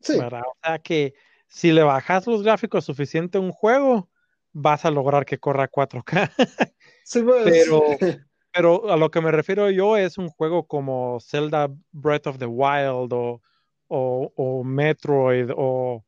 Sí. 0.00 0.18
¿verdad? 0.18 0.42
O 0.46 0.56
sea 0.64 0.78
que 0.78 1.12
si 1.46 1.72
le 1.72 1.82
bajas 1.82 2.26
los 2.26 2.42
gráficos 2.42 2.86
suficiente 2.86 3.36
a 3.36 3.42
un 3.42 3.52
juego, 3.52 4.08
vas 4.52 4.86
a 4.86 4.90
lograr 4.90 5.26
que 5.26 5.38
corra 5.38 5.70
4K. 5.70 6.30
Sí, 7.04 7.20
pues. 7.20 7.44
Pero, 7.44 7.82
pero 8.52 8.90
a 8.90 8.96
lo 8.96 9.10
que 9.10 9.20
me 9.20 9.32
refiero 9.32 9.68
yo 9.70 9.96
es 9.96 10.18
un 10.18 10.28
juego 10.28 10.68
como 10.68 11.18
Zelda 11.20 11.68
Breath 11.90 12.28
of 12.28 12.38
the 12.38 12.46
Wild 12.46 13.12
o, 13.12 13.42
o, 13.88 14.64
Metroid 14.64 15.50
o 15.54 16.04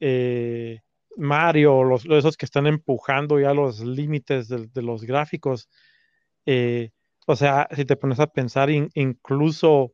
eh, 0.00 0.80
Mario, 1.16 1.84
los, 1.84 2.06
esos 2.06 2.38
que 2.38 2.46
están 2.46 2.66
empujando 2.66 3.38
ya 3.38 3.52
los 3.52 3.80
límites 3.80 4.48
de, 4.48 4.82
los 4.82 5.04
gráficos. 5.04 5.68
Eh, 6.46 6.90
o 7.26 7.36
sea, 7.36 7.68
si 7.74 7.84
te 7.84 7.96
pones 7.96 8.20
a 8.20 8.26
pensar, 8.26 8.70
incluso 8.70 9.92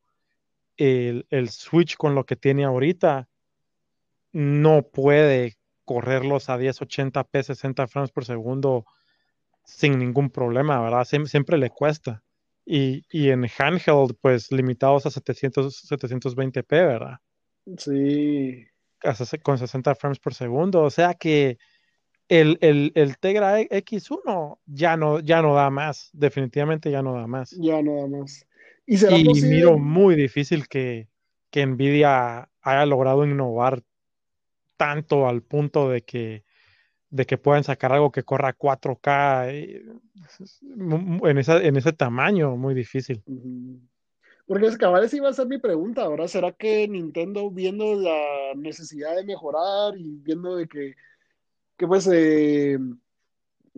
el, 0.77 1.27
el, 1.31 1.49
Switch 1.51 1.97
con 1.97 2.15
lo 2.15 2.25
que 2.25 2.37
tiene 2.37 2.65
ahorita 2.65 3.29
no 4.33 4.83
puede 4.83 5.57
correrlos 5.85 6.51
a 6.51 6.59
1080p, 6.59 7.43
60 7.43 7.87
frames 7.87 8.11
por 8.11 8.25
segundo 8.25 8.85
sin 9.65 9.99
ningún 9.99 10.31
problema, 10.31 10.81
¿verdad? 10.81 11.05
siempre 11.05 11.59
le 11.59 11.71
cuesta. 11.71 12.23
Y, 12.65 13.05
y, 13.11 13.31
en 13.31 13.47
handheld, 13.59 14.17
pues 14.21 14.51
limitados 14.51 15.07
a 15.07 15.11
700, 15.11 15.89
720p, 15.89 16.69
¿verdad? 16.69 17.19
Sí. 17.79 18.67
Con 19.43 19.59
60 19.59 19.95
frames 19.95 20.19
por 20.19 20.35
segundo. 20.35 20.83
O 20.83 20.91
sea 20.91 21.15
que 21.15 21.59
el, 22.29 22.59
el, 22.61 22.93
el, 22.95 23.19
Tegra 23.19 23.61
X1 23.61 24.59
ya 24.67 24.97
no, 24.97 25.21
ya 25.21 25.43
no 25.43 25.55
da 25.55 25.71
más. 25.71 26.11
Definitivamente 26.13 26.91
ya 26.91 27.03
no 27.03 27.15
da 27.15 27.27
más. 27.27 27.51
Ya 27.53 27.83
no 27.83 27.97
da 27.97 28.07
más. 28.07 28.47
Y, 28.87 28.99
será 28.99 29.17
y 29.17 29.25
miro 29.25 29.79
muy 29.79 30.15
difícil 30.15 30.69
que, 30.69 31.09
que 31.51 31.67
Nvidia 31.67 32.49
haya 32.63 32.87
logrado 32.87 33.25
innovar 33.25 33.83
tanto 34.77 35.27
al 35.29 35.43
punto 35.43 35.89
de 35.89 36.03
que 36.03 36.45
de 37.11 37.25
que 37.25 37.39
puedan 37.39 37.65
sacar 37.65 37.93
algo 37.93 38.11
que 38.11 38.25
corra 38.25 38.57
4K 38.57 39.49
eh, 39.51 39.85
en, 40.79 41.39
esa, 41.39 41.63
en 41.63 41.77
ese 41.77 41.93
tamaño, 41.93 42.57
muy 42.57 42.75
difícil. 42.75 43.23
Porque 44.47 44.67
es 44.67 44.77
cabal, 44.77 45.05
esa 45.05 45.17
iba 45.17 45.29
a 45.29 45.33
ser 45.33 45.47
mi 45.47 45.59
pregunta, 45.59 46.03
ahora 46.03 46.29
¿Será 46.29 46.53
que 46.53 46.87
Nintendo, 46.87 47.51
viendo 47.51 47.95
la 47.95 48.55
necesidad 48.55 49.17
de 49.17 49.25
mejorar 49.25 49.97
y 49.97 50.19
viendo 50.19 50.57
de 50.57 50.69
que, 50.69 50.95
que 51.77 51.87
pues, 51.87 52.09
eh, 52.13 52.79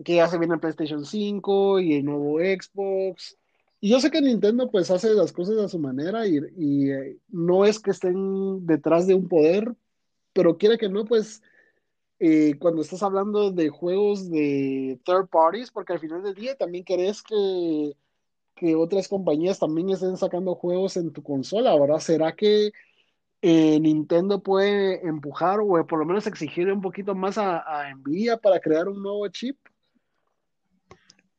que 0.03 0.15
ya 0.15 0.27
se 0.27 0.37
viene 0.37 0.53
el 0.55 0.59
PlayStation 0.59 1.05
5 1.05 1.79
y 1.79 1.95
el 1.95 2.05
nuevo 2.05 2.39
Xbox, 2.39 3.37
y 3.81 3.89
yo 3.89 3.99
sé 3.99 4.11
que 4.11 4.21
Nintendo 4.21 4.69
pues 4.69 4.91
hace 4.91 5.13
las 5.13 5.31
cosas 5.31 5.57
a 5.57 5.69
su 5.69 5.79
manera 5.79 6.27
y, 6.27 6.39
y 6.57 6.91
eh, 6.91 7.17
no 7.29 7.65
es 7.65 7.79
que 7.79 7.91
estén 7.91 8.65
detrás 8.65 9.07
de 9.07 9.15
un 9.15 9.27
poder, 9.29 9.73
pero 10.33 10.57
quiere 10.57 10.77
que 10.77 10.89
no, 10.89 11.05
pues 11.05 11.41
eh, 12.19 12.55
cuando 12.59 12.81
estás 12.81 13.01
hablando 13.03 13.51
de 13.51 13.69
juegos 13.69 14.29
de 14.29 14.99
third 15.05 15.27
parties, 15.29 15.71
porque 15.71 15.93
al 15.93 15.99
final 15.99 16.21
del 16.23 16.35
día 16.35 16.55
también 16.55 16.83
querés 16.83 17.23
que, 17.23 17.95
que 18.55 18.75
otras 18.75 19.07
compañías 19.07 19.59
también 19.59 19.89
estén 19.89 20.17
sacando 20.17 20.55
juegos 20.55 20.97
en 20.97 21.13
tu 21.13 21.23
consola, 21.23 21.79
¿verdad? 21.79 21.99
¿Será 21.99 22.35
que 22.35 22.71
eh, 23.41 23.79
Nintendo 23.79 24.43
puede 24.43 25.05
empujar 25.07 25.59
o 25.61 25.85
por 25.85 25.99
lo 25.99 26.05
menos 26.05 26.27
exigir 26.27 26.71
un 26.71 26.81
poquito 26.81 27.15
más 27.15 27.37
a, 27.37 27.59
a 27.59 27.93
Nvidia 27.93 28.37
para 28.37 28.59
crear 28.59 28.87
un 28.87 29.01
nuevo 29.01 29.27
chip? 29.29 29.57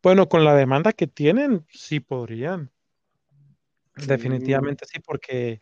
Bueno, 0.03 0.29
con 0.29 0.45
la 0.45 0.55
demanda 0.55 0.93
que 0.93 1.07
tienen, 1.07 1.67
sí 1.69 2.01
podrían. 2.01 2.71
Definitivamente 4.07 4.87
sí, 4.87 4.99
porque, 5.01 5.61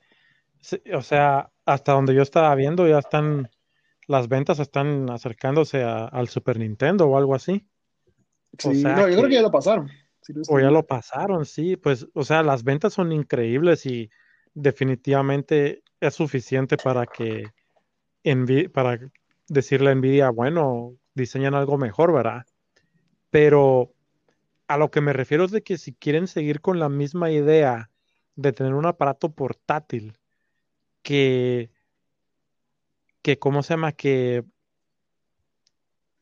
o 0.95 1.03
sea, 1.03 1.51
hasta 1.64 1.93
donde 1.93 2.14
yo 2.14 2.22
estaba 2.22 2.55
viendo, 2.55 2.86
ya 2.86 2.99
están 2.99 3.51
las 4.09 4.28
ventas 4.28 4.59
están 4.59 5.11
acercándose 5.11 5.82
al 5.84 6.28
Super 6.28 6.59
Nintendo 6.59 7.07
o 7.07 7.18
algo 7.18 7.34
así. 7.34 7.68
Sí, 8.59 8.82
no, 8.82 9.09
yo 9.09 9.18
creo 9.18 9.28
que 9.28 9.34
ya 9.34 9.43
lo 9.43 9.51
pasaron. 9.51 9.91
o 10.49 10.59
ya 10.59 10.70
lo 10.70 10.86
pasaron, 10.86 11.45
sí, 11.45 11.76
pues, 11.76 12.07
o 12.14 12.24
sea, 12.24 12.43
las 12.43 12.64
ventas 12.64 12.95
son 12.95 13.12
increíbles 13.12 13.84
y 13.84 14.11
definitivamente 14.55 15.82
es 16.01 16.15
suficiente 16.15 16.77
para 16.77 17.07
que 17.07 17.45
para 18.73 18.99
decirle 19.49 19.91
a 19.91 19.95
Nvidia, 19.95 20.31
bueno, 20.31 20.95
diseñan 21.15 21.55
algo 21.55 21.79
mejor, 21.79 22.13
¿verdad? 22.13 22.45
Pero 23.31 23.93
a 24.67 24.77
lo 24.77 24.91
que 24.91 25.01
me 25.01 25.13
refiero 25.13 25.45
es 25.45 25.51
de 25.51 25.63
que 25.63 25.79
si 25.79 25.95
quieren 25.95 26.27
seguir 26.27 26.61
con 26.61 26.79
la 26.79 26.89
misma 26.89 27.31
idea 27.31 27.91
de 28.37 28.53
tener 28.53 28.75
un 28.75 28.87
aparato 28.87 29.33
portátil 29.33 30.19
que 31.03 31.71
que, 33.23 33.39
¿cómo 33.39 33.63
se 33.63 33.75
llama? 33.75 33.93
Que, 33.93 34.45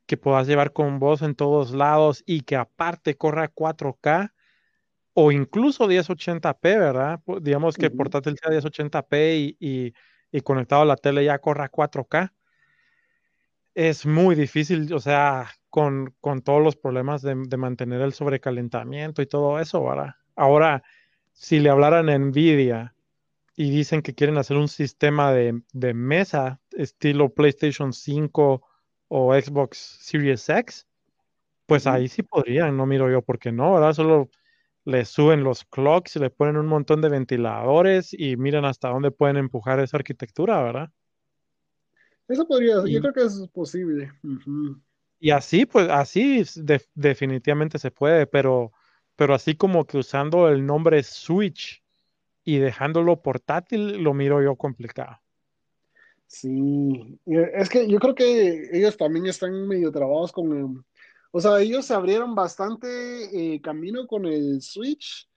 que 0.07 0.17
puedas 0.17 0.47
llevar 0.47 0.73
con 0.73 0.99
vos 0.99 1.23
en 1.23 1.35
todos 1.35 1.71
lados 1.73 2.23
y 2.27 2.43
que 2.43 2.57
aparte 2.57 3.17
corra 3.17 3.53
4K 3.53 4.33
o 5.19 5.33
incluso 5.33 5.89
1080p, 5.89 6.61
¿verdad? 6.63 7.21
Digamos 7.41 7.77
que 7.77 7.87
el 7.87 7.93
portátil 7.93 8.37
sea 8.37 8.51
1080p 8.51 9.57
y, 9.59 9.95
y, 10.31 10.41
conectado 10.43 10.83
a 10.83 10.85
la 10.85 10.97
tele 10.97 11.25
ya 11.25 11.39
corra 11.39 11.71
4K. 11.71 12.35
Es 13.75 14.05
muy 14.05 14.35
difícil, 14.35 14.93
o 14.93 15.01
sea, 15.01 15.49
con, 15.71 16.15
con 16.21 16.43
todos 16.43 16.63
los 16.63 16.77
problemas 16.77 17.23
de, 17.23 17.35
de, 17.35 17.57
mantener 17.57 18.03
el 18.03 18.13
sobrecalentamiento 18.13 19.23
y 19.23 19.27
todo 19.27 19.59
eso, 19.59 19.83
¿verdad? 19.83 20.17
Ahora, 20.35 20.83
si 21.33 21.61
le 21.61 21.71
hablaran 21.71 22.11
a 22.11 22.19
Nvidia 22.19 22.95
y 23.57 23.71
dicen 23.71 24.03
que 24.03 24.15
quieren 24.15 24.37
hacer 24.37 24.59
un 24.59 24.69
sistema 24.69 25.33
de, 25.33 25.63
mesa 25.95 26.61
estilo 26.73 27.31
PlayStation 27.31 27.95
5 27.95 28.63
o 29.09 29.35
Xbox 29.35 29.79
Series 29.79 30.47
X, 30.47 30.87
pues 31.65 31.87
ahí 31.87 32.09
sí 32.09 32.23
podrían, 32.23 32.77
no 32.77 32.85
miro 32.85 33.11
yo 33.11 33.23
por 33.23 33.39
qué 33.39 33.51
no, 33.51 33.73
¿verdad? 33.73 33.95
Solo 33.95 34.29
le 34.87 35.05
suben 35.05 35.43
los 35.43 35.65
clocks 35.65 36.15
y 36.17 36.21
le 36.21 36.31
ponen 36.31 36.57
un 36.57 36.69
montón 36.69 37.01
de 37.03 37.09
ventiladores 37.09 38.15
y 38.15 38.37
miran 38.37 38.65
hasta 38.65 38.89
dónde 38.89 39.11
pueden 39.11 39.37
empujar 39.37 39.81
esa 39.81 39.97
arquitectura, 39.97 40.63
¿verdad? 40.63 40.91
Eso 42.29 42.47
podría, 42.47 42.77
yo 42.87 43.01
creo 43.01 43.13
que 43.13 43.25
es 43.25 43.49
posible. 43.53 44.13
Y 45.19 45.31
así, 45.31 45.67
pues 45.67 45.89
así 45.89 46.45
definitivamente 46.95 47.79
se 47.81 47.91
puede, 47.91 48.27
pero, 48.27 48.73
pero 49.17 49.35
así 49.35 49.57
como 49.57 49.85
que 49.85 49.99
usando 49.99 50.49
el 50.49 50.65
nombre 50.65 51.03
Switch 51.03 51.83
y 52.45 52.59
dejándolo 52.59 53.21
portátil 53.23 54.03
lo 54.03 54.15
miro 54.15 54.41
yo 54.41 54.55
complicado. 54.55 55.19
Sí, 56.29 57.19
es 57.27 57.69
que 57.69 57.89
yo 57.89 57.99
creo 57.99 58.15
que 58.15 58.69
ellos 58.73 58.97
también 58.97 59.27
están 59.27 59.67
medio 59.67 59.91
trabados 59.91 60.33
con, 60.33 60.85
o 61.37 61.41
sea, 61.41 61.61
ellos 61.61 61.85
se 61.85 61.93
abrieron 61.93 62.35
bastante 62.35 62.87
eh, 63.55 63.61
camino 63.61 64.07
con 64.07 64.25
el 64.25 64.63
Switch 64.63 65.29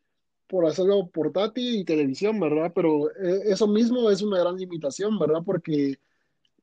por 0.48 0.66
hacerlo 0.66 1.10
portátil 1.10 1.76
y 1.76 1.84
televisión, 1.84 2.40
¿verdad? 2.40 2.72
Pero 2.74 3.10
eh, 3.12 3.42
eso 3.48 3.68
mismo 3.68 4.10
es 4.10 4.22
una 4.22 4.40
gran 4.40 4.56
limitación, 4.56 5.20
¿verdad? 5.20 5.42
Porque, 5.46 6.00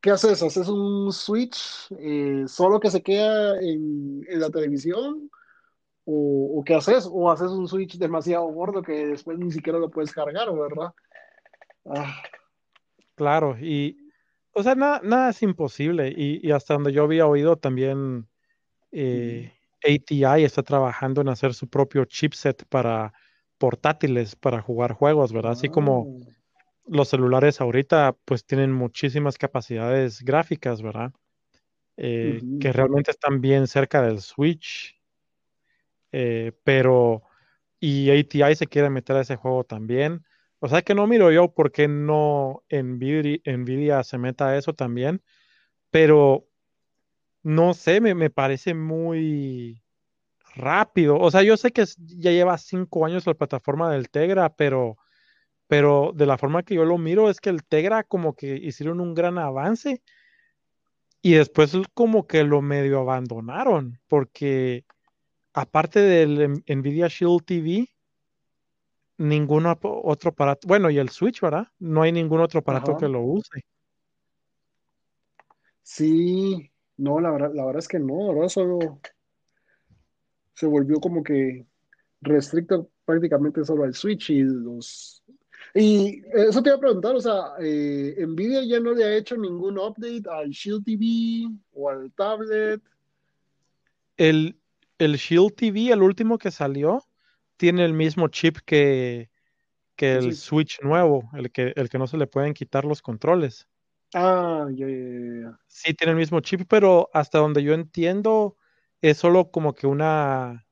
¿qué 0.01 0.11
haces? 0.11 0.43
¿Haces 0.43 0.69
un 0.69 1.13
Switch 1.13 1.59
eh, 1.99 2.45
solo 2.49 2.81
que 2.81 2.91
se 2.91 3.03
queda 3.03 3.61
en, 3.61 4.25
la 4.29 4.49
televisión? 4.51 5.31
o, 6.07 6.63
qué 6.65 6.75
haces, 6.75 7.07
o 7.13 7.31
haces 7.31 7.51
un 7.51 7.69
Switch 7.69 7.99
demasiado 7.99 8.47
gordo 8.47 8.81
que 8.81 9.07
después 9.09 9.39
ni 9.39 9.51
siquiera 9.51 9.79
lo 9.79 9.91
puedes 9.91 10.13
cargar, 10.13 10.49
¿verdad? 10.55 10.95
Ah. 11.85 12.23
Claro, 13.17 13.59
y, 13.61 13.99
o 14.53 14.63
sea, 14.63 14.75
nada, 14.77 15.03
nada 15.03 15.31
es 15.31 15.43
imposible, 15.43 16.15
y, 16.17 16.51
hasta 16.53 16.73
donde 16.73 16.93
yo 16.93 17.03
había 17.03 17.27
oído 17.27 17.57
también 17.57 18.27
eh, 18.99 19.53
ATI 19.85 20.45
está 20.45 20.63
trabajando 20.63 21.21
en 21.21 21.29
hacer 21.29 21.55
su 21.55 21.69
propio 21.69 22.05
chipset 22.05 22.65
para 22.69 23.13
portátiles, 23.59 24.37
para 24.37 24.61
jugar 24.61 24.93
juegos, 24.93 25.33
¿verdad? 25.33 25.53
Así 25.53 25.69
como 25.69 26.21
ah. 26.27 26.31
los 26.87 27.09
celulares 27.09 27.61
ahorita, 27.61 28.17
pues 28.25 28.45
tienen 28.45 28.73
muchísimas 28.73 29.39
capacidades 29.39 30.23
gráficas, 30.23 30.83
¿verdad? 30.83 31.13
Eh, 31.99 32.41
que 32.61 32.73
realmente 32.73 33.11
están 33.11 33.41
bien 33.41 33.67
cerca 33.67 34.03
del 34.03 34.21
Switch 34.21 34.97
eh, 36.13 36.53
pero, 36.65 37.23
y 37.79 38.11
ATI 38.11 38.55
se 38.55 38.67
quiere 38.67 38.89
meter 38.89 39.17
a 39.17 39.21
ese 39.21 39.37
juego 39.37 39.65
también. 39.65 40.25
O 40.61 40.69
sea 40.69 40.81
que 40.81 40.95
no 40.95 41.07
miro 41.07 41.31
yo 41.31 41.53
por 41.53 41.73
qué 41.73 41.89
no 41.89 42.63
Nvidia, 42.71 43.39
Nvidia 43.45 44.03
se 44.03 44.17
meta 44.17 44.49
a 44.49 44.57
eso 44.57 44.73
también, 44.73 45.23
pero 45.91 46.49
no 47.47 47.75
sé, 47.75 48.01
me, 48.01 48.29
parece 48.29 48.75
muy 48.75 49.81
rápido. 50.57 51.17
O 51.17 51.31
sea, 51.31 51.45
yo 51.45 51.57
sé 51.57 51.71
que 51.71 51.85
ya 51.97 52.33
lleva 52.33 52.59
cinco 52.59 53.07
años 53.07 53.25
la 53.25 53.35
plataforma 53.35 53.89
del 53.89 54.11
Tegra, 54.11 54.53
pero, 54.57 54.97
pero 55.69 56.11
de 56.13 56.27
la 56.27 56.39
forma 56.39 56.65
que 56.65 56.75
yo 56.75 56.85
lo 56.85 56.99
miro 56.99 57.31
es 57.31 57.41
que 57.41 57.51
el 57.51 57.63
Tegra 57.63 58.03
como 58.03 58.35
que 58.35 58.57
hicieron 58.57 59.01
un 59.01 59.15
gran 59.15 59.39
avance 59.39 60.03
y 61.23 61.35
después 61.35 61.73
como 61.95 62.27
que 62.27 62.43
lo 62.43 62.63
medio 62.63 62.99
abandonaron 62.99 64.01
porque 64.09 64.85
aparte 65.53 66.01
del 66.01 66.65
Nvidia 66.67 67.07
Shield 67.07 67.45
TV, 67.45 67.89
ningún 69.19 69.67
otro 69.67 70.31
aparato, 70.31 70.67
bueno, 70.67 70.91
y 70.91 70.99
el 70.99 71.11
Switch, 71.11 71.41
¿verdad? 71.41 71.69
No 71.79 72.03
hay 72.03 72.11
ningún 72.11 72.41
otro 72.41 72.59
aparato 72.59 72.97
que 72.97 73.07
lo 73.07 73.21
use. 73.21 73.63
Sí, 75.85 76.73
no, 76.97 77.21
la 77.21 77.31
verdad, 77.31 77.53
la 77.55 77.65
verdad 77.65 77.81
es 77.81 77.89
que 77.89 77.99
no, 77.99 78.35
verdad 78.35 78.49
solo 78.49 79.01
se 80.55 80.67
volvió 80.67 80.99
como 81.01 81.23
que 81.23 81.67
restricto 82.23 82.91
prácticamente 83.05 83.65
solo 83.65 83.85
al 83.85 83.95
Switch 83.95 84.31
y 84.31 84.43
los... 84.43 85.23
Y 85.75 86.23
eso 86.33 86.63
te 86.63 86.71
iba 86.71 86.77
a 86.77 86.81
preguntar, 86.81 87.15
o 87.15 87.21
sea, 87.21 87.53
eh, 87.61 88.25
Nvidia 88.27 88.65
ya 88.65 88.81
no 88.81 88.95
le 88.95 89.05
ha 89.05 89.17
hecho 89.17 89.37
ningún 89.37 89.79
update 89.79 90.23
al 90.31 90.51
Shield 90.51 90.85
TV 90.85 91.55
o 91.75 91.91
al 91.91 92.11
tablet. 92.13 92.81
El, 94.17 94.59
el 94.99 95.17
Shield 95.17 95.55
TV, 95.55 95.93
el 95.93 96.03
último 96.03 96.39
que 96.39 96.51
salió, 96.51 97.05
tiene 97.59 97.85
el 97.85 97.93
mismo 97.93 98.29
chip 98.29 98.59
que, 98.65 99.29
que 99.97 100.15
el 100.15 100.35
Switch 100.35 100.81
nuevo, 100.83 101.29
el 101.35 101.51
que, 101.51 101.73
el 101.77 101.91
que 101.91 101.99
no 101.99 102.07
se 102.07 102.17
le 102.17 102.27
pueden 102.27 102.55
quitar 102.55 102.87
los 102.87 103.03
controles. 103.03 103.69
Ah, 104.15 104.69
ya, 104.73 104.87
ya, 104.87 105.59
Sí, 105.67 105.93
tiene 105.95 106.13
el 106.13 106.17
mismo 106.19 106.41
chip, 106.41 106.63
pero 106.69 107.11
hasta 107.13 107.39
donde 107.39 107.63
yo 107.63 107.75
entiendo, 107.75 108.57
es 109.01 109.19
solo 109.19 109.51
como 109.51 109.75
que 109.75 109.87
una 109.87 110.67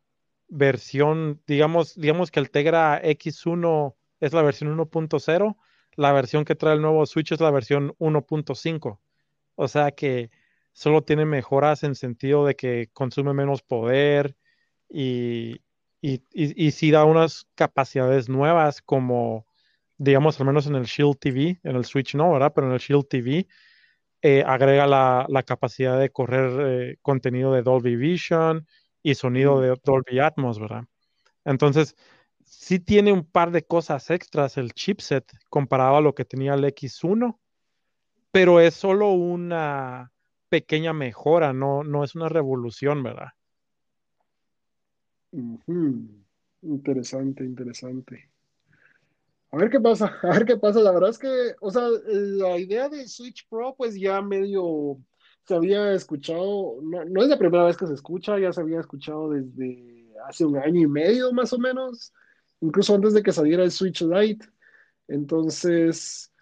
versión, 0.48 1.42
digamos, 1.46 1.94
digamos 1.96 2.30
que 2.30 2.40
el 2.40 2.50
Tegra 2.50 3.00
X1 3.02 3.96
es 4.20 4.32
la 4.32 4.42
versión 4.42 4.70
1.0, 4.70 5.58
la 5.96 6.12
versión 6.12 6.44
que 6.44 6.54
trae 6.54 6.74
el 6.74 6.82
nuevo 6.82 7.06
Switch 7.06 7.32
es 7.32 7.40
la 7.40 7.50
versión 7.50 7.94
1.5. 7.98 9.00
O 9.56 9.68
sea 9.68 9.92
que 9.92 10.30
solo 10.72 11.02
tiene 11.02 11.26
mejoras 11.26 11.84
en 11.84 11.94
sentido 11.96 12.46
de 12.46 12.56
que 12.56 12.90
consume 12.92 13.34
menos 13.34 13.62
poder 13.62 14.36
y, 14.88 15.62
y, 16.02 16.22
y, 16.32 16.70
sí 16.72 16.90
da 16.90 17.04
unas 17.04 17.46
capacidades 17.54 18.28
nuevas 18.28 18.82
como, 18.82 19.46
digamos, 19.98 20.40
al 20.40 20.46
menos 20.46 20.66
en 20.66 20.74
el 20.74 20.84
Shield 20.84 21.18
TV, 21.18 21.60
en 21.62 21.76
el 21.76 21.84
Switch 21.84 22.14
no, 22.14 22.32
¿verdad? 22.32 22.52
Pero 22.54 22.66
en 22.68 22.74
el 22.74 22.78
Shield 22.78 23.06
TV 23.08 23.46
eh, 24.22 24.42
agrega 24.46 24.86
la, 24.86 25.42
capacidad 25.42 25.98
de 25.98 26.10
correr 26.10 26.60
eh, 26.60 26.98
contenido 27.02 27.52
de 27.52 27.62
Dolby 27.62 27.96
Vision 27.96 28.66
y 29.02 29.14
sonido 29.14 29.60
de 29.60 29.76
Dolby 29.84 30.18
Atmos, 30.18 30.58
¿verdad? 30.58 30.84
Entonces, 31.44 31.94
sí 32.44 32.78
tiene 32.78 33.12
un 33.12 33.24
par 33.24 33.50
de 33.50 33.64
cosas 33.64 34.10
extras 34.10 34.56
el 34.56 34.72
chipset 34.72 35.30
comparado 35.50 35.96
a 35.96 36.00
lo 36.00 36.14
que 36.14 36.24
tenía 36.24 36.54
el 36.54 36.64
X1, 36.64 37.38
pero 38.30 38.60
es 38.60 38.74
solo 38.74 39.10
una 39.10 40.10
pequeña 40.48 40.92
mejora, 40.92 41.52
no, 41.52 41.84
no 41.84 42.04
es 42.04 42.14
una 42.14 42.28
revolución, 42.28 43.02
¿verdad? 43.02 43.28
Interesante, 46.62 47.44
interesante. 47.44 48.30
A 49.54 49.56
ver 49.56 49.70
qué 49.70 49.78
pasa, 49.78 50.06
a 50.22 50.26
ver 50.30 50.44
qué 50.44 50.56
pasa. 50.56 50.80
La 50.80 50.90
verdad 50.90 51.10
es 51.10 51.18
que, 51.18 51.54
o 51.60 51.70
sea, 51.70 51.88
la 52.06 52.58
idea 52.58 52.88
de 52.88 53.06
Switch 53.06 53.46
Pro, 53.48 53.74
pues 53.76 53.94
ya 53.94 54.20
medio 54.20 54.98
se 55.46 55.54
había 55.54 55.92
escuchado, 55.92 56.78
no, 56.82 57.22
es 57.22 57.28
la 57.28 57.38
primera 57.38 57.64
vez 57.64 57.76
que 57.76 57.86
se 57.86 57.94
escucha, 57.94 58.38
ya 58.38 58.52
se 58.52 58.62
había 58.62 58.80
escuchado 58.80 59.30
desde 59.30 60.08
hace 60.26 60.44
un 60.44 60.56
año 60.56 60.80
y 60.80 60.86
medio 60.86 61.32
más 61.32 61.52
o 61.52 61.58
menos, 61.58 62.12
incluso 62.60 62.94
antes 62.94 63.12
de 63.12 63.22
que 63.22 63.30
saliera 63.30 63.62
el 63.62 63.70
Switch 63.70 64.00
Lite. 64.02 64.46
Entonces, 65.06 66.32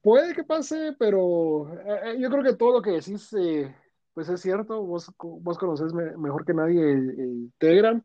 puede 0.00 0.34
que 0.34 0.42
pase, 0.42 0.96
pero 0.98 1.70
eh, 1.74 2.00
eh, 2.04 2.16
yo 2.18 2.30
creo 2.30 2.42
que 2.42 2.54
todo 2.54 2.72
lo 2.72 2.82
que 2.82 2.92
decís 2.92 3.30
eh, 3.34 3.72
pues 4.14 4.28
es 4.28 4.40
cierto, 4.40 4.82
vos, 4.82 5.12
vos 5.18 5.58
conoces 5.58 5.92
mejor 5.92 6.44
que 6.44 6.54
nadie 6.54 6.80
el, 6.80 7.52
Telegram. 7.58 8.02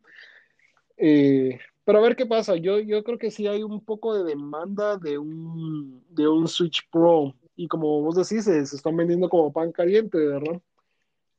Eh, 0.98 1.60
pero 1.86 2.00
a 2.00 2.02
ver 2.02 2.16
qué 2.16 2.26
pasa, 2.26 2.56
yo, 2.56 2.80
yo 2.80 3.04
creo 3.04 3.18
que 3.18 3.32
sí 3.32 3.48
hay 3.48 3.64
un 3.64 3.84
poco 3.84 4.14
de 4.14 4.24
demanda 4.24 4.98
de 4.98 5.18
un, 5.18 6.04
de 6.10 6.28
un 6.28 6.48
Switch 6.48 6.88
Pro. 6.92 7.34
Y 7.56 7.68
como 7.68 8.02
vos 8.02 8.16
decís, 8.16 8.46
se, 8.46 8.60
están 8.60 8.96
vendiendo 8.96 9.28
como 9.30 9.52
pan 9.52 9.72
caliente, 9.72 10.18
¿verdad? 10.18 10.62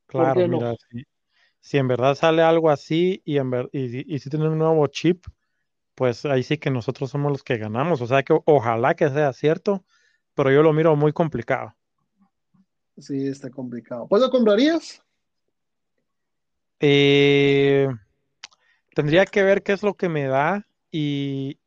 Claro, 0.06 0.48
mira, 0.48 0.74
si, 1.60 1.78
en 1.78 1.88
verdad 1.88 2.14
sale 2.14 2.42
algo 2.42 2.68
así 2.68 3.22
y, 3.24 3.38
en 3.38 3.50
y, 3.72 4.14
y, 4.14 4.18
si 4.18 4.28
tiene 4.28 4.48
un 4.48 4.58
nuevo 4.58 4.86
chip, 4.88 5.24
pues 5.94 6.24
ahí 6.24 6.42
sí 6.42 6.58
que 6.58 6.70
nosotros 6.70 7.10
somos 7.10 7.30
los 7.30 7.44
que 7.44 7.58
ganamos. 7.58 8.00
O 8.00 8.06
sea 8.06 8.22
que 8.22 8.36
ojalá 8.44 8.94
que 8.94 9.08
sea 9.08 9.32
cierto, 9.32 9.84
pero 10.34 10.50
yo 10.50 10.62
lo 10.62 10.72
miro 10.72 10.96
muy 10.96 11.12
complicado. 11.12 11.74
Sí, 12.98 13.26
está 13.28 13.50
complicado. 13.50 14.06
¿Pues 14.08 14.20
lo 14.20 14.30
comprarías? 14.30 15.02
Eh, 16.80 17.88
tendría 18.94 19.26
que 19.26 19.42
ver 19.42 19.62
qué 19.62 19.72
es 19.72 19.82
lo 19.82 19.94
que 19.94 20.08
me 20.08 20.26
da 20.26 20.66
y, 20.90 21.58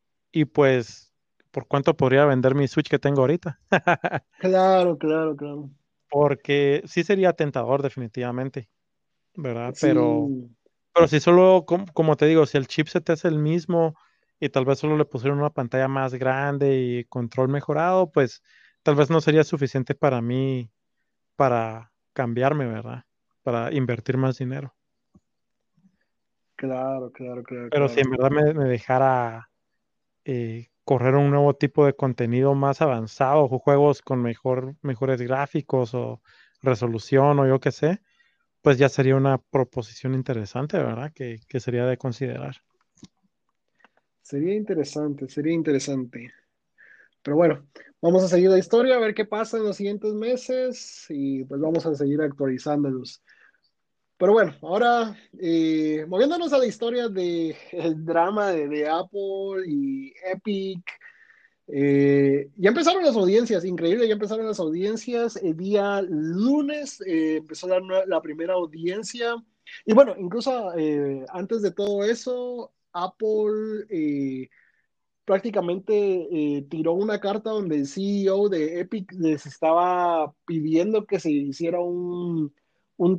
pues 0.54 1.14
por 1.52 1.68
cuánto 1.68 1.96
podría 1.96 2.26
vender 2.26 2.56
mi 2.56 2.68
Switch 2.68 2.90
que 2.90 3.00
tengo 3.00 3.22
ahorita. 3.22 3.60
claro, 4.40 4.98
claro, 4.98 5.36
claro. 5.36 5.70
Porque 6.10 6.84
sí 6.86 7.04
sería 7.04 7.34
tentador 7.34 7.82
definitivamente, 7.82 8.70
¿verdad? 9.36 9.74
Pero, 9.80 10.28
pero 10.94 11.08
si 11.08 11.20
solo, 11.20 11.66
como, 11.66 12.16
te 12.16 12.26
digo, 12.26 12.46
si 12.46 12.58
el 12.58 12.68
chipset 12.68 13.08
es 13.10 13.26
el 13.26 13.40
mismo 13.40 13.96
y 14.40 14.50
tal 14.50 14.66
vez 14.66 14.80
solo 14.80 14.98
le 14.98 15.06
pusieron 15.06 15.40
una 15.40 15.52
pantalla 15.52 15.88
más 15.88 16.14
grande 16.16 16.76
y 16.80 17.06
control 17.06 17.50
mejorado, 17.50 18.12
pues 18.12 18.44
tal 18.84 18.96
vez 18.96 19.10
no 19.10 19.22
sería 19.22 19.44
suficiente 19.44 19.96
para 19.96 20.22
mí 20.22 20.70
para 21.36 21.92
cambiarme, 22.14 22.68
¿verdad? 22.68 23.06
Para 23.42 23.74
invertir 23.74 24.18
más 24.18 24.38
dinero. 24.38 24.76
Claro, 26.64 27.12
claro, 27.12 27.44
claro. 27.44 27.68
Pero 27.70 27.90
si 27.90 28.00
en 28.00 28.10
verdad 28.10 28.30
me, 28.32 28.64
dejara 28.70 29.50
eh, 30.24 30.70
correr 30.86 31.16
un 31.16 31.30
nuevo 31.30 31.58
tipo 31.58 31.86
de 31.86 31.94
contenido 31.94 32.56
más 32.56 32.82
avanzado, 32.82 33.50
o 33.52 33.60
juegos 33.60 34.02
con 34.02 34.22
mejor, 34.22 34.78
mejores 34.82 35.22
gráficos 35.22 35.94
o 35.94 36.22
resolución 36.62 37.38
o 37.40 37.48
yo 37.48 37.60
qué 37.60 37.74
sé, 37.74 38.00
pues 38.62 38.78
ya 38.78 38.88
sería 38.88 39.18
una 39.18 39.40
proposición 39.40 40.14
interesante, 40.14 40.78
¿verdad? 40.78 41.12
Que, 41.14 41.42
que 41.50 41.60
sería 41.60 41.86
de 41.86 41.98
considerar. 41.98 42.56
Sería 44.22 44.56
interesante, 44.56 45.28
sería 45.28 45.52
interesante. 45.52 46.32
Pero 47.22 47.36
bueno, 47.36 47.68
vamos 48.02 48.24
a 48.24 48.30
seguir 48.30 48.52
la 48.52 48.58
historia, 48.58 48.96
a 48.96 49.00
ver 49.00 49.14
qué 49.14 49.26
pasa 49.26 49.58
en 49.58 49.66
los 49.66 49.76
siguientes 49.76 50.14
meses 50.14 51.08
y 51.10 51.44
pues 51.44 51.60
vamos 51.60 51.86
a 51.86 51.94
seguir 51.94 52.22
actualizándolos. 52.22 53.22
Pero 54.24 54.32
bueno, 54.32 54.56
ahora 54.62 55.18
eh, 55.38 56.06
moviéndonos 56.08 56.54
a 56.54 56.58
la 56.58 56.66
historia 56.66 57.10
del 57.10 57.58
drama 58.06 58.54
de, 58.54 58.88
Apple 58.88 59.68
y 59.68 60.14
Epic. 60.26 60.82
Eh, 61.68 62.50
ya 62.56 62.70
empezaron 62.70 63.04
las 63.04 63.18
audiencias, 63.18 63.66
increíble, 63.66 64.08
ya 64.08 64.14
empezaron 64.14 64.48
las 64.48 64.62
audiencias. 64.62 65.36
El 65.36 65.58
día 65.58 66.02
lunes 66.04 67.02
eh, 67.02 67.40
empezó 67.40 67.68
la, 67.68 68.22
primera 68.22 68.54
audiencia. 68.54 69.36
Y 69.86 69.94
bueno, 69.94 70.16
incluso 70.18 70.72
antes 71.34 71.62
de 71.62 71.72
todo 71.72 72.06
eso, 72.06 72.72
Apple 72.94 74.48
prácticamente 75.26 76.66
tiró 76.70 76.94
una 76.94 77.20
carta 77.20 77.50
donde 77.50 77.76
el 77.76 77.88
CEO 77.88 78.48
de 78.48 78.80
Epic 78.80 79.12
les 79.20 79.46
estaba 79.46 80.34
pidiendo 80.46 81.06
que 81.06 81.20
se 81.20 81.30
hiciera 81.30 81.82
un, 81.82 82.54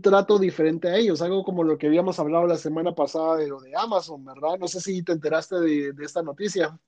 trato 0.00 0.38
diferente 0.38 0.88
a 0.88 0.96
ellos, 0.96 1.22
algo 1.22 1.44
como 1.44 1.64
lo 1.64 1.78
que 1.78 1.86
habíamos 1.86 2.18
hablado 2.18 2.46
la 2.46 2.56
semana 2.56 2.94
pasada 2.94 3.36
de 3.36 3.48
lo 3.48 3.60
de 3.60 3.72
Amazon, 3.76 4.24
¿verdad? 4.24 4.58
No 4.58 4.68
sé 4.68 4.80
si 4.80 5.02
te 5.02 5.12
enteraste 5.12 5.56
de, 5.60 5.94
esta 6.02 6.22
noticia. 6.22 6.78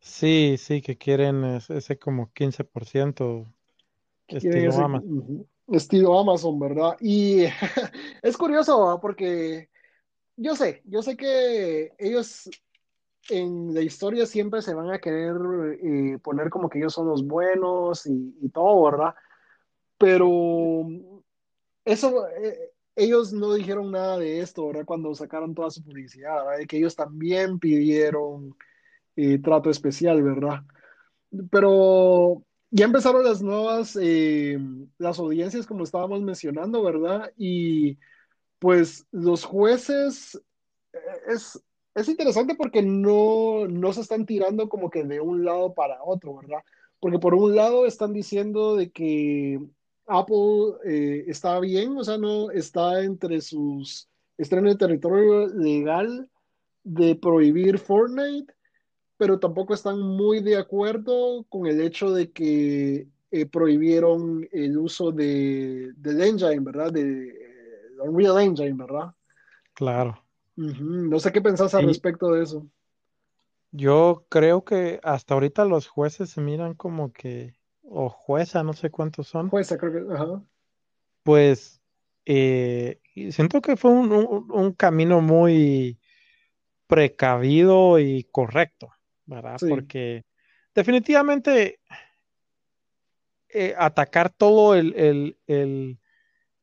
Sí, 0.00 0.56
sí, 0.58 0.80
que 0.80 0.96
quieren 0.96 1.44
ese, 1.44 1.98
como 1.98 2.32
15% 2.32 3.46
estilo 4.28 4.74
Amazon. 4.74 5.46
Estilo 5.68 6.18
Amazon, 6.18 6.58
¿verdad? 6.58 6.96
Y 7.00 7.44
es 8.22 8.36
curioso, 8.36 8.98
porque 9.00 9.68
yo 10.36 10.56
sé, 10.56 10.82
yo 10.84 11.02
sé 11.02 11.16
que 11.16 11.92
ellos 11.98 12.48
en 13.28 13.74
la 13.74 13.82
historia 13.82 14.26
siempre 14.26 14.62
se 14.62 14.74
van 14.74 14.90
a 14.90 14.98
querer 14.98 15.36
eh, 15.82 16.18
poner 16.22 16.50
como 16.50 16.68
que 16.68 16.78
ellos 16.78 16.94
son 16.94 17.08
los 17.08 17.26
buenos 17.26 18.06
y, 18.06 18.48
todo, 18.48 18.90
¿verdad? 18.90 19.14
Pero 19.98 20.86
eso, 21.84 22.28
eh, 22.28 22.72
ellos 22.96 23.32
no 23.32 23.54
dijeron 23.54 23.90
nada 23.90 24.18
de 24.18 24.40
esto, 24.40 24.66
¿verdad? 24.66 24.84
Cuando 24.84 25.14
sacaron 25.14 25.54
toda 25.54 25.70
su 25.70 25.82
publicidad, 25.82 26.44
¿verdad? 26.44 26.66
Que 26.66 26.78
ellos 26.78 26.96
también 26.96 27.58
pidieron 27.58 28.56
eh, 29.16 29.38
trato 29.38 29.70
especial, 29.70 30.22
¿verdad? 30.22 30.62
Pero 31.50 32.44
ya 32.70 32.86
empezaron 32.86 33.24
las 33.24 33.42
nuevas, 33.42 33.96
las 34.98 35.18
audiencias, 35.18 35.66
como 35.66 35.84
estábamos 35.84 36.22
mencionando, 36.22 36.82
¿verdad? 36.82 37.32
Y 37.36 37.98
pues 38.58 39.06
los 39.10 39.44
jueces, 39.44 40.40
es, 41.28 41.62
es 41.94 42.08
interesante 42.08 42.54
porque 42.54 42.82
no, 42.82 43.66
no 43.68 43.92
se 43.92 44.02
están 44.02 44.26
tirando 44.26 44.68
como 44.68 44.90
que 44.90 45.04
de 45.04 45.20
un 45.20 45.44
lado 45.44 45.74
para 45.74 46.02
otro, 46.02 46.36
¿verdad? 46.36 46.62
Porque 47.00 47.18
por 47.18 47.34
un 47.34 47.56
lado 47.56 47.86
están 47.86 48.12
diciendo 48.12 48.76
de 48.76 48.90
que 48.90 49.60
Apple 50.10 50.76
eh, 50.84 51.24
está 51.28 51.60
bien, 51.60 51.96
o 51.96 52.04
sea, 52.04 52.18
no 52.18 52.50
está 52.50 53.02
entre 53.02 53.40
sus, 53.40 54.08
está 54.36 54.58
en 54.58 54.66
el 54.66 54.76
territorio 54.76 55.46
legal 55.46 56.28
de 56.82 57.14
prohibir 57.14 57.78
Fortnite, 57.78 58.52
pero 59.16 59.38
tampoco 59.38 59.74
están 59.74 60.00
muy 60.00 60.40
de 60.40 60.56
acuerdo 60.56 61.44
con 61.48 61.66
el 61.66 61.80
hecho 61.80 62.10
de 62.10 62.32
que 62.32 63.06
eh, 63.30 63.46
prohibieron 63.46 64.48
el 64.50 64.78
uso 64.78 65.12
de, 65.12 65.92
del 65.96 66.22
engine, 66.22 66.60
¿verdad? 66.60 66.92
De, 66.92 67.50
Unreal 68.02 68.40
Engine, 68.40 68.72
¿verdad? 68.72 69.14
Claro. 69.74 70.24
No 70.56 71.18
sé 71.20 71.32
qué 71.32 71.40
pensás 71.40 71.74
al 71.74 71.86
respecto 71.86 72.32
de 72.32 72.42
eso. 72.42 72.66
Yo 73.72 74.24
creo 74.28 74.64
que 74.64 75.00
hasta 75.02 75.34
ahorita 75.34 75.64
los 75.64 75.86
jueces 75.86 76.30
se 76.30 76.40
miran 76.40 76.74
como 76.74 77.12
que, 77.12 77.59
o 77.82 78.08
jueza, 78.08 78.62
no 78.62 78.72
sé 78.72 78.90
cuántos 78.90 79.28
son. 79.28 79.48
Jueza, 79.48 79.78
creo 79.78 79.92
que, 79.92 80.14
ajá. 80.14 80.42
Pues 81.22 81.80
eh, 82.24 83.00
siento 83.30 83.60
que 83.60 83.76
fue 83.76 83.90
un, 83.90 84.72
camino 84.72 85.20
muy 85.20 85.98
precavido 86.86 87.98
y 87.98 88.24
correcto, 88.24 88.92
¿verdad? 89.26 89.56
Porque 89.68 90.24
definitivamente 90.74 91.80
eh, 93.48 93.74
atacar 93.76 94.30
todo 94.30 94.74
el, 94.74 95.36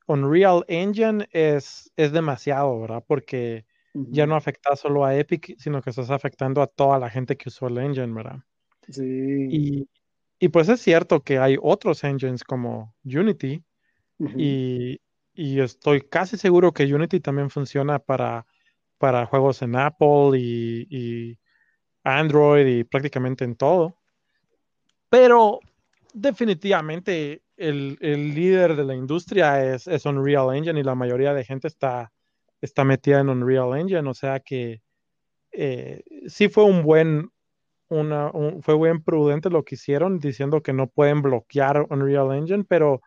Unreal 0.08 0.64
Engine 0.70 1.28
es, 1.32 1.92
es 1.98 2.12
demasiado, 2.14 2.80
¿verdad? 2.80 3.04
Porque 3.06 3.66
ya 3.94 4.28
no 4.28 4.36
afecta 4.36 4.76
solo 4.76 5.04
a 5.04 5.16
Epic, 5.16 5.56
sino 5.58 5.82
que 5.82 5.90
estás 5.90 6.12
afectando 6.12 6.62
a 6.62 6.68
toda 6.68 7.00
la 7.00 7.10
gente 7.10 7.36
que 7.36 7.50
usó 7.50 7.68
el 7.68 7.80
engine, 7.80 8.14
¿verdad? 8.14 8.40
Sí. 8.90 9.04
Y, 9.04 9.90
pues 10.50 10.70
es 10.70 10.82
cierto 10.82 11.22
que 11.22 11.40
hay 11.40 11.58
otros 11.62 12.04
engines 12.04 12.44
como 12.44 12.96
Unity 13.04 13.64
y, 14.20 15.00
estoy 15.34 16.02
casi 16.02 16.38
seguro 16.38 16.72
que 16.74 16.92
Unity 16.92 17.20
también 17.20 17.50
funciona 17.50 18.00
para, 18.00 18.46
para 18.98 19.26
juegos 19.28 19.62
en 19.62 19.76
Apple 19.76 20.38
y, 20.38 21.38
Android 22.04 22.66
y 22.66 22.84
prácticamente 22.84 23.44
en 23.44 23.56
todo. 23.56 23.98
Pero 25.10 25.60
definitivamente 26.14 27.44
el, 27.58 27.98
líder 28.00 28.76
de 28.76 28.86
la 28.86 28.96
industria 28.96 29.74
es, 29.74 29.88
es, 29.88 30.06
Unreal 30.06 30.56
Engine 30.56 30.80
y 30.80 30.84
la 30.84 30.96
mayoría 30.96 31.34
de 31.34 31.44
gente 31.44 31.68
está, 31.68 32.12
está 32.62 32.84
metida 32.84 33.20
en 33.20 33.30
Unreal 33.30 33.78
Engine, 33.78 34.08
o 34.10 34.14
sea 34.14 34.40
que 34.40 34.82
eh, 35.52 36.04
sí 36.28 36.50
fue 36.50 36.64
un 36.64 36.84
buen, 36.84 37.32
una, 37.90 38.32
fue 38.62 38.74
buen 38.74 39.04
prudente 39.04 39.50
lo 39.50 39.64
que 39.64 39.76
hicieron 39.76 40.20
diciendo 40.20 40.62
que 40.62 40.74
no 40.74 40.88
pueden 40.88 41.22
bloquear 41.22 41.86
Unreal 41.90 42.34
Engine, 42.34 42.66
pero, 42.68 43.02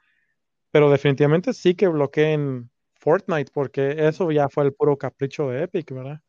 pero 0.70 0.91
definitivamente 0.91 1.53
sí 1.53 1.74
que 1.74 1.89
bloqueen 1.89 2.70
Fortnite 2.95 3.51
porque 3.53 4.07
eso 4.07 4.31
ya 4.31 4.49
fue 4.49 4.64
el 4.64 4.72
puro 4.72 4.97
capricho 4.97 5.49
de 5.49 5.64
Epic, 5.64 5.93
¿verdad? 5.93 6.20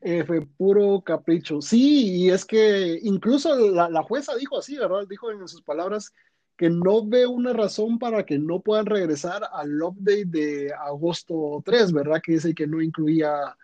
Eh, 0.00 0.24
fue 0.24 0.40
puro 0.40 1.00
capricho. 1.00 1.60
Sí, 1.60 2.24
y 2.24 2.30
es 2.30 2.44
que 2.44 2.98
incluso 3.02 3.54
la, 3.70 3.88
la, 3.88 4.02
jueza 4.02 4.34
dijo 4.34 4.58
así, 4.58 4.76
¿verdad? 4.76 5.06
Dijo 5.08 5.30
en 5.30 5.46
sus 5.46 5.62
palabras 5.62 6.12
que 6.56 6.68
no 6.68 7.06
ve 7.06 7.26
una 7.26 7.52
razón 7.52 7.98
para 7.98 8.24
que 8.24 8.38
no 8.38 8.60
puedan 8.60 8.86
regresar 8.86 9.42
al 9.52 9.80
update 9.80 10.26
de 10.26 10.72
agosto 10.72 11.62
3, 11.64 11.92
¿verdad? 11.92 12.20
Que 12.22 12.32
dice 12.32 12.54
que 12.54 12.66
no 12.66 12.82
incluía, 12.82 13.56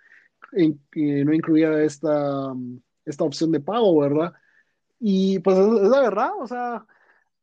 que 0.53 1.25
no 1.25 1.35
incluía 1.35 1.83
esta, 1.83 2.55
esta 3.09 3.25
opción 3.25 3.53
de 3.53 3.61
pago, 3.61 3.99
¿verdad? 4.01 4.33
Y 5.01 5.39
pues 5.41 5.59
es, 5.59 5.67
la 5.67 6.01
verdad, 6.03 6.31
o 6.41 6.47
sea, 6.47 6.87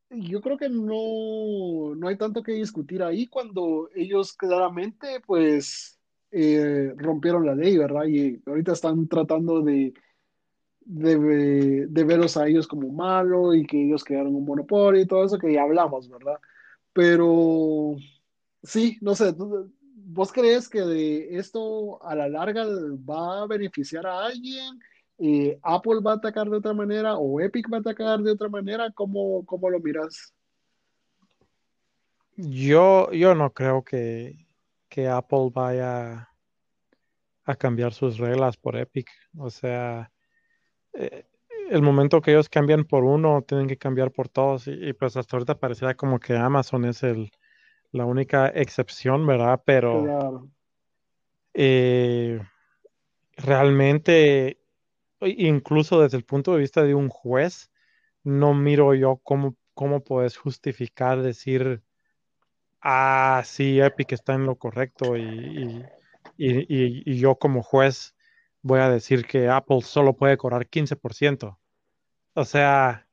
yo 0.10 0.42
creo 0.42 0.58
que 0.58 0.70
no, 0.70 1.96
no 1.96 2.08
hay 2.08 2.18
tanto 2.18 2.44
que 2.44 2.54
discutir 2.54 3.04
ahí 3.04 3.28
cuando 3.28 3.90
ellos 3.96 4.34
claramente, 4.34 5.22
pues, 5.26 6.00
eh, 6.32 6.94
rompieron 6.98 7.46
la 7.46 7.56
ley, 7.56 7.78
¿verdad? 7.78 8.06
Y 8.06 8.42
ahorita 8.46 8.74
están 8.74 9.08
tratando 9.08 9.62
de, 9.62 9.94
de, 10.82 11.88
de, 11.88 12.04
verlos 12.04 12.38
a 12.38 12.48
ellos 12.48 12.68
como 12.68 12.90
malo 12.90 13.54
y 13.54 13.66
que 13.66 13.86
ellos 13.86 14.04
crearon 14.04 14.36
un 14.36 14.46
monopolio 14.46 15.02
y 15.02 15.08
todo 15.08 15.26
eso 15.26 15.40
que 15.40 15.54
ya 15.54 15.64
hablamos, 15.64 16.10
¿verdad? 16.10 16.40
Pero 16.94 17.96
sí, 18.64 18.98
no 19.02 19.16
sé, 19.16 19.34
¿vos 19.38 20.32
crees 20.32 20.70
que 20.70 20.82
de 20.82 21.38
esto 21.38 22.04
a 22.04 22.16
la 22.16 22.30
larga 22.30 22.66
va 22.66 23.44
a 23.44 23.48
beneficiar 23.48 24.06
a 24.08 24.26
alguien? 24.26 24.80
Eh, 25.18 25.58
¿Apple 25.62 26.02
va 26.06 26.14
a 26.14 26.16
atacar 26.16 26.50
de 26.50 26.58
otra 26.58 26.74
manera 26.74 27.16
o 27.16 27.40
Epic 27.40 27.72
va 27.72 27.78
a 27.78 27.80
atacar 27.80 28.20
de 28.20 28.32
otra 28.32 28.50
manera? 28.50 28.92
¿Cómo, 28.92 29.46
cómo 29.46 29.70
lo 29.70 29.80
miras? 29.80 30.34
Yo, 32.36 33.12
yo 33.12 33.34
no 33.34 33.54
creo 33.54 33.84
que, 33.84 34.46
que 34.90 35.08
Apple 35.08 35.50
vaya 35.54 36.30
a 37.46 37.56
cambiar 37.56 37.94
sus 37.94 38.18
reglas 38.18 38.58
por 38.58 38.76
Epic. 38.76 39.10
O 39.38 39.50
sea, 39.50 40.12
eh, 40.94 41.26
el 41.70 41.82
momento 41.82 42.22
que 42.22 42.32
ellos 42.32 42.50
cambian 42.50 42.84
por 42.84 43.04
uno, 43.04 43.44
tienen 43.48 43.68
que 43.68 43.78
cambiar 43.78 44.12
por 44.12 44.28
todos. 44.28 44.68
Y, 44.68 44.94
pues 44.94 45.16
hasta 45.16 45.38
ahorita 45.38 45.60
pareciera 45.60 45.96
como 45.96 46.20
que 46.20 46.36
Amazon 46.36 46.86
es 46.86 47.04
el, 47.04 47.32
la 47.92 48.06
única 48.06 48.48
excepción, 48.48 49.26
¿verdad? 49.26 49.62
Pero 49.66 50.50
eh, 51.54 52.42
realmente, 53.38 54.60
incluso 55.22 56.02
desde 56.02 56.18
el 56.18 56.26
punto 56.26 56.54
de 56.54 56.60
vista 56.60 56.84
de 56.84 56.96
un 56.96 57.10
juez, 57.10 57.72
no 58.24 58.54
miro 58.54 58.94
yo 58.94 59.18
cómo, 59.24 59.56
cómo 59.74 60.04
puedes 60.04 60.38
justificar 60.38 61.22
decir, 61.22 61.82
ah, 62.82 63.42
sí, 63.46 63.80
Epic 63.80 64.14
está 64.14 64.34
en 64.34 64.46
lo 64.46 64.56
correcto 64.56 65.18
y, 65.18 65.84
y 66.38 67.18
yo 67.18 67.36
como 67.36 67.64
juez 67.64 68.16
voy 68.62 68.80
a 68.80 68.90
decir 68.90 69.26
que 69.26 69.48
Apple 69.48 69.82
solo 69.82 70.16
puede 70.16 70.38
cobrar 70.38 70.68
15%. 70.68 71.60
O 72.34 72.46
sea, 72.46 73.08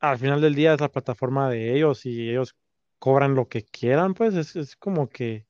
al 0.00 0.18
final 0.18 0.40
del 0.40 0.54
día 0.56 0.74
es 0.74 0.80
la 0.80 0.90
plataforma 0.90 1.48
de 1.48 1.74
ellos 1.76 2.04
y 2.06 2.30
ellos 2.30 2.56
cobran 2.98 3.34
lo 3.36 3.48
que 3.48 3.64
quieran, 3.64 4.14
pues 4.14 4.34
es, 4.34 4.76
como 4.76 5.08
que 5.08 5.46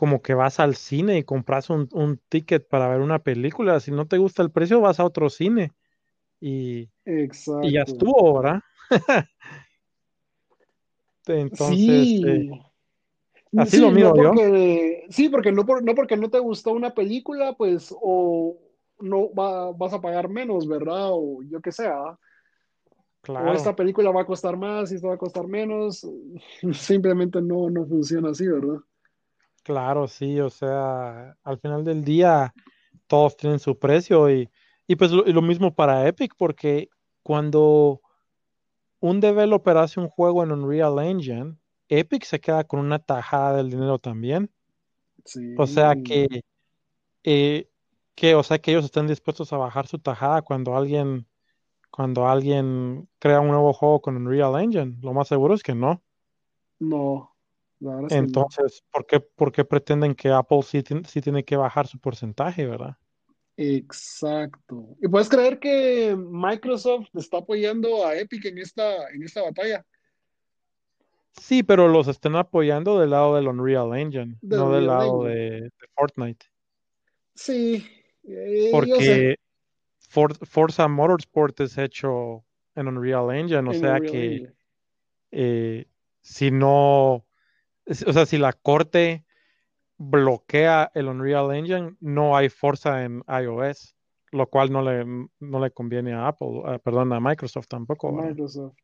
como 0.00 0.22
que 0.22 0.32
vas 0.32 0.60
al 0.60 0.76
cine 0.76 1.18
y 1.18 1.24
compras 1.24 1.68
un, 1.68 2.18
ticket 2.30 2.66
para 2.66 2.88
ver 2.88 3.02
una 3.02 3.18
película. 3.18 3.80
Si 3.80 3.90
no 3.90 4.06
te 4.06 4.16
gusta 4.16 4.42
el 4.42 4.50
precio, 4.50 4.80
vas 4.80 4.98
a 4.98 5.04
otro 5.04 5.28
cine. 5.28 5.72
Y, 6.40 6.88
y 7.04 7.70
ya 7.70 7.82
estuvo, 7.82 8.40
¿verdad? 8.40 8.62
Entonces, 11.26 11.76
sí. 11.76 12.22
Eh, 12.26 12.50
Así 13.58 13.76
lo 13.76 13.90
miro 13.90 14.14
yo. 14.16 14.32
Sí, 15.10 15.28
porque 15.28 15.52
no, 15.52 15.64
no 15.82 15.94
porque 15.94 16.16
no 16.16 16.30
te 16.30 16.38
gustó 16.38 16.72
una 16.72 16.94
película, 16.94 17.52
pues, 17.52 17.94
o 18.00 18.56
no 19.00 19.28
vas 19.34 19.92
a 19.92 20.00
pagar 20.00 20.30
menos, 20.30 20.66
¿verdad? 20.66 21.10
O 21.10 21.42
yo 21.42 21.60
qué 21.60 21.72
sea. 21.72 22.18
Claro. 23.20 23.50
O 23.50 23.54
esta 23.54 23.76
película 23.76 24.10
va 24.12 24.22
a 24.22 24.26
costar 24.26 24.56
más 24.56 24.92
y 24.92 24.94
esto 24.94 25.08
va 25.08 25.16
a 25.16 25.18
costar 25.18 25.46
menos. 25.46 26.08
Simplemente 26.72 27.42
no, 27.42 27.68
no 27.68 27.84
funciona 27.84 28.30
así, 28.30 28.46
¿verdad? 28.46 28.80
Claro, 29.62 30.08
sí, 30.08 30.40
o 30.40 30.50
sea, 30.50 31.36
al 31.42 31.58
final 31.60 31.84
del 31.84 32.04
día 32.04 32.54
todos 33.06 33.36
tienen 33.36 33.58
su 33.58 33.78
precio 33.78 34.30
y, 34.30 34.48
y 34.86 34.96
pues 34.96 35.10
lo, 35.10 35.24
lo 35.24 35.42
mismo 35.42 35.74
para 35.74 36.06
Epic, 36.08 36.34
porque 36.36 36.88
cuando 37.22 38.00
un 39.00 39.20
developer 39.20 39.76
hace 39.76 40.00
un 40.00 40.08
juego 40.08 40.42
en 40.42 40.52
Unreal 40.52 40.98
Engine, 40.98 41.56
Epic 41.88 42.24
se 42.24 42.40
queda 42.40 42.64
con 42.64 42.80
una 42.80 42.98
tajada 42.98 43.56
del 43.56 43.70
dinero 43.70 43.98
también. 43.98 44.50
O 45.58 45.66
sea 45.66 45.96
que, 45.96 46.26
eh, 47.24 47.68
que, 48.14 48.34
o 48.34 48.42
sea 48.42 48.58
que 48.58 48.70
ellos 48.72 48.84
están 48.84 49.06
dispuestos 49.06 49.52
a 49.52 49.56
bajar 49.58 49.86
su 49.86 49.98
tajada 49.98 50.42
cuando 50.42 50.76
alguien, 50.76 51.26
cuando 51.90 52.28
alguien 52.28 53.08
crea 53.18 53.40
un 53.40 53.48
nuevo 53.48 53.72
juego 53.72 54.00
con 54.00 54.16
Unreal 54.16 54.60
Engine. 54.62 54.98
Lo 55.02 55.12
más 55.12 55.28
seguro 55.28 55.54
es 55.54 55.62
que 55.62 55.74
no. 55.74 56.02
No. 56.80 57.29
Entonces, 58.10 58.82
¿por, 58.92 59.06
qué, 59.06 59.20
¿por 59.20 59.52
qué 59.52 59.64
pretenden 59.64 60.14
que 60.14 60.28
Apple 60.28 60.62
sí, 60.62 60.82
sí 61.06 61.20
tiene 61.20 61.44
que 61.44 61.56
bajar 61.56 61.86
su 61.86 61.98
porcentaje, 61.98 62.66
verdad? 62.66 62.96
Exacto. 63.56 64.96
¿Y 65.02 65.08
puedes 65.08 65.28
creer 65.28 65.58
que 65.58 66.16
Microsoft 66.16 67.08
está 67.14 67.38
apoyando 67.38 68.06
a 68.06 68.16
Epic 68.16 68.44
en 68.46 68.58
esta, 68.58 69.10
en 69.10 69.22
esta 69.22 69.42
batalla? 69.42 69.84
Sí, 71.32 71.62
pero 71.62 71.88
los 71.88 72.08
están 72.08 72.36
apoyando 72.36 72.98
del 72.98 73.10
lado 73.10 73.36
del 73.36 73.48
Unreal 73.48 73.96
Engine, 73.96 74.36
no 74.42 74.72
del 74.72 74.86
lado 74.86 75.24
de, 75.24 75.70
Fortnite. 75.94 76.46
Sí. 77.34 77.86
Eh, 78.24 78.68
Porque 78.72 79.36
Forza 80.08 80.88
Motorsport 80.88 81.60
es 81.60 81.78
hecho 81.78 82.44
en 82.74 82.88
Unreal 82.88 83.34
Engine, 83.34 83.68
o 83.68 83.74
sea 83.74 84.00
que 84.00 84.52
eh, 85.30 85.86
si 86.20 86.50
no, 86.50 87.24
o 88.06 88.12
sea, 88.12 88.26
si 88.26 88.38
la 88.38 88.52
corte 88.52 89.24
bloquea 89.96 90.90
el 90.94 91.08
Unreal 91.08 91.54
Engine, 91.54 91.96
no 92.00 92.36
hay 92.36 92.48
Forza 92.48 93.04
en 93.04 93.22
iOS 93.28 93.94
lo 94.32 94.48
cual 94.48 94.70
no 94.70 94.82
le, 94.82 95.04
no 95.04 95.60
le 95.60 95.70
conviene 95.72 96.12
a 96.12 96.28
Apple, 96.28 96.62
eh, 96.66 96.78
perdón, 96.78 97.12
a 97.12 97.20
Microsoft 97.20 97.66
tampoco. 97.68 98.12
Microsoft. 98.12 98.76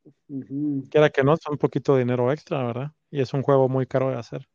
Quiera 0.91 1.11
que 1.11 1.23
no, 1.23 1.35
es 1.35 1.41
un 1.49 1.57
poquito 1.57 1.95
de 1.95 2.01
dinero 2.01 2.33
extra, 2.33 2.67
¿verdad? 2.67 2.93
Y 3.11 3.21
es 3.21 3.33
un 3.33 3.43
juego 3.43 3.69
muy 3.69 3.87
caro 3.87 4.11
de 4.11 4.17
hacer. 4.17 4.49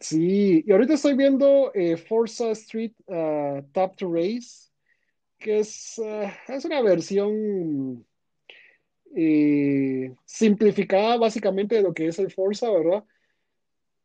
Sí, 0.00 0.64
y 0.66 0.72
ahorita 0.72 0.94
estoy 0.94 1.14
viendo 1.14 1.72
eh, 1.72 1.96
Forza 1.96 2.50
Street 2.50 2.92
uh, 3.06 3.62
Top 3.72 3.96
to 3.96 4.12
Race, 4.12 4.70
que 5.38 5.60
es, 5.60 5.98
uh, 5.98 6.28
es 6.52 6.64
una 6.64 6.82
versión 6.82 8.04
eh, 9.14 10.12
simplificada 10.24 11.16
básicamente 11.16 11.76
de 11.76 11.82
lo 11.82 11.94
que 11.94 12.08
es 12.08 12.18
el 12.18 12.32
Forza, 12.32 12.68
¿verdad? 12.72 13.04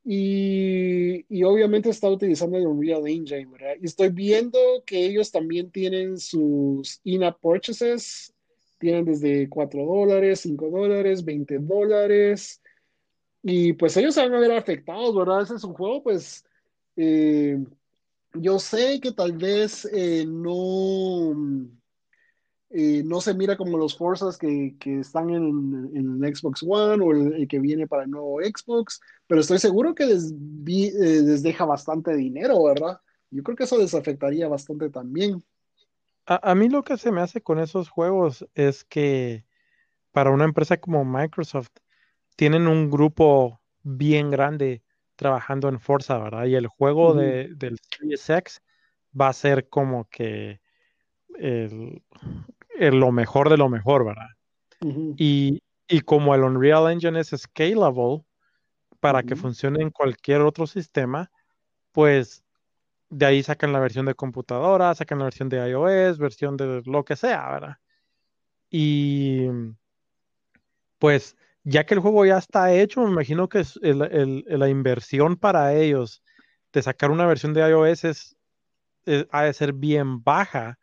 Y, 0.03 1.25
y, 1.29 1.43
obviamente 1.43 1.89
está 1.89 2.09
utilizando 2.09 2.57
el 2.57 2.65
Unreal 2.65 3.07
Engine, 3.07 3.45
¿verdad? 3.45 3.75
Y 3.81 3.85
estoy 3.85 4.09
viendo 4.09 4.57
que 4.85 5.05
ellos 5.05 5.29
también 5.29 5.69
tienen 5.71 6.17
sus 6.17 7.01
in-app 7.03 7.39
purchases, 7.39 8.33
tienen 8.79 9.05
desde 9.05 9.49
4 9.49 9.85
dólares, 9.85 10.39
5 10.39 10.69
dólares, 10.69 11.23
20 11.23 11.59
dólares, 11.59 12.61
y 13.43 13.73
pues 13.73 13.95
ellos 13.97 14.15
se 14.15 14.21
van 14.21 14.33
a 14.33 14.39
ver 14.39 14.51
afectados, 14.51 15.15
¿verdad? 15.15 15.41
Ese 15.43 15.55
es 15.55 15.63
un 15.63 15.73
juego, 15.73 16.03
pues, 16.03 16.45
eh, 16.95 17.57
yo 18.33 18.59
sé 18.59 18.99
que 18.99 19.11
tal 19.11 19.33
vez 19.33 19.85
eh, 19.93 20.25
no 20.27 21.33
eh, 22.71 23.01
no 23.03 23.19
se 23.19 23.33
mira 23.33 23.57
como 23.57 23.77
los 23.77 23.97
Forzas 23.97 24.37
que, 24.37 24.75
que 24.79 24.99
están 24.99 25.29
en, 25.31 26.21
el 26.21 26.35
Xbox 26.35 26.63
One 26.67 27.03
o 27.03 27.11
el, 27.11 27.47
que 27.47 27.59
viene 27.59 27.87
para 27.87 28.03
el 28.03 28.11
nuevo 28.11 28.39
Xbox, 28.41 29.01
pero 29.25 29.41
estoy 29.41 29.57
seguro 29.57 29.95
que 29.95 30.05
les, 30.05 30.31
eh, 30.31 31.21
les, 31.23 31.41
deja 31.41 31.65
bastante 31.65 32.15
dinero, 32.15 32.63
¿verdad? 32.63 32.99
Yo 33.31 33.41
creo 33.41 33.55
que 33.55 33.63
eso 33.63 33.77
les 33.77 33.95
afectaría 33.95 34.47
bastante 34.47 34.89
también. 34.89 35.43
A, 36.27 36.51
a, 36.51 36.55
mí 36.55 36.69
lo 36.69 36.83
que 36.83 36.97
se 36.97 37.11
me 37.11 37.21
hace 37.21 37.41
con 37.41 37.59
esos 37.59 37.89
juegos 37.89 38.47
es 38.53 38.83
que 38.83 39.45
para 40.11 40.29
una 40.29 40.45
empresa 40.45 40.77
como 40.77 41.03
Microsoft 41.05 41.71
tienen 42.35 42.67
un 42.67 42.89
grupo 42.91 43.61
bien 43.83 44.29
grande 44.29 44.83
trabajando 45.15 45.69
en 45.69 45.79
Forza, 45.79 46.17
¿verdad? 46.17 46.45
Y 46.45 46.55
el 46.55 46.67
juego 46.67 47.13
de, 47.13 47.49
del 47.55 47.77
Series 47.89 48.29
X 48.29 48.61
va 49.19 49.29
a 49.29 49.33
ser 49.33 49.69
como 49.69 50.07
que 50.09 50.61
el, 51.37 52.01
lo 52.79 53.11
mejor 53.11 53.49
de 53.49 53.57
lo 53.57 53.69
mejor, 53.69 54.05
¿verdad? 54.05 54.29
y, 55.17 55.61
como 56.05 56.33
el 56.35 56.43
Unreal 56.43 56.91
Engine 56.91 57.19
es 57.19 57.33
scalable 57.35 58.23
para 58.99 59.23
que 59.23 59.35
funcione 59.35 59.81
en 59.81 59.89
cualquier 59.89 60.41
otro 60.41 60.67
sistema, 60.67 61.31
pues 61.91 62.43
de 63.09 63.25
ahí 63.25 63.43
sacan 63.43 63.73
la 63.73 63.79
versión 63.79 64.05
de 64.05 64.13
computadora, 64.13 64.93
sacan 64.93 65.19
la 65.19 65.25
versión 65.25 65.49
de 65.49 65.69
iOS, 65.69 66.19
versión 66.19 66.57
de 66.57 66.81
lo 66.85 67.03
que 67.03 67.15
sea, 67.15 67.49
¿verdad? 67.49 67.77
Y 68.69 69.47
pues 70.99 71.35
ya 71.63 71.85
que 71.85 71.95
el 71.95 71.99
juego 72.01 72.25
ya 72.25 72.37
está 72.37 72.71
hecho, 72.73 73.01
me 73.01 73.11
imagino 73.11 73.49
que 73.49 73.63
la 73.81 74.69
inversión 74.69 75.37
para 75.37 75.73
ellos 75.73 76.23
de 76.71 76.81
sacar 76.83 77.09
una 77.09 77.25
versión 77.25 77.53
de 77.53 77.67
iOS 77.67 78.03
es, 78.03 78.37
ha 79.31 79.43
de 79.43 79.53
ser 79.53 79.73
bien 79.73 80.23
baja 80.23 80.77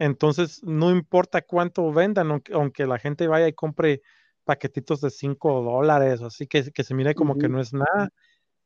entonces, 0.00 0.64
no 0.64 0.90
importa 0.90 1.42
cuánto 1.42 1.92
vendan, 1.92 2.42
aunque, 2.52 2.86
la 2.86 2.98
gente 2.98 3.28
vaya 3.28 3.46
y 3.46 3.52
compre 3.52 4.00
paquetitos 4.44 5.02
de 5.02 5.10
5 5.10 5.60
dólares, 5.62 6.22
así 6.22 6.46
que, 6.46 6.72
que 6.72 6.84
se 6.84 6.94
mire 6.94 7.14
como 7.14 7.36
que 7.36 7.50
no 7.50 7.60
es 7.60 7.74
nada. 7.74 8.08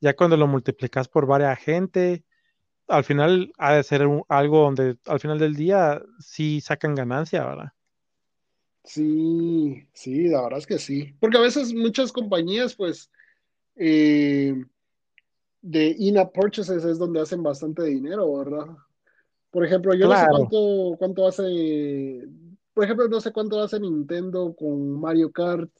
Ya 0.00 0.14
cuando 0.14 0.36
lo 0.36 0.46
multiplicas 0.46 1.08
por 1.08 1.26
varias 1.26 1.58
gente, 1.58 2.22
al 2.86 3.02
final 3.02 3.52
ha 3.58 3.74
de 3.74 3.82
ser 3.82 4.06
algo 4.28 4.60
donde 4.60 4.96
al 5.06 5.18
final 5.18 5.40
del 5.40 5.56
día 5.56 6.00
sí 6.20 6.60
sacan 6.60 6.94
ganancia, 6.94 7.44
¿verdad? 7.44 7.72
Sí, 8.84 9.88
sí, 9.92 10.28
la 10.28 10.42
verdad 10.42 10.60
es 10.60 10.66
que 10.68 10.78
sí. 10.78 11.16
Porque 11.18 11.38
a 11.38 11.40
veces 11.40 11.74
muchas 11.74 12.12
compañías, 12.12 12.76
pues, 12.76 13.10
eh, 13.74 14.54
de 15.62 15.96
in-app 15.98 16.32
purchases 16.32 16.84
es 16.84 16.98
donde 16.98 17.20
hacen 17.20 17.42
bastante 17.42 17.82
dinero, 17.82 18.38
¿verdad? 18.38 18.68
Por 19.54 19.64
ejemplo, 19.64 19.94
yo 19.94 20.08
no 20.08 20.16
sé 20.16 20.26
cuánto, 20.28 20.96
cuánto 20.98 21.28
hace, 21.28 22.26
por 22.74 22.82
ejemplo, 22.82 23.06
no 23.06 23.20
sé 23.20 23.30
cuánto 23.30 23.62
hace 23.62 23.78
Nintendo 23.78 24.52
con 24.52 25.00
Mario 25.00 25.30
Kart 25.30 25.70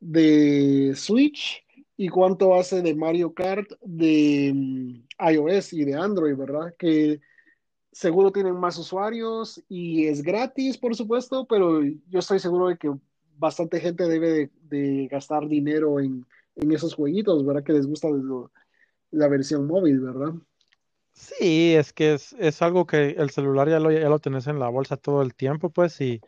de 0.00 0.94
Switch 0.96 1.64
y 1.96 2.08
cuánto 2.08 2.56
hace 2.56 2.82
de 2.82 2.92
Mario 2.92 3.32
Kart 3.32 3.70
de 3.82 4.50
mm, 4.52 5.30
iOS 5.30 5.74
y 5.74 5.84
de 5.84 5.94
Android, 5.94 6.34
¿verdad? 6.34 6.74
Que 6.76 7.20
seguro 7.92 8.32
tienen 8.32 8.56
más 8.56 8.76
usuarios 8.78 9.62
y 9.68 10.06
es 10.06 10.20
gratis, 10.20 10.76
por 10.76 10.96
supuesto, 10.96 11.46
pero 11.46 11.84
yo 11.84 12.18
estoy 12.18 12.40
seguro 12.40 12.66
de 12.66 12.78
que 12.78 12.92
bastante 13.38 13.78
gente 13.78 14.08
debe 14.08 14.50
de, 14.62 15.06
gastar 15.08 15.46
dinero 15.46 16.00
en, 16.00 16.26
esos 16.56 16.94
jueguitos, 16.96 17.46
¿verdad? 17.46 17.62
Que 17.62 17.74
les 17.74 17.86
gusta 17.86 18.08
la 19.12 19.28
versión 19.28 19.68
móvil, 19.68 20.00
¿verdad? 20.00 20.34
Sí, 21.14 21.74
es 21.74 21.92
que 21.92 22.14
es, 22.14 22.62
algo 22.62 22.86
que 22.86 23.10
el 23.10 23.30
celular 23.30 23.68
ya 23.68 23.78
lo, 23.78 23.90
ya 23.90 24.08
lo 24.08 24.18
tenés 24.18 24.48
en 24.48 24.58
la 24.58 24.68
bolsa 24.68 24.96
todo 24.96 25.22
el 25.22 25.34
tiempo, 25.34 25.70
pues, 25.70 25.92
si 25.92 26.20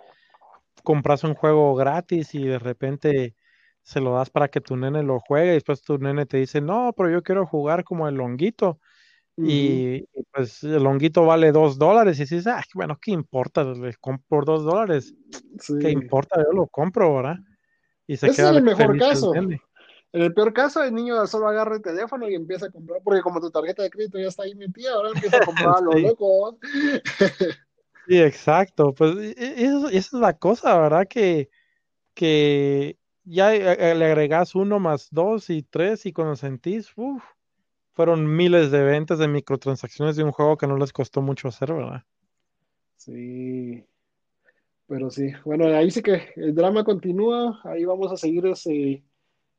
compras 0.84 1.24
un 1.24 1.34
juego 1.34 1.74
gratis 1.74 2.34
y 2.34 2.44
de 2.44 2.60
repente 2.60 3.34
se 3.82 4.00
lo 4.00 4.14
das 4.14 4.30
para 4.30 4.48
que 4.48 4.60
tu 4.60 4.76
nene 4.76 5.02
lo 5.02 5.18
juegue 5.20 5.50
y 5.50 5.54
después 5.54 5.82
tu 5.82 5.98
nene 5.98 6.26
te 6.26 6.38
dice, 6.38 6.60
no, 6.60 6.92
pero 6.96 7.10
yo 7.10 7.22
quiero 7.22 7.46
jugar 7.46 7.82
como 7.84 8.08
el 8.08 8.14
longuito. 8.14 8.78
y, 9.36 10.04
pues 10.32 10.62
el 10.62 10.82
longuito 10.82 11.26
vale 11.26 11.52
dos 11.52 11.78
dólares 11.78 12.18
y 12.18 12.22
dices, 12.22 12.46
ah, 12.46 12.62
bueno, 12.74 12.98
¿qué 13.00 13.10
importa? 13.10 13.64
Le 13.64 13.94
compro 13.94 14.24
por 14.28 14.44
dos 14.44 14.64
dólares. 14.64 15.14
¿Qué 15.80 15.90
importa? 15.90 16.42
Yo 16.42 16.52
lo 16.52 16.68
compro, 16.68 17.16
¿verdad? 17.16 17.36
Y 18.06 18.16
se 18.16 18.28
Ese 18.28 18.42
es 18.42 18.48
el 18.48 18.62
mejor 18.62 18.98
caso. 18.98 19.32
En 20.12 20.22
el 20.22 20.32
peor 20.32 20.52
caso, 20.52 20.82
el 20.82 20.94
niño 20.94 21.26
solo 21.26 21.48
agarra 21.48 21.76
el 21.76 21.82
teléfono 21.82 22.28
y 22.28 22.34
empieza 22.34 22.66
a 22.66 22.70
comprar, 22.70 23.00
porque 23.02 23.20
como 23.20 23.40
tu 23.40 23.50
tarjeta 23.50 23.82
de 23.82 23.90
crédito 23.90 24.18
ya 24.18 24.28
está 24.28 24.44
ahí 24.44 24.54
metida, 24.54 24.94
ahora 24.94 25.10
empieza 25.10 25.38
a 25.38 25.44
comprar 25.44 25.76
a 25.76 25.80
lo 25.82 25.92
loco. 25.92 26.58
sí, 28.06 28.18
exacto. 28.18 28.94
Pues 28.94 29.16
esa 29.36 29.90
es 29.90 30.12
la 30.12 30.32
cosa, 30.38 30.78
¿verdad? 30.78 31.06
Que, 31.08 31.50
que 32.14 32.96
ya 33.24 33.54
eh, 33.54 33.90
eh, 33.90 33.94
le 33.94 34.06
agregas 34.06 34.54
uno 34.54 34.78
más 34.78 35.08
dos 35.10 35.50
y 35.50 35.62
tres 35.62 36.06
y 36.06 36.12
cuando 36.12 36.36
sentís, 36.36 36.92
uff, 36.96 37.22
fueron 37.92 38.36
miles 38.36 38.70
de 38.70 38.82
ventas 38.84 39.18
de 39.18 39.28
microtransacciones 39.28 40.16
de 40.16 40.24
un 40.24 40.32
juego 40.32 40.56
que 40.56 40.66
no 40.66 40.76
les 40.76 40.92
costó 40.92 41.22
mucho 41.22 41.48
hacer, 41.48 41.72
¿verdad? 41.72 42.04
Sí. 42.96 43.84
Pero 44.86 45.10
sí, 45.10 45.32
bueno, 45.44 45.66
ahí 45.66 45.90
sí 45.90 46.02
que 46.02 46.30
el 46.36 46.54
drama 46.54 46.84
continúa, 46.84 47.60
ahí 47.64 47.84
vamos 47.84 48.12
a 48.12 48.16
seguir 48.16 48.46
ese 48.46 49.02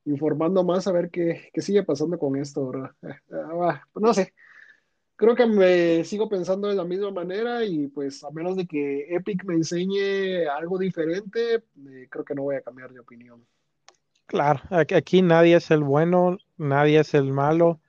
informando 0.07 0.63
más 0.63 0.87
a 0.87 0.91
ver 0.91 1.09
qué, 1.09 1.51
sigue 1.57 1.83
pasando 1.83 2.17
con 2.17 2.35
esto, 2.35 2.67
¿verdad? 2.69 2.91
Ah, 3.31 3.83
no 3.95 4.13
sé, 4.13 4.33
creo 5.15 5.35
que 5.35 5.45
me 5.45 6.03
sigo 6.03 6.29
pensando 6.29 6.67
de 6.67 6.75
la 6.75 6.85
misma 6.85 7.11
manera 7.11 7.63
y 7.65 7.87
pues 7.87 8.23
a 8.23 8.31
menos 8.31 8.55
de 8.55 8.65
que 8.65 9.13
Epic 9.13 9.43
me 9.45 9.55
enseñe 9.55 10.47
algo 10.47 10.77
diferente, 10.77 11.55
eh, 11.55 12.07
creo 12.09 12.23
que 12.23 12.35
no 12.35 12.43
voy 12.43 12.55
a 12.55 12.61
cambiar 12.61 12.93
de 12.93 12.99
opinión. 12.99 13.43
Claro, 14.27 14.61
aquí 14.69 15.21
nadie 15.21 15.55
es 15.55 15.71
el 15.71 15.83
bueno, 15.83 16.37
nadie 16.57 16.99
es 16.99 17.13
el 17.13 17.31
malo 17.31 17.79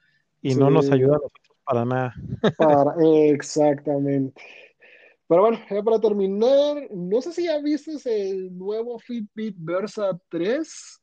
y 0.40 0.54
no 0.54 0.70
nos 0.70 0.90
ayuda 0.90 1.16
a 1.16 1.18
nosotros 1.18 1.56
para 1.64 1.84
nada. 1.84 2.14
Para, 2.58 2.94
exactamente. 3.04 4.40
Pero 5.28 5.42
bueno, 5.42 5.58
ya 5.68 5.82
para 5.82 6.00
terminar, 6.00 6.88
no 6.90 7.20
sé 7.20 7.32
si 7.32 7.44
ya 7.44 7.58
viste 7.58 7.92
el 8.30 8.56
nuevo 8.56 8.98
Fitbit 8.98 9.56
Versa 9.58 10.18
3 10.30 10.97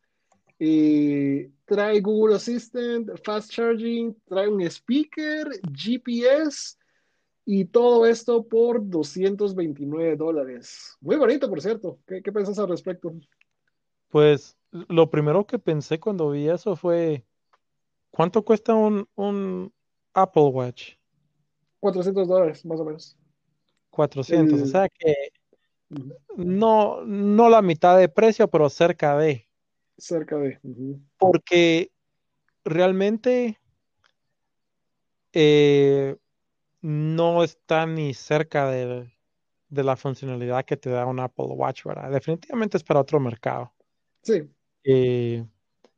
trae 0.57 2.01
Google 2.01 2.35
Assistant, 2.35 3.11
Fast 3.23 3.51
Charging, 3.51 4.15
trae 4.27 4.47
un 4.47 4.61
speaker, 4.61 5.47
GPS 5.73 6.77
y 7.45 7.65
todo 7.65 8.05
esto 8.05 8.43
por 8.47 8.87
229 8.87 10.15
dólares. 10.15 10.97
Muy 11.01 11.15
bonito, 11.15 11.49
por 11.49 11.61
cierto. 11.61 11.99
¿Qué, 12.07 12.21
qué 12.21 12.31
pensás 12.31 12.57
al 12.59 12.69
respecto? 12.69 13.13
Pues 14.09 14.57
lo 14.71 15.09
primero 15.09 15.45
que 15.45 15.59
pensé 15.59 15.99
cuando 15.99 16.31
vi 16.31 16.47
eso 16.47 16.75
fue, 16.75 17.25
¿cuánto 18.11 18.43
cuesta 18.43 18.73
un, 18.73 19.07
un 19.15 19.71
Apple 20.13 20.43
Watch? 20.43 20.93
400 21.79 22.27
dólares, 22.27 22.65
más 22.65 22.79
o 22.79 22.85
menos. 22.85 23.17
400, 23.91 24.61
o 24.61 24.65
sea 24.65 24.89
que 24.89 25.13
no, 26.35 27.05
no 27.05 27.49
la 27.49 27.61
mitad 27.61 27.97
de 27.97 28.09
precio, 28.09 28.47
pero 28.49 28.69
cerca 28.69 29.17
de. 29.17 29.44
Cerca 29.97 30.37
de. 30.37 30.59
Porque 31.17 31.91
realmente 32.63 33.59
eh, 35.31 36.17
no 36.81 37.43
está 37.43 37.85
ni 37.85 38.13
cerca 38.13 38.69
de, 38.69 39.11
la 39.69 39.95
funcionalidad 39.95 40.65
que 40.65 40.77
te 40.77 40.89
da 40.89 41.05
un 41.05 41.19
Apple 41.19 41.47
Watch, 41.49 41.83
¿verdad? 41.83 42.11
Definitivamente 42.11 42.77
es 42.77 42.83
para 42.83 43.01
otro 43.01 43.19
mercado. 43.19 43.73
Sí. 44.21 44.49
Eh, 44.83 45.45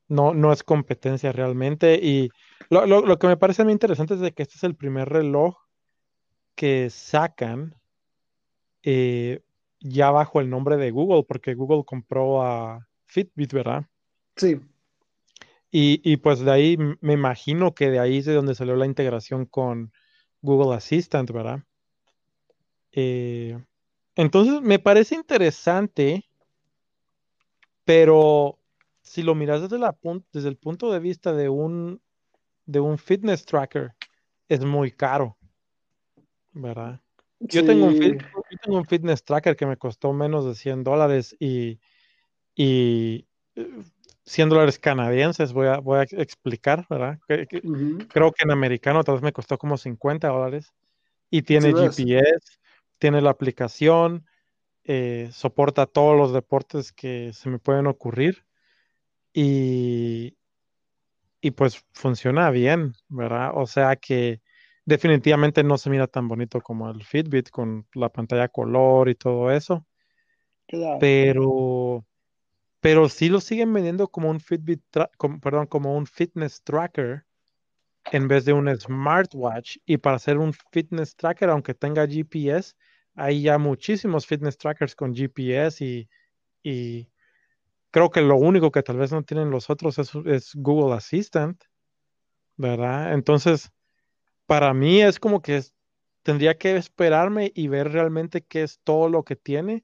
no, 0.08 0.34
no 0.34 0.52
es 0.52 0.64
competencia 0.64 1.32
realmente. 1.32 2.00
Y 2.02 2.30
lo, 2.70 3.20
que 3.20 3.28
me 3.28 3.38
parece 3.38 3.64
muy 3.64 3.74
interesante 3.74 4.16
es 4.16 4.20
de 4.20 4.32
que 4.32 4.44
este 4.44 4.56
es 4.56 4.64
el 4.64 4.76
primer 4.76 5.10
reloj 5.10 5.58
que 6.56 6.90
sacan 6.90 7.76
eh, 8.84 9.42
ya 9.80 10.10
bajo 10.12 10.40
el 10.40 10.50
nombre 10.50 10.78
de 10.78 10.92
Google, 10.92 11.24
porque 11.28 11.54
Google 11.54 11.84
compró 11.86 12.42
a 12.42 12.88
Fitbit, 13.08 13.54
¿verdad? 13.54 13.86
Sí. 14.36 14.60
Y, 15.70 16.18
pues 16.18 16.40
de 16.40 16.52
ahí 16.52 16.78
me 17.02 17.14
imagino 17.14 17.76
que 17.76 17.90
de 17.90 18.00
ahí 18.00 18.18
es 18.18 18.26
de 18.26 18.34
donde 18.34 18.56
salió 18.56 18.76
la 18.76 18.86
integración 18.86 19.46
con 19.46 19.92
Google 20.42 20.76
Assistant, 20.76 21.30
¿verdad? 21.32 21.64
Eh, 22.94 23.60
entonces 24.16 24.62
me 24.62 24.80
parece 24.80 25.16
interesante, 25.16 26.26
pero 27.84 28.58
si 29.02 29.22
lo 29.24 29.36
miras 29.36 29.62
desde, 29.62 29.78
la 29.78 29.96
desde 30.32 30.50
el 30.50 30.58
punto 30.58 30.92
de 30.92 31.00
vista 31.00 31.34
de 31.34 31.50
un 31.50 32.02
de 32.66 32.80
un 32.80 32.98
fitness 32.98 33.46
tracker 33.46 33.94
es 34.50 34.64
muy 34.64 34.92
caro, 34.92 35.38
¿verdad? 36.54 37.00
Yo, 37.40 37.64
tengo 37.66 37.86
un, 37.86 38.00
yo 38.00 38.58
tengo 38.64 38.78
un 38.78 38.86
fitness 38.86 39.24
tracker 39.24 39.56
que 39.56 39.66
me 39.66 39.78
costó 39.78 40.12
menos 40.12 40.46
de 40.46 40.56
100 40.56 40.84
dólares 40.84 41.36
y, 41.40 41.80
y 42.58 43.28
100 44.26 44.50
dólares 44.50 44.80
canadienses, 44.80 45.54
voy 45.54 45.68
a, 45.68 45.78
voy 45.78 46.00
a 46.00 46.02
explicar, 46.02 46.88
¿verdad? 46.90 47.20
Creo 47.28 48.32
que 48.32 48.44
en 48.44 48.52
americano 48.52 49.04
tal 49.04 49.16
vez 49.16 49.24
me 49.24 49.32
costó 49.32 49.60
como 49.60 49.78
50 49.78 50.28
dólares. 50.28 50.74
Y 51.30 51.44
tiene 51.44 51.72
GPS, 51.74 52.58
tiene 52.98 53.22
la 53.22 53.30
aplicación, 53.30 54.26
eh, 54.86 55.30
soporta 55.32 55.86
todos 55.86 56.18
los 56.18 56.34
deportes 56.34 56.92
que 56.92 57.32
se 57.34 57.50
me 57.50 57.60
pueden 57.60 57.86
ocurrir. 57.86 58.44
Y, 59.34 60.36
y 61.40 61.52
pues 61.52 61.86
funciona 61.94 62.50
bien, 62.50 62.96
¿verdad? 63.10 63.52
O 63.54 63.68
sea 63.68 63.98
que 63.98 64.42
definitivamente 64.84 65.64
no 65.64 65.78
se 65.78 65.92
mira 65.92 66.08
tan 66.08 66.28
bonito 66.28 66.60
como 66.62 66.90
el 66.90 67.04
Fitbit 67.04 67.52
con 67.52 67.86
la 67.94 68.10
pantalla 68.10 68.48
color 68.48 69.10
y 69.10 69.16
todo 69.16 69.52
eso. 69.52 69.86
Pero 71.00 72.04
pero 72.88 73.10
sí 73.10 73.28
lo 73.28 73.42
siguen 73.42 73.74
vendiendo 73.74 74.08
como 74.08 74.30
un 74.30 74.40
Fitbit, 74.40 74.82
perdón, 75.42 75.68
como 75.68 75.98
un 75.98 76.08
fitness 76.08 76.64
tracker 76.64 77.26
en 78.14 78.30
vez 78.30 78.46
de 78.46 78.54
un 78.54 78.74
smartwatch. 78.80 79.76
Y 79.86 79.98
para 79.98 80.16
hacer 80.16 80.38
un 80.38 80.54
fitness 80.54 81.14
tracker, 81.14 81.50
aunque 81.50 81.74
tenga 81.74 82.08
GPS, 82.08 82.76
hay 83.14 83.42
ya 83.42 83.58
muchísimos 83.58 84.26
fitness 84.26 84.58
trackers 84.58 84.96
con 84.96 85.14
GPS 85.14 85.84
y, 85.84 86.10
y 86.64 87.12
creo 87.92 88.10
que 88.10 88.22
lo 88.22 88.38
único 88.38 88.72
que 88.72 88.84
tal 88.84 88.96
vez 88.96 89.12
no 89.12 89.22
tienen 89.22 89.50
los 89.50 89.70
otros 89.70 90.00
es, 90.00 90.14
es 90.26 90.56
Google 90.56 90.96
Assistant, 90.96 91.62
¿verdad? 92.56 93.14
Entonces, 93.16 93.70
para 94.46 94.74
mí 94.74 95.02
es 95.02 95.20
como 95.20 95.42
que 95.42 95.62
tendría 96.24 96.58
que 96.58 96.78
esperarme 96.78 97.52
y 97.54 97.68
ver 97.68 97.92
realmente 97.92 98.46
qué 98.46 98.64
es 98.64 98.80
todo 98.86 99.10
lo 99.10 99.26
que 99.26 99.36
tiene 99.36 99.84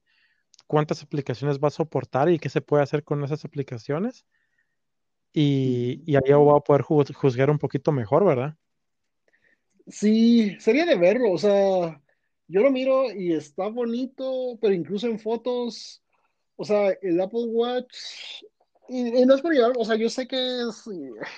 cuántas 0.66 1.02
aplicaciones 1.02 1.58
va 1.58 1.68
a 1.68 1.72
soportar 1.72 2.28
y 2.28 2.38
qué 2.38 2.48
se 2.48 2.60
puede 2.60 2.82
hacer 2.82 3.04
con 3.04 3.22
esas 3.24 3.44
aplicaciones. 3.44 4.24
Y, 5.32 6.02
y 6.06 6.16
ahí 6.16 6.32
voy 6.32 6.56
a 6.56 6.60
poder 6.60 6.82
juzgar 6.82 7.50
un 7.50 7.58
poquito 7.58 7.92
mejor, 7.92 8.24
¿verdad? 8.24 8.56
Sí, 9.86 10.56
sería 10.60 10.86
de 10.86 10.96
verlo, 10.96 11.32
o 11.32 11.38
sea, 11.38 12.00
yo 12.48 12.62
lo 12.62 12.70
miro 12.70 13.10
y 13.12 13.32
está 13.34 13.68
bonito, 13.68 14.58
pero 14.60 14.72
incluso 14.72 15.06
en 15.08 15.18
fotos, 15.18 16.02
o 16.56 16.64
sea, 16.64 16.90
el 17.02 17.20
Apple 17.20 17.46
Watch, 17.48 18.44
y, 18.88 19.02
no 19.26 19.34
es 19.34 19.42
por 19.42 19.52
llevar, 19.52 19.72
o 19.76 19.84
sea, 19.84 19.96
yo 19.96 20.08
sé 20.08 20.26
que 20.26 20.36
es, 20.36 20.84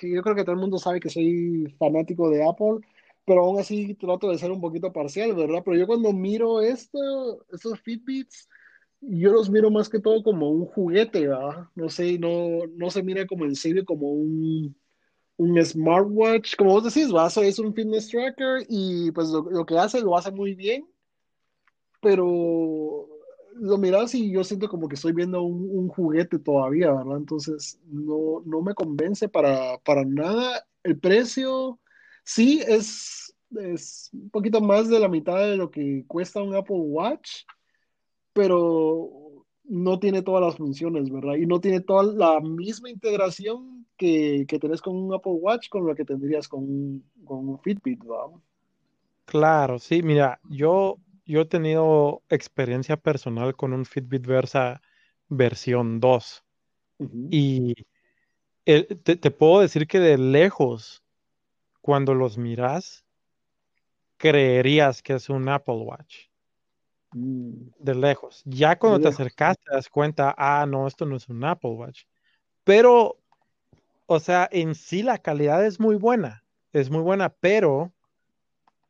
yo 0.01 0.21
creo 0.21 0.35
que 0.35 0.43
todo 0.43 0.53
el 0.53 0.61
mundo 0.61 0.77
sabe 0.77 0.99
que 0.99 1.09
soy 1.09 1.75
fanático 1.77 2.29
de 2.29 2.47
Apple, 2.47 2.79
pero 3.25 3.41
aún 3.41 3.59
así 3.59 3.93
trato 3.95 4.29
de 4.29 4.37
ser 4.37 4.51
un 4.51 4.61
poquito 4.61 4.93
parcial, 4.93 5.33
¿verdad? 5.35 5.61
Pero 5.65 5.77
yo 5.77 5.87
cuando 5.87 6.13
miro 6.13 6.61
esto, 6.61 7.45
estos 7.51 7.79
Fitbits, 7.81 8.47
yo 9.01 9.31
los 9.31 9.49
miro 9.49 9.69
más 9.69 9.89
que 9.89 9.99
todo 9.99 10.23
como 10.23 10.49
un 10.49 10.65
juguete, 10.65 11.27
¿verdad? 11.27 11.67
No 11.75 11.89
sé, 11.89 12.17
no, 12.17 12.65
no 12.75 12.89
se 12.89 13.03
mira 13.03 13.25
como 13.27 13.45
en 13.45 13.55
serio 13.55 13.85
como 13.85 14.11
un, 14.11 14.75
un 15.37 15.65
smartwatch, 15.65 16.55
como 16.55 16.71
vos 16.71 16.83
decís, 16.83 17.11
¿verdad? 17.11 17.31
es 17.43 17.59
un 17.59 17.73
fitness 17.73 18.09
tracker 18.09 18.65
y 18.69 19.11
pues 19.11 19.29
lo, 19.29 19.65
que 19.65 19.77
hace 19.77 20.01
lo 20.01 20.17
hace 20.17 20.31
muy 20.31 20.55
bien, 20.55 20.87
pero 22.01 23.07
lo 23.53 23.77
miras 23.77 24.13
y 24.15 24.31
yo 24.31 24.43
siento 24.43 24.69
como 24.69 24.87
que 24.87 24.95
estoy 24.95 25.13
viendo 25.13 25.41
un, 25.41 25.69
un 25.69 25.87
juguete 25.89 26.39
todavía, 26.39 26.91
¿verdad? 26.91 27.17
Entonces 27.17 27.79
no, 27.85 28.41
no 28.45 28.61
me 28.61 28.73
convence 28.73 29.29
para, 29.29 29.77
para 29.79 30.05
nada. 30.05 30.65
El 30.83 30.99
precio 30.99 31.79
sí 32.23 32.61
es, 32.67 33.35
es 33.55 34.09
un 34.13 34.29
poquito 34.29 34.61
más 34.61 34.89
de 34.89 34.99
la 34.99 35.07
mitad 35.07 35.39
de 35.39 35.57
lo 35.57 35.71
que 35.71 36.03
cuesta 36.07 36.41
un 36.41 36.55
Apple 36.55 36.77
Watch 36.77 37.43
pero 38.37 39.09
no 39.63 39.97
tiene 39.97 40.21
todas 40.21 40.43
las 40.43 40.57
funciones, 40.57 41.09
¿verdad? 41.09 41.33
Y 41.37 41.47
no 41.47 41.59
tiene 41.59 41.81
toda 41.81 42.03
la 42.03 42.39
misma 42.39 42.91
integración 42.91 43.87
que, 43.97 44.45
que 44.47 44.59
tenés 44.59 44.79
con 44.79 44.95
un 44.95 45.11
Apple 45.11 45.33
Watch 45.33 45.69
con 45.69 45.87
lo 45.87 45.95
que 45.95 46.05
tendrías 46.05 46.47
con 46.47 46.61
un, 46.61 47.03
con 47.25 47.49
un 47.49 47.59
Fitbit, 47.59 47.99
¿verdad? 48.03 48.39
Claro, 49.25 49.79
sí, 49.79 50.03
mira, 50.03 50.39
yo, 50.47 50.99
yo 51.25 51.41
he 51.41 51.45
tenido 51.45 52.21
experiencia 52.29 52.95
personal 52.95 53.55
con 53.55 53.73
un 53.73 53.85
Fitbit 53.85 54.27
Versa 54.27 54.81
versión 55.29 55.99
2 55.99 56.43
y 57.31 57.73
te, 58.63 58.83
te, 59.15 59.31
puedo 59.31 59.61
decir 59.61 59.87
que 59.87 59.99
de 59.99 60.19
lejos, 60.19 61.03
cuando 61.81 62.13
los 62.13 62.37
miras, 62.37 63.03
creerías 64.17 65.01
que 65.01 65.13
es 65.13 65.27
un 65.27 65.49
Apple 65.49 65.77
Watch. 65.77 66.26
Mm. 67.13 67.69
de 67.79 67.95
lejos. 67.95 68.41
Ya 68.45 68.77
cuando 68.77 68.99
te 68.99 69.07
acercas 69.07 69.57
te 69.57 69.73
das 69.73 69.89
cuenta, 69.89 70.35
ah, 70.37 70.65
no, 70.67 70.87
esto 70.87 71.05
no 71.05 71.15
es 71.15 71.29
un 71.29 71.43
Apple 71.43 71.71
Watch. 71.71 72.03
Pero, 72.63 73.17
o 74.05 74.19
sea, 74.19 74.47
en 74.51 74.75
sí 74.75 75.03
la 75.03 75.17
calidad 75.17 75.65
es 75.65 75.79
muy 75.79 75.95
buena, 75.95 76.43
es 76.73 76.89
muy 76.89 77.01
buena, 77.01 77.29
pero 77.29 77.93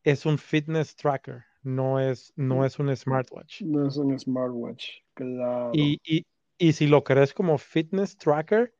es 0.03 0.25
un 0.25 0.37
fitness 0.37 0.95
tracker, 0.95 1.43
no 1.61 1.99
es, 1.99 2.33
no 2.35 2.65
es 2.65 2.79
un 2.79 2.95
smartwatch. 2.95 3.61
No 3.61 3.87
es 3.87 3.97
un 3.97 4.17
smartwatch, 4.19 4.85
claro. 5.13 5.71
Y, 5.73 5.99
y, 6.03 6.25
y 6.57 6.73
si 6.73 6.87
lo 6.87 7.03
crees 7.03 7.33
como 7.33 7.57
fitness 7.57 8.17
tracker, 8.17 8.73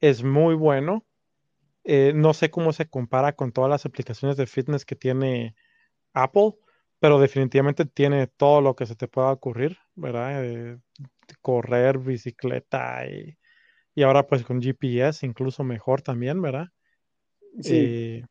es 0.00 0.22
muy 0.22 0.54
bueno. 0.54 1.06
Eh, 1.84 2.12
no 2.14 2.34
sé 2.34 2.50
cómo 2.50 2.72
se 2.72 2.88
compara 2.88 3.34
con 3.34 3.52
todas 3.52 3.70
las 3.70 3.86
aplicaciones 3.86 4.36
de 4.36 4.46
fitness 4.46 4.84
que 4.84 4.96
tiene 4.96 5.56
Apple, 6.12 6.54
pero 7.02 7.18
definitivamente 7.18 7.84
tiene 7.84 8.28
todo 8.28 8.60
lo 8.60 8.76
que 8.76 8.86
se 8.86 8.94
te 8.94 9.08
pueda 9.08 9.32
ocurrir, 9.32 9.76
¿verdad? 9.96 10.44
Eh, 10.44 10.78
correr, 11.40 11.98
bicicleta 11.98 13.04
y, 13.08 13.36
ahora 14.04 14.24
pues 14.28 14.44
con 14.44 14.62
GPS 14.62 15.26
incluso 15.26 15.64
mejor 15.64 16.00
también, 16.00 16.40
¿verdad? 16.40 16.68
Sí. 17.60 17.74
Eh, 17.74 18.24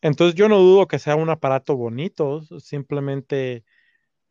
entonces 0.00 0.34
yo 0.36 0.48
no 0.48 0.56
dudo 0.58 0.88
que 0.88 0.98
sea 0.98 1.16
un 1.16 1.28
aparato 1.28 1.76
bonito, 1.76 2.40
simplemente 2.60 3.64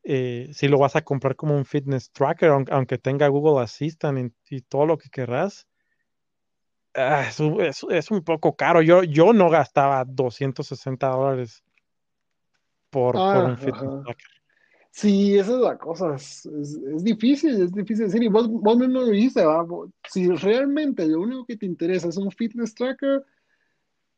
eh, 0.03 0.49
si 0.53 0.67
lo 0.67 0.79
vas 0.79 0.95
a 0.95 1.03
comprar 1.03 1.35
como 1.35 1.55
un 1.55 1.65
fitness 1.65 2.11
tracker, 2.11 2.49
aunque 2.49 2.97
tenga 2.97 3.27
Google 3.27 3.63
Assistant 3.63 4.33
y, 4.49 4.61
todo 4.61 4.87
lo 4.87 4.97
que 4.97 5.11
querrás, 5.11 5.67
ah, 6.95 7.29
es, 7.29 8.09
un 8.09 8.23
poco 8.23 8.55
caro. 8.55 8.81
Yo, 8.81 9.03
yo 9.03 9.33
no 9.33 9.51
gastaba 9.51 10.03
260 10.03 11.09
dólares 11.09 11.63
por, 12.89 13.15
un 13.15 13.21
ah, 13.21 13.57
Sí, 14.91 15.37
esa 15.37 15.53
es 15.53 15.59
la 15.59 15.77
cosa, 15.77 16.15
es, 16.15 16.45
es, 16.47 17.03
difícil, 17.03 17.61
es 17.61 17.71
difícil 17.71 18.05
decir, 18.05 18.23
y 18.23 18.29
vos, 18.29 18.49
vos 18.49 18.77
mismo 18.77 19.01
lo 19.01 19.07
dijiste, 19.07 19.43
si 20.09 20.27
realmente 20.29 21.07
lo 21.07 21.21
único 21.21 21.45
que 21.45 21.55
te 21.55 21.67
interesa 21.67 22.07
es 22.07 22.17
un 22.17 22.31
fitness 22.31 22.73
tracker, 22.73 23.23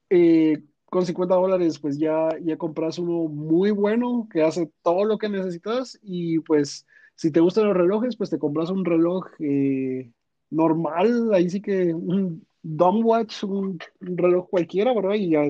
eh, 0.10 0.64
con 0.86 1.06
50 1.06 1.36
dólares 1.36 1.80
pues 1.80 1.98
ya, 1.98 2.30
ya 2.42 2.58
compras 2.58 2.98
uno 2.98 3.28
muy 3.28 3.72
bueno 3.72 4.28
que 4.32 4.42
hace 4.42 4.72
todo 4.82 5.06
lo 5.06 5.18
que 5.18 5.30
necesitas 5.30 6.00
y 6.02 6.40
pues 6.40 6.88
si 7.16 7.32
te 7.32 7.42
gustan 7.42 7.68
los 7.68 7.78
relojes 7.78 8.16
pues 8.16 8.30
te 8.30 8.40
compras 8.40 8.70
un 8.70 8.86
reloj 8.86 9.28
eh, 9.40 10.10
normal, 10.50 11.34
ahí 11.34 11.50
sí 11.50 11.62
que 11.62 11.94
un 11.94 12.46
dumb 12.64 13.06
watch, 13.06 13.44
un, 13.44 13.80
un 14.02 14.18
reloj 14.18 14.50
cualquiera, 14.50 14.94
¿verdad? 14.94 15.16
Y 15.16 15.32
ya 15.32 15.42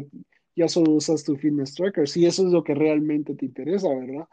ya 0.59 0.67
solo 0.67 0.91
usas 0.91 1.23
tu 1.23 1.37
fitness 1.37 1.73
tracker, 1.73 2.07
si 2.07 2.25
eso 2.25 2.45
es 2.45 2.51
lo 2.51 2.63
que 2.63 2.75
realmente 2.75 3.33
te 3.33 3.45
interesa, 3.45 3.87
¿verdad? 3.87 4.27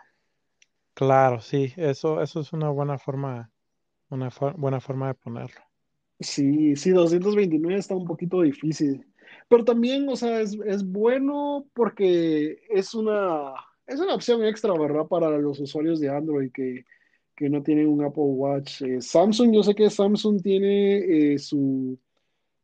Claro, 0.93 1.41
sí, 1.41 1.73
eso, 1.77 2.21
eso 2.21 2.41
es 2.41 2.53
una 2.53 2.69
buena 2.71 2.99
forma, 2.99 3.53
una 4.11 4.29
buena 4.57 4.81
forma 4.81 5.09
de 5.09 5.15
ponerlo. 5.15 5.61
Sí, 6.19 6.75
sí, 6.75 6.91
229 6.91 7.79
está 7.79 7.95
un 7.95 8.07
poquito 8.07 8.43
difícil, 8.43 9.07
pero 9.49 9.65
también, 9.65 10.09
o 10.09 10.17
sea, 10.17 10.41
es, 10.41 10.85
bueno 10.85 11.69
porque 11.75 12.59
es 12.71 12.93
una, 12.93 13.53
es 13.87 14.01
una 14.01 14.15
opción 14.15 14.45
extra, 14.45 14.73
¿verdad? 14.77 15.07
Para 15.07 15.31
los 15.39 15.61
usuarios 15.61 16.01
de 16.01 16.09
Android 16.09 16.51
que, 16.53 16.85
no 17.39 17.63
tienen 17.63 17.87
un 17.87 18.03
Apple 18.03 18.23
Watch. 18.25 18.83
Eh, 18.83 19.01
Samsung, 19.01 19.55
yo 19.55 19.63
sé 19.63 19.75
que 19.75 19.91
Samsung 19.91 20.43
tiene 20.43 21.35
eh, 21.35 21.39
su 21.39 21.99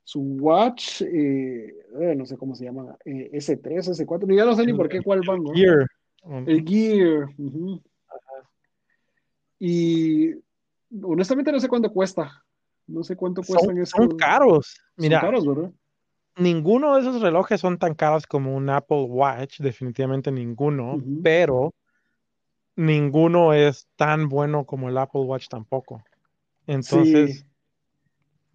su 0.04 0.20
watch, 0.20 1.02
eh, 1.02 1.74
eh, 2.00 2.14
no 2.16 2.26
sé 2.26 2.36
cómo 2.36 2.54
se 2.54 2.64
llama, 2.64 2.96
eh, 3.04 3.30
S3, 3.32 3.88
S4, 3.88 4.36
ya 4.36 4.44
no 4.44 4.54
sé 4.54 4.66
ni 4.66 4.72
por 4.72 4.88
qué 4.88 5.00
cuál 5.00 5.20
van, 5.26 5.42
¿no? 5.42 5.52
Gear. 5.52 5.86
El 6.46 6.64
Gear. 6.64 7.28
Y 9.58 10.34
honestamente 11.02 11.52
no 11.52 11.60
sé 11.60 11.68
cuánto 11.68 11.92
cuesta. 11.92 12.44
No 12.86 13.04
sé 13.04 13.16
cuánto 13.16 13.42
cuestan 13.42 13.78
esos. 13.78 13.90
Son 13.90 14.16
caros. 14.16 14.80
Mira, 14.96 15.20
son 15.20 15.28
caros, 15.28 15.46
¿verdad? 15.46 15.72
Ninguno 16.36 16.94
de 16.94 17.02
esos 17.02 17.20
relojes 17.20 17.60
son 17.60 17.78
tan 17.78 17.94
caros 17.94 18.26
como 18.26 18.56
un 18.56 18.68
Apple 18.70 19.04
Watch, 19.04 19.60
definitivamente 19.60 20.32
ninguno, 20.32 21.02
pero 21.22 21.74
ninguno 22.74 23.52
es 23.52 23.86
tan 23.96 24.28
bueno 24.28 24.64
como 24.64 24.88
el 24.88 24.96
Apple 24.98 25.22
Watch 25.22 25.48
tampoco. 25.48 26.02
Entonces, 26.66 27.44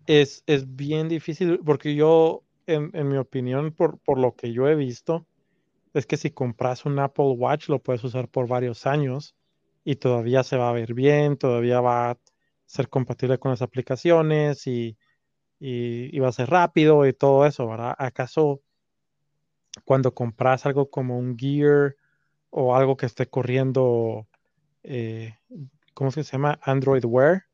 es, 0.07 0.43
bien 0.75 1.09
difícil 1.09 1.59
porque 1.63 1.95
yo 1.95 2.43
en, 2.65 2.91
en 2.93 3.07
mi 3.09 3.17
opinión, 3.17 3.71
por, 3.71 3.99
por 3.99 4.17
lo 4.17 4.35
que 4.35 4.51
yo 4.51 4.67
he 4.67 4.75
visto, 4.75 5.25
es 5.93 6.05
que 6.05 6.17
si 6.17 6.31
compras 6.31 6.85
un 6.85 6.99
Apple 6.99 7.33
Watch 7.37 7.69
lo 7.69 7.79
puedes 7.79 8.03
usar 8.03 8.27
por 8.27 8.47
varios 8.47 8.85
años 8.85 9.35
y 9.83 9.95
todavía 9.95 10.43
se 10.43 10.57
va 10.57 10.69
a 10.69 10.73
ver 10.73 10.93
bien, 10.93 11.37
todavía 11.37 11.81
va 11.81 12.11
a 12.11 12.17
ser 12.65 12.89
compatible 12.89 13.37
con 13.39 13.51
las 13.51 13.61
aplicaciones 13.61 14.67
y, 14.67 14.97
y, 15.59 16.19
va 16.19 16.27
a 16.27 16.33
ser 16.33 16.49
rápido 16.49 17.07
y 17.07 17.13
todo 17.13 17.45
eso, 17.45 17.67
¿verdad? 17.67 17.95
¿Acaso 17.97 18.61
cuando 19.85 20.13
compras 20.13 20.65
algo 20.65 20.89
como 20.89 21.17
un 21.17 21.37
Gear 21.37 21.95
o 22.49 22.75
algo 22.75 22.97
que 22.97 23.05
esté 23.05 23.27
corriendo, 23.27 24.27
eh, 24.83 25.35
¿cómo 25.93 26.11
se 26.11 26.23
llama? 26.23 26.59
Android 26.61 27.05
Wear, 27.05 27.45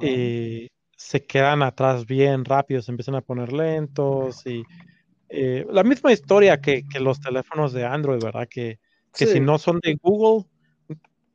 eh, 0.00 0.68
se 1.00 1.24
quedan 1.24 1.62
atrás 1.62 2.04
bien 2.04 2.44
rápido, 2.44 2.82
se 2.82 2.90
empiezan 2.90 3.14
a 3.14 3.22
poner 3.22 3.54
lentos 3.54 4.46
y 4.46 4.62
eh, 5.30 5.66
la 5.70 5.82
misma 5.82 6.12
historia 6.12 6.60
que, 6.60 6.84
los 7.00 7.20
teléfonos 7.20 7.72
de 7.72 7.86
Android, 7.86 8.22
¿verdad? 8.22 8.46
Que, 8.46 8.78
que 9.14 9.26
si 9.26 9.40
no 9.40 9.56
son 9.56 9.80
de 9.82 9.94
Google, 9.94 10.46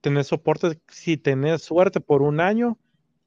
tenés 0.01 0.27
soporte 0.27 0.79
si 0.87 1.17
tenés 1.17 1.63
suerte 1.63 1.99
por 1.99 2.21
un 2.21 2.41
año 2.41 2.77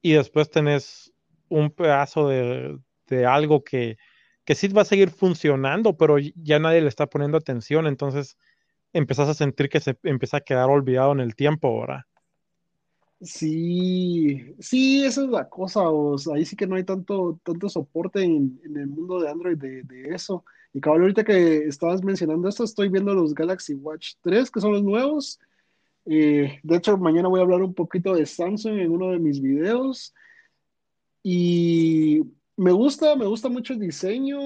y 0.01 0.13
después 0.13 0.49
tenés 0.49 1.11
un 1.49 1.71
pedazo 1.71 2.29
de, 2.29 2.79
algo 3.27 3.65
que, 3.65 3.97
que 4.45 4.55
sí 4.55 4.69
va 4.69 4.83
a 4.83 4.85
seguir 4.85 5.09
funcionando, 5.09 5.97
pero 5.97 6.19
ya 6.19 6.57
nadie 6.57 6.79
le 6.79 6.87
está 6.87 7.07
poniendo 7.07 7.37
atención, 7.37 7.85
entonces 7.85 8.37
empezás 8.93 9.27
a 9.27 9.33
sentir 9.33 9.67
que 9.67 9.81
se 9.81 9.99
empieza 10.03 10.37
a 10.37 10.41
quedar 10.41 10.69
olvidado 10.69 11.11
en 11.11 11.19
el 11.19 11.35
tiempo, 11.35 11.81
¿verdad? 11.81 12.05
Sí, 13.21 14.55
sí, 14.59 15.03
esa 15.03 15.23
es 15.23 15.29
la 15.29 15.49
cosa, 15.49 15.81
ahí 16.33 16.45
sí 16.45 16.55
que 16.55 16.65
no 16.65 16.75
hay 16.77 16.85
tanto, 16.85 17.37
tanto 17.43 17.67
soporte 17.67 18.23
en, 18.23 18.61
el 18.63 18.87
mundo 18.87 19.19
de 19.19 19.29
Android 19.29 19.57
de, 19.57 19.83
de 19.83 20.15
eso. 20.15 20.45
Y 20.73 20.79
cabrón, 20.79 21.01
ahorita 21.03 21.25
que 21.25 21.65
estabas 21.67 22.01
mencionando 22.03 22.47
esto, 22.47 22.63
estoy 22.63 22.87
viendo 22.89 23.13
los 23.13 23.33
Galaxy 23.33 23.73
Watch 23.73 24.13
3, 24.21 24.49
que 24.49 24.61
son 24.61 24.71
los 24.71 24.83
nuevos. 24.83 25.39
Eh, 26.05 26.59
de 26.63 26.75
hecho, 26.77 26.97
mañana 26.97 27.27
voy 27.27 27.39
a 27.39 27.43
hablar 27.43 27.61
un 27.61 27.73
poquito 27.73 28.13
de 28.15 28.25
Samsung 28.25 28.79
en 28.79 28.91
uno 28.91 29.11
de 29.11 29.19
mis 29.19 29.41
videos. 29.41 30.13
Y 31.23 32.21
me 32.55 32.71
gusta, 32.71 33.15
me 33.15 33.25
gusta 33.25 33.49
mucho 33.49 33.73
el 33.73 33.79
diseño, 33.79 34.39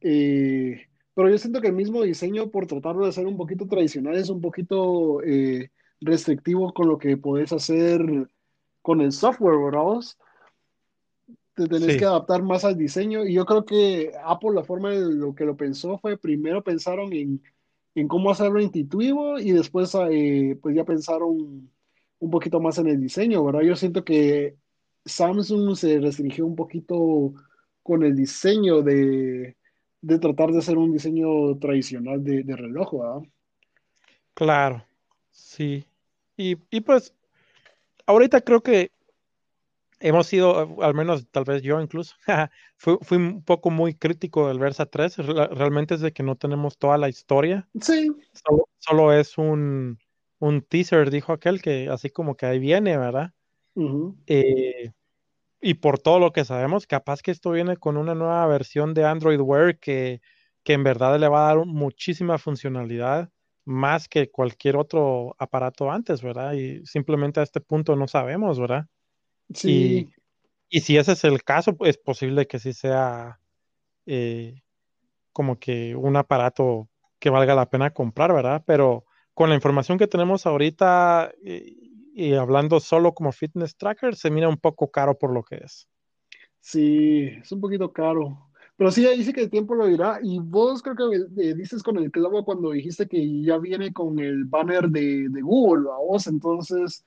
eh, 0.00 0.86
pero 1.14 1.28
yo 1.28 1.38
siento 1.38 1.60
que 1.60 1.68
el 1.68 1.74
mismo 1.74 2.02
diseño, 2.02 2.50
por 2.50 2.66
tratarlo 2.66 3.06
de 3.06 3.12
ser 3.12 3.26
un 3.26 3.36
poquito 3.36 3.66
tradicional, 3.66 4.16
es 4.16 4.28
un 4.28 4.40
poquito 4.40 5.22
eh, 5.22 5.70
restrictivo 6.04 6.72
con 6.72 6.88
lo 6.88 6.98
que 6.98 7.16
puedes 7.16 7.52
hacer 7.52 8.28
con 8.82 9.00
el 9.00 9.12
software, 9.12 9.58
¿verdad? 9.58 10.00
te 11.54 11.68
tenés 11.68 11.96
que 11.96 12.04
adaptar 12.04 12.42
más 12.42 12.64
al 12.64 12.76
diseño. 12.76 13.24
Y 13.24 13.34
yo 13.34 13.46
creo 13.46 13.64
que 13.64 14.12
Apple, 14.24 14.50
la 14.54 14.64
forma 14.64 14.90
de 14.90 15.14
lo 15.14 15.34
que 15.34 15.44
lo 15.44 15.56
pensó 15.56 15.98
fue 15.98 16.18
primero 16.18 16.62
pensaron 16.62 17.12
en, 17.12 17.42
en 17.94 18.08
cómo 18.08 18.30
hacerlo 18.30 18.60
intuitivo 18.60 19.38
y 19.38 19.52
después 19.52 19.94
eh, 20.10 20.58
pues 20.60 20.74
ya 20.74 20.84
pensaron 20.84 21.70
un 22.18 22.30
poquito 22.30 22.60
más 22.60 22.78
en 22.78 22.88
el 22.88 23.00
diseño, 23.00 23.44
¿verdad? 23.44 23.62
Yo 23.62 23.76
siento 23.76 24.04
que 24.04 24.56
Samsung 25.04 25.76
se 25.76 26.00
restringió 26.00 26.46
un 26.46 26.56
poquito 26.56 27.34
con 27.82 28.02
el 28.02 28.16
diseño 28.16 28.82
de, 28.82 29.56
de 30.00 30.18
tratar 30.18 30.50
de 30.50 30.58
hacer 30.58 30.76
un 30.76 30.92
diseño 30.92 31.56
tradicional 31.58 32.24
de, 32.24 32.42
de 32.42 32.56
reloj, 32.56 32.98
¿verdad? 32.98 33.22
Claro, 34.34 34.84
sí. 35.30 35.84
Y, 36.36 36.56
y 36.70 36.80
pues 36.80 37.14
ahorita 38.06 38.40
creo 38.40 38.62
que 38.62 38.90
hemos 40.00 40.26
sido, 40.26 40.82
al 40.82 40.94
menos 40.94 41.26
tal 41.30 41.44
vez 41.44 41.62
yo 41.62 41.80
incluso, 41.80 42.14
fui, 42.76 42.98
fui, 43.00 43.16
un 43.16 43.42
poco 43.42 43.70
muy 43.70 43.94
crítico 43.94 44.48
del 44.48 44.58
Versa 44.58 44.86
3. 44.86 45.16
Realmente 45.18 45.94
es 45.94 46.00
de 46.00 46.12
que 46.12 46.22
no 46.22 46.36
tenemos 46.36 46.76
toda 46.76 46.98
la 46.98 47.08
historia. 47.08 47.68
Sí. 47.80 48.10
Solo, 48.78 49.12
es 49.12 49.38
un, 49.38 49.98
un, 50.38 50.62
teaser, 50.62 51.10
dijo 51.10 51.32
aquel, 51.32 51.62
que 51.62 51.88
así 51.88 52.10
como 52.10 52.36
que 52.36 52.46
ahí 52.46 52.58
viene, 52.58 52.98
¿verdad? 52.98 53.32
Eh, 54.26 54.92
y 55.60 55.74
por 55.74 55.98
todo 55.98 56.18
lo 56.18 56.32
que 56.32 56.44
sabemos, 56.44 56.86
capaz 56.86 57.22
que 57.22 57.30
esto 57.30 57.50
viene 57.50 57.78
con 57.78 57.96
una 57.96 58.14
nueva 58.14 58.46
versión 58.46 58.92
de 58.92 59.04
Android 59.04 59.40
Wear 59.40 59.78
que, 59.78 60.20
que 60.62 60.74
en 60.74 60.84
verdad 60.84 61.18
le 61.18 61.28
va 61.28 61.50
a 61.50 61.54
dar 61.54 61.64
muchísima 61.64 62.36
funcionalidad 62.36 63.30
más 63.64 64.08
que 64.08 64.30
cualquier 64.30 64.76
otro 64.76 65.34
aparato 65.38 65.90
antes, 65.90 66.22
¿verdad? 66.22 66.52
Y 66.52 66.84
simplemente 66.86 67.40
a 67.40 67.42
este 67.42 67.60
punto 67.60 67.96
no 67.96 68.06
sabemos, 68.08 68.58
¿verdad? 68.58 68.86
Sí. 69.52 70.10
Y, 70.68 70.80
si 70.80 70.96
ese 70.96 71.12
es 71.12 71.24
el 71.24 71.44
caso, 71.44 71.76
es 71.80 71.98
posible 71.98 72.46
que 72.46 72.58
sí 72.58 72.72
sea 72.72 73.38
eh, 74.06 74.62
como 75.32 75.58
que 75.58 75.94
un 75.94 76.16
aparato 76.16 76.88
que 77.18 77.30
valga 77.30 77.54
la 77.54 77.70
pena 77.70 77.92
comprar, 77.92 78.32
¿verdad? 78.32 78.62
Pero 78.66 79.04
con 79.34 79.48
la 79.48 79.54
información 79.54 79.98
que 79.98 80.06
tenemos 80.06 80.46
ahorita 80.46 81.32
y, 81.42 82.34
hablando 82.34 82.80
solo 82.80 83.12
como 83.12 83.32
fitness 83.32 83.76
tracker, 83.76 84.14
se 84.14 84.30
mira 84.30 84.48
un 84.48 84.56
poco 84.56 84.90
caro 84.90 85.18
por 85.18 85.32
lo 85.32 85.42
que 85.42 85.56
es. 85.56 85.88
Sí, 86.60 87.24
es 87.40 87.50
un 87.52 87.60
poquito 87.60 87.92
caro. 87.92 88.50
Pero 88.76 88.90
sí, 88.90 89.06
ahí 89.06 89.22
sí 89.22 89.32
que 89.32 89.42
el 89.42 89.50
tiempo 89.50 89.74
lo 89.74 89.86
dirá. 89.86 90.18
Y 90.22 90.40
vos 90.40 90.82
creo 90.82 90.96
que 90.96 91.16
eh, 91.42 91.54
dices 91.54 91.82
con 91.82 91.96
el 91.98 92.10
clavo 92.10 92.44
cuando 92.44 92.72
dijiste 92.72 93.06
que 93.06 93.42
ya 93.42 93.58
viene 93.58 93.92
con 93.92 94.18
el 94.18 94.44
banner 94.44 94.88
de, 94.88 95.28
de 95.28 95.42
Google, 95.42 95.90
a 95.90 95.96
vos, 95.98 96.26
entonces 96.26 97.04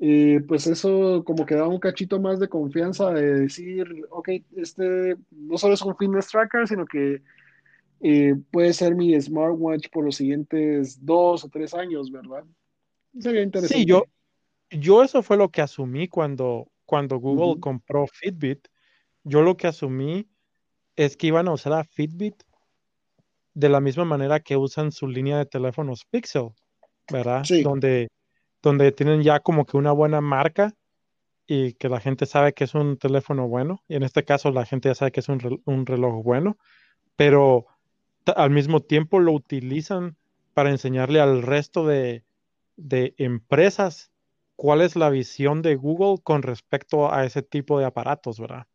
y 0.00 0.38
pues 0.40 0.66
eso 0.68 1.24
como 1.24 1.44
que 1.44 1.56
da 1.56 1.66
un 1.66 1.80
cachito 1.80 2.20
más 2.20 2.38
de 2.38 2.48
confianza 2.48 3.10
de 3.10 3.40
decir, 3.40 4.06
ok, 4.10 4.28
este 4.56 5.16
no 5.32 5.58
solo 5.58 5.74
es 5.74 5.82
un 5.82 5.96
fitness 5.96 6.28
tracker, 6.28 6.68
sino 6.68 6.86
que 6.86 7.20
eh, 8.00 8.36
puede 8.52 8.72
ser 8.72 8.94
mi 8.94 9.20
smartwatch 9.20 9.88
por 9.90 10.04
los 10.04 10.14
siguientes 10.14 11.04
dos 11.04 11.44
o 11.44 11.48
tres 11.48 11.74
años, 11.74 12.12
¿verdad? 12.12 12.44
Sería 13.18 13.42
interesante. 13.42 13.82
Sí, 13.82 13.84
yo, 13.84 14.04
yo 14.70 15.02
eso 15.02 15.20
fue 15.20 15.36
lo 15.36 15.48
que 15.48 15.62
asumí 15.62 16.06
cuando, 16.06 16.70
cuando 16.84 17.18
Google 17.18 17.60
compró 17.60 18.06
Fitbit. 18.06 18.68
Yo 19.24 19.42
lo 19.42 19.56
que 19.56 19.66
asumí 19.66 20.28
es 20.98 21.16
que 21.16 21.28
iban 21.28 21.48
a 21.48 21.52
usar 21.52 21.72
a 21.72 21.84
Fitbit 21.84 22.42
de 23.54 23.68
la 23.68 23.80
misma 23.80 24.04
manera 24.04 24.40
que 24.40 24.56
usan 24.56 24.92
su 24.92 25.08
línea 25.08 25.38
de 25.38 25.46
teléfonos 25.46 26.04
Pixel, 26.04 26.50
¿verdad? 27.10 27.44
Sí. 27.44 27.62
Donde 27.62 28.08
donde 28.62 28.92
tienen 28.92 29.22
ya 29.22 29.40
como 29.40 29.64
que 29.64 29.76
una 29.76 29.92
buena 29.92 30.20
marca 30.20 30.74
y 31.46 31.74
que 31.74 31.88
la 31.88 32.00
gente 32.00 32.26
sabe 32.26 32.52
que 32.52 32.64
es 32.64 32.74
un 32.74 32.98
teléfono 32.98 33.48
bueno, 33.48 33.82
y 33.88 33.94
en 33.94 34.02
este 34.02 34.24
caso 34.24 34.50
la 34.50 34.66
gente 34.66 34.88
ya 34.88 34.94
sabe 34.94 35.12
que 35.12 35.20
es 35.20 35.28
un, 35.28 35.86
reloj 35.86 36.22
bueno, 36.22 36.58
pero 37.16 37.66
al 38.36 38.50
mismo 38.50 38.80
tiempo 38.80 39.20
lo 39.20 39.32
utilizan 39.32 40.16
para 40.52 40.70
enseñarle 40.70 41.20
al 41.20 41.42
resto 41.42 41.86
de, 41.86 42.24
empresas 42.76 44.10
cuál 44.56 44.82
es 44.82 44.96
la 44.96 45.08
visión 45.08 45.62
de 45.62 45.76
Google 45.76 46.22
con 46.22 46.42
respecto 46.42 47.12
a 47.12 47.24
ese 47.24 47.42
tipo 47.42 47.78
de 47.78 47.86
aparatos, 47.86 48.38
¿verdad? 48.38 48.66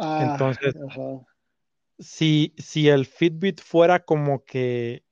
Ah, 0.00 0.30
Entonces, 0.30 0.76
si, 1.98 2.54
si 2.56 2.88
el 2.88 3.04
Fitbit 3.04 3.60
fuera 3.60 3.98
como 4.04 4.44
que 4.44 5.02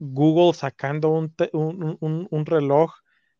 Google 0.00 0.52
sacando 0.52 1.10
un, 1.10 2.46
reloj 2.46 2.92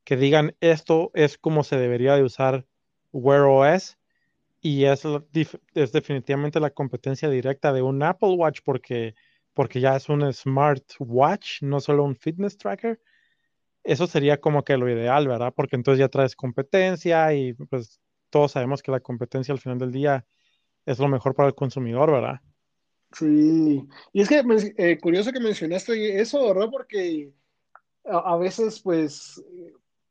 que 0.05 0.17
digan 0.17 0.55
esto 0.61 1.11
es 1.15 1.39
como 1.39 1.65
se 1.65 1.77
debería 1.77 2.15
de 2.15 2.23
usar 2.23 2.67
Wear 3.13 3.43
OS 3.43 3.99
y 4.61 4.85
es, 4.85 5.03
es 5.75 5.93
definitivamente 5.93 6.61
la 6.61 6.71
competencia 6.71 7.29
directa 7.29 7.73
de 7.73 7.83
un 7.83 8.03
Apple 8.03 8.35
Watch 8.35 8.61
porque, 8.65 9.17
porque 9.55 9.81
ya 9.81 9.97
es 9.97 10.09
un 10.09 10.33
smart 10.33 10.85
watch, 11.01 11.63
no 11.63 11.81
solo 11.81 12.05
un 12.05 12.17
fitness 12.17 12.57
tracker. 12.57 13.01
Eso 13.83 14.07
sería 14.07 14.41
como 14.41 14.65
que 14.65 14.77
lo 14.77 14.89
ideal, 14.89 15.27
¿verdad? 15.27 15.53
Porque 15.55 15.77
entonces 15.77 16.01
ya 16.01 16.09
traes 16.09 16.37
competencia 16.37 17.33
y 17.35 17.55
pues 17.55 18.01
todos 18.31 18.53
sabemos 18.53 18.83
que 18.83 18.91
la 18.91 19.01
competencia 19.01 19.53
al 19.53 19.61
final 19.61 19.79
del 19.79 19.93
día 19.93 20.27
es 20.87 20.99
lo 20.99 21.09
mejor 21.09 21.35
para 21.35 21.49
el 21.49 21.55
consumidor, 21.55 22.11
¿verdad? 22.11 22.41
Sí, 23.13 23.87
y 24.13 24.21
es 24.21 24.29
que 24.29 24.43
eh, 24.77 24.99
curioso 24.99 25.33
que 25.33 25.41
mencionaste 25.41 26.21
eso, 26.21 26.47
¿verdad? 26.47 26.69
Porque 26.71 27.33
a, 28.05 28.37
veces, 28.37 28.81
pues, 28.81 29.43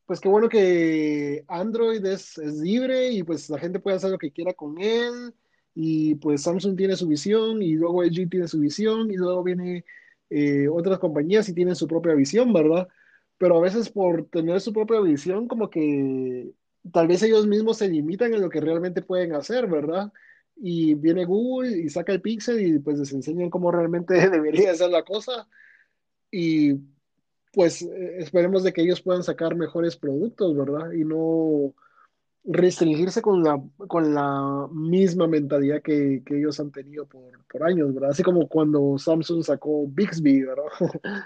pues 0.05 0.19
qué 0.19 0.29
bueno 0.29 0.49
que 0.49 1.43
Android 1.47 2.03
es, 2.05 2.37
libre 2.37 3.11
y 3.11 3.23
pues 3.23 3.49
la 3.49 3.59
gente 3.59 3.79
puede 3.79 3.97
hacer 3.97 4.11
lo 4.11 4.17
que 4.17 4.31
quiera 4.31 4.53
con 4.53 4.79
él 4.79 5.33
y 5.75 6.15
pues 6.15 6.43
Samsung 6.43 6.75
tiene 6.75 6.95
su 6.95 7.07
visión 7.07 7.61
y 7.61 7.73
luego 7.73 8.03
LG 8.03 8.29
tiene 8.29 8.47
su 8.47 8.59
visión 8.59 9.11
y 9.11 9.17
luego 9.17 9.43
viene 9.43 9.85
eh, 10.29 10.67
otras 10.67 10.99
compañías 10.99 11.47
y 11.49 11.53
tienen 11.53 11.75
su 11.75 11.87
propia 11.87 12.13
visión, 12.15 12.51
¿verdad? 12.53 12.87
Pero 13.37 13.57
a 13.57 13.61
veces 13.61 13.89
por 13.89 14.25
tener 14.29 14.59
su 14.61 14.73
propia 14.73 14.99
visión, 15.01 15.47
como 15.47 15.69
que 15.69 16.51
tal 16.91 17.07
vez 17.07 17.23
ellos 17.23 17.47
mismos 17.47 17.77
se 17.77 17.89
limitan 17.89 18.33
en 18.33 18.41
lo 18.41 18.49
que 18.49 18.61
realmente 18.61 19.01
pueden 19.01 19.33
hacer, 19.33 19.67
¿verdad? 19.67 20.11
y 20.59 20.95
viene 20.95 21.25
Google 21.25 21.77
y 21.77 21.89
saca 21.89 22.11
el 22.11 22.21
Pixel 22.21 22.59
y 22.59 22.79
pues 22.79 22.97
les 22.97 23.13
enseñan 23.13 23.49
cómo 23.49 23.71
realmente 23.71 24.13
debería 24.29 24.73
ser 24.75 24.89
la 24.89 25.03
cosa 25.03 25.47
y 26.31 26.75
pues 27.53 27.81
eh, 27.81 28.17
esperemos 28.19 28.63
de 28.63 28.73
que 28.73 28.81
ellos 28.81 29.01
puedan 29.01 29.23
sacar 29.23 29.55
mejores 29.55 29.95
productos, 29.95 30.55
¿verdad? 30.55 30.91
Y 30.91 31.03
no, 31.03 31.73
restringirse 32.43 33.21
con 33.21 33.43
la, 33.43 33.61
con 33.87 34.13
la 34.13 34.67
misma 34.71 35.27
mentalidad 35.27 35.81
que, 35.81 36.23
ellos 36.29 36.59
han 36.59 36.71
tenido 36.71 37.07
por, 37.07 37.45
por, 37.47 37.63
años, 37.63 37.93
¿verdad? 37.93 38.11
Así 38.11 38.21
como 38.21 38.47
cuando 38.47 38.97
Samsung 38.97 39.43
sacó 39.43 39.85
Bixby, 39.87 40.43
¿verdad? 40.43 40.65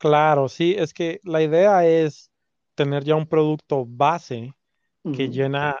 Claro, 0.00 0.48
sí, 0.48 0.76
es 0.78 0.94
que 0.94 1.20
la 1.24 1.42
idea 1.42 1.84
es 1.84 2.30
tener 2.76 3.02
ya 3.02 3.16
un 3.16 3.26
producto 3.26 3.84
base 3.84 4.54
que 5.14 5.28
llena 5.28 5.76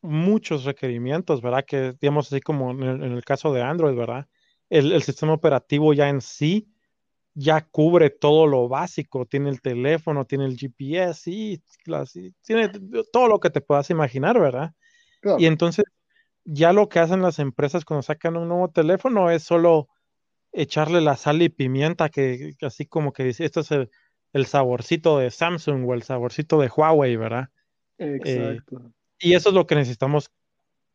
muchos 0.00 0.64
requerimientos, 0.64 1.40
¿verdad? 1.40 1.64
Que, 1.66 1.94
digamos, 2.00 2.32
así 2.32 2.40
como 2.40 2.70
en 2.70 3.02
el, 3.02 3.24
caso 3.24 3.52
de 3.52 3.62
Android, 3.62 3.96
¿verdad? 3.96 4.26
El, 4.68 4.92
el, 4.92 5.02
sistema 5.02 5.32
operativo 5.32 5.92
ya 5.92 6.08
en 6.08 6.20
sí 6.20 6.72
ya 7.34 7.62
cubre 7.62 8.10
todo 8.10 8.46
lo 8.46 8.68
básico, 8.68 9.26
tiene 9.26 9.50
el 9.50 9.60
teléfono, 9.60 10.26
tiene 10.26 10.44
el 10.44 10.56
GPS, 10.56 11.22
sí, 11.22 11.62
tiene 12.42 12.70
todo 13.12 13.28
lo 13.28 13.40
que 13.40 13.50
te 13.50 13.60
puedas 13.60 13.90
imaginar, 13.90 14.38
¿verdad? 14.38 14.74
Y 15.38 15.46
entonces 15.46 15.84
ya 16.44 16.72
lo 16.72 16.88
que 16.88 16.98
hacen 16.98 17.22
las 17.22 17.38
empresas 17.38 17.84
cuando 17.84 18.02
sacan 18.02 18.36
un 18.36 18.48
nuevo 18.48 18.68
teléfono 18.70 19.30
es 19.30 19.44
solo 19.44 19.88
echarle 20.52 21.00
la 21.00 21.16
sal 21.16 21.40
y 21.40 21.48
pimienta, 21.48 22.08
que, 22.08 22.54
así 22.60 22.86
como 22.86 23.12
que 23.12 23.24
dice, 23.24 23.44
esto 23.44 23.60
es 23.60 23.70
el, 23.70 24.46
saborcito 24.46 25.18
de 25.18 25.30
Samsung 25.30 25.88
o 25.88 25.94
el 25.94 26.02
saborcito 26.02 26.60
de 26.60 26.68
Huawei, 26.68 27.16
¿verdad? 27.16 27.48
Eh, 28.02 28.16
Exacto. 28.16 28.92
y 29.18 29.34
eso 29.34 29.48
es 29.50 29.54
lo 29.54 29.66
que 29.66 29.74
necesitamos 29.74 30.30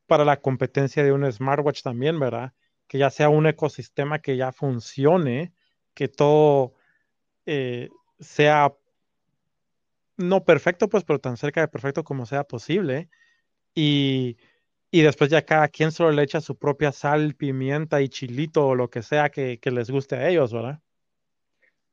para 0.08 0.26
la 0.26 0.40
competencia 0.40 1.04
de 1.04 1.12
un 1.12 1.30
smartwatch 1.32 1.82
también, 1.82 2.20
¿verdad? 2.20 2.54
Que 2.88 2.98
ya 2.98 3.10
sea 3.10 3.30
un 3.30 3.48
ecosistema 3.48 4.20
que 4.20 4.38
ya 4.38 4.52
funcione 4.52 5.54
que 5.94 6.08
todo 6.08 6.74
eh, 7.46 7.90
sea 8.20 8.74
no 10.18 10.44
perfecto, 10.44 10.90
pues, 10.90 11.04
pero 11.04 11.20
tan 11.20 11.38
cerca 11.38 11.62
de 11.62 11.68
perfecto 11.68 12.04
como 12.04 12.26
sea 12.26 12.44
posible. 12.44 13.10
Y, 13.74 14.38
después 14.92 15.30
ya 15.30 15.46
cada 15.46 15.68
quien 15.68 15.92
solo 15.92 16.12
le 16.12 16.24
echa 16.24 16.42
su 16.42 16.58
propia 16.58 16.92
sal, 16.92 17.36
pimienta 17.36 18.02
y 18.02 18.10
chilito 18.10 18.68
o 18.68 18.76
lo 18.76 18.90
que 18.90 19.04
sea 19.04 19.30
que, 19.30 19.60
les 19.64 19.90
guste 19.92 20.16
a 20.16 20.30
ellos, 20.30 20.52
¿verdad? 20.52 20.82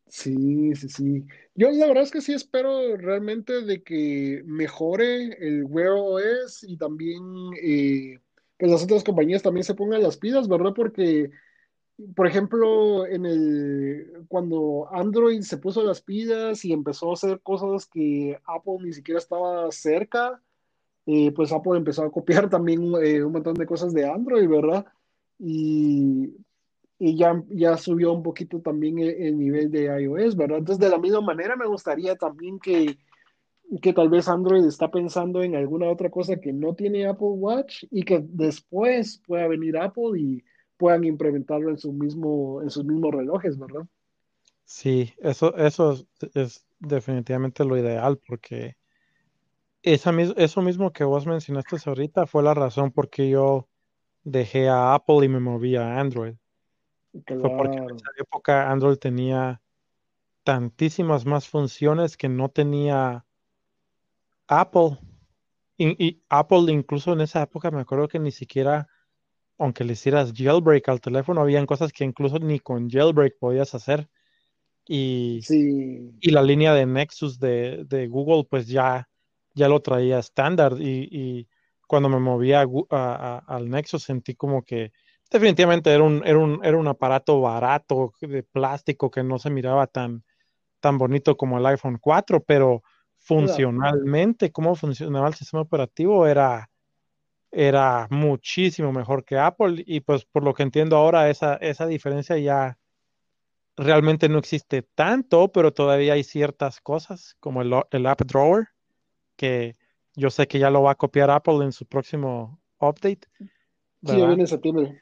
Sí, 0.07 0.75
sí, 0.77 0.89
sí. 0.89 1.27
Yo 1.55 1.71
la 1.71 1.87
verdad 1.87 2.05
es 2.05 2.11
que 2.11 2.21
sí 2.21 2.33
espero 2.35 2.97
realmente 2.97 3.63
de 3.63 3.83
que 3.83 4.43
mejore 4.47 5.37
el 5.47 5.65
Wear 5.65 5.93
OS 5.97 6.65
y 6.69 6.77
también 6.77 7.23
eh, 7.61 8.21
que 8.59 8.67
las 8.67 8.85
otras 8.85 9.03
compañías 9.03 9.43
también 9.43 9.65
se 9.65 9.75
pongan 9.75 10.03
las 10.03 10.17
pilas, 10.17 10.47
¿verdad? 10.49 10.73
Porque 10.75 11.31
por 12.17 12.27
ejemplo, 12.27 13.07
en 13.07 13.25
el, 13.25 14.25
cuando 14.29 14.89
Android 14.93 15.43
se 15.43 15.59
puso 15.59 15.83
las 15.83 16.01
pilas 16.03 16.65
y 16.65 16.73
empezó 16.73 17.11
a 17.11 17.15
hacer 17.15 17.41
cosas 17.41 17.87
que 17.87 18.39
Apple 18.47 18.79
ni 18.83 18.93
siquiera 18.93 19.19
estaba 19.19 19.71
cerca, 19.71 20.43
eh, 21.07 21.33
pues 21.33 21.53
Apple 21.53 21.79
empezó 21.79 22.03
a 22.05 22.11
copiar 22.11 22.51
también 22.51 22.93
eh, 23.03 23.23
un 23.23 23.33
montón 23.33 23.55
de 23.55 23.67
cosas 23.67 23.93
de 23.95 24.09
Android, 24.09 24.49
¿verdad? 24.49 24.87
Y, 25.39 26.35
y 26.99 27.16
ya, 27.16 27.42
ya 27.49 27.76
subió 27.76 28.12
un 28.12 28.22
poquito 28.22 28.61
también 28.61 28.99
el, 28.99 29.36
nivel 29.38 29.70
de 29.70 29.84
iOS, 30.03 30.36
¿verdad? 30.36 30.59
Entonces, 30.59 30.80
de 30.80 30.90
la 30.90 30.99
misma 30.99 31.20
manera, 31.20 31.57
me 31.57 31.66
gustaría 31.66 32.14
también 32.16 32.59
que, 32.59 32.97
que 33.82 33.92
tal 33.92 34.09
vez 34.09 34.28
Android 34.28 34.64
está 34.64 34.90
pensando 34.90 35.42
en 35.42 35.57
alguna 35.57 35.90
otra 35.90 36.11
cosa 36.11 36.36
que 36.36 36.53
no 36.53 36.74
tiene 36.74 37.07
Apple 37.07 37.26
Watch 37.28 37.84
y 37.90 38.03
que 38.05 38.24
después 38.28 39.20
pueda 39.26 39.49
venir 39.49 39.76
Apple 39.76 40.18
y 40.18 40.45
puedan 40.76 41.05
implementarlo 41.05 41.70
en, 41.70 41.78
su 41.78 41.92
mismo, 41.92 42.62
en 42.62 42.70
sus 42.70 42.84
mismos 42.84 43.12
relojes, 43.12 43.59
¿verdad? 43.59 43.86
Sí, 44.64 45.12
eso, 45.18 45.55
eso 45.57 46.07
es, 46.34 46.66
definitivamente 46.78 47.64
lo 47.64 47.76
ideal 47.76 48.18
porque 48.26 48.76
esa, 49.82 50.11
eso 50.36 50.62
mismo 50.62 50.92
que 50.92 51.05
vos 51.05 51.26
mencionaste 51.26 51.76
ahorita 51.84 52.26
fue 52.26 52.42
la 52.42 52.55
razón 52.55 52.90
por 52.90 53.11
qué 53.11 53.28
yo 53.28 53.68
dejé 54.22 54.68
a 54.68 54.95
Apple 54.95 55.24
y 55.24 55.28
me 55.28 55.40
moví 55.40 55.76
a 55.76 56.01
Android. 56.01 56.34
Fue 57.27 57.57
porque 57.57 57.77
en 57.77 57.97
esa 57.97 58.11
época 58.19 58.71
Android 58.71 58.97
tenía 58.97 59.61
tantísimas 60.43 61.25
más 61.25 61.49
funciones 61.49 62.17
que 62.17 62.29
no 62.29 62.49
tenía 62.49 63.25
Apple. 64.47 64.99
y, 65.79 66.23
Apple 66.29 66.73
incluso 66.73 67.12
en 67.12 67.23
esa 67.23 67.43
época 67.43 67.71
me 67.71 67.81
acuerdo 67.81 68.09
que 68.09 68.19
ni 68.19 68.31
siquiera 68.31 68.89
aunque 69.59 69.85
le 69.85 69.93
hicieras 69.93 70.33
jailbreak 70.33 70.89
al 70.89 71.01
teléfono, 71.01 71.41
habían 71.41 71.67
cosas 71.67 71.93
que 71.93 72.05
incluso 72.05 72.39
ni 72.39 72.59
con 72.59 72.91
jailbreak 72.91 73.39
podías 73.39 73.75
hacer. 73.75 74.09
Y, 74.87 75.41
y 76.21 76.31
la 76.31 76.43
línea 76.43 76.75
de 76.75 76.85
Nexus 76.85 77.39
de, 77.39 78.09
Google, 78.11 78.45
pues 78.49 78.67
ya, 78.67 79.09
ya 79.55 79.69
lo 79.69 79.81
traía 79.81 80.19
estándar. 80.19 80.75
Y, 80.79 81.49
cuando 81.87 82.09
me 82.09 82.19
movía 82.19 82.65
al 82.91 83.71
Nexus 83.71 84.03
sentí 84.03 84.35
como 84.35 84.62
que 84.65 84.91
definitivamente 85.35 85.91
era 85.93 86.03
un, 86.03 86.22
era 86.24 86.39
un, 86.39 86.61
era 86.64 86.76
un 86.76 86.87
aparato 86.87 87.41
barato 87.41 88.12
de 88.20 88.43
plástico 88.43 89.11
que 89.11 89.22
no 89.22 89.39
se 89.39 89.51
miraba 89.51 89.87
tan, 89.87 90.24
tan 90.80 90.97
bonito 90.97 91.37
como 91.37 91.59
el 91.59 91.66
iPhone 91.66 91.99
4, 92.01 92.43
pero 92.43 92.82
funcionalmente, 93.18 94.53
cómo 94.53 94.76
funcionaba 94.76 95.28
el 95.28 95.35
sistema 95.35 95.62
operativo 95.62 96.26
era 96.26 96.70
era 97.51 98.09
muchísimo 98.11 98.93
mejor 98.93 99.24
que 99.24 99.39
Apple 99.39 99.85
y 99.87 100.01
pues 100.01 100.24
por 100.24 100.43
lo 100.43 100.55
que 100.55 100.64
entiendo 100.64 100.97
ahora 100.97 101.30
esa, 101.30 101.55
esa 101.57 101.87
diferencia 101.87 102.37
ya 102.37 102.78
realmente 103.76 104.28
no 104.28 104.39
existe 104.39 104.82
tanto, 104.82 105.53
pero 105.53 105.72
todavía 105.72 106.14
hay 106.14 106.24
ciertas 106.24 106.80
cosas 106.80 107.37
como 107.39 107.62
el, 107.62 107.72
el 107.93 108.07
App 108.07 108.22
Drawer 108.22 108.68
que 109.37 109.76
yo 110.14 110.30
sé 110.30 110.47
que 110.47 110.59
ya 110.59 110.70
lo 110.70 110.82
va 110.82 110.93
a 110.93 110.97
copiar 110.97 111.30
Apple 111.30 111.64
en 111.64 111.72
su 111.72 111.87
próximo 111.87 112.61
update. 112.78 113.28
Sí, 114.07 114.17
viene 114.17 114.43
en 114.43 114.47
septiembre. 114.47 115.01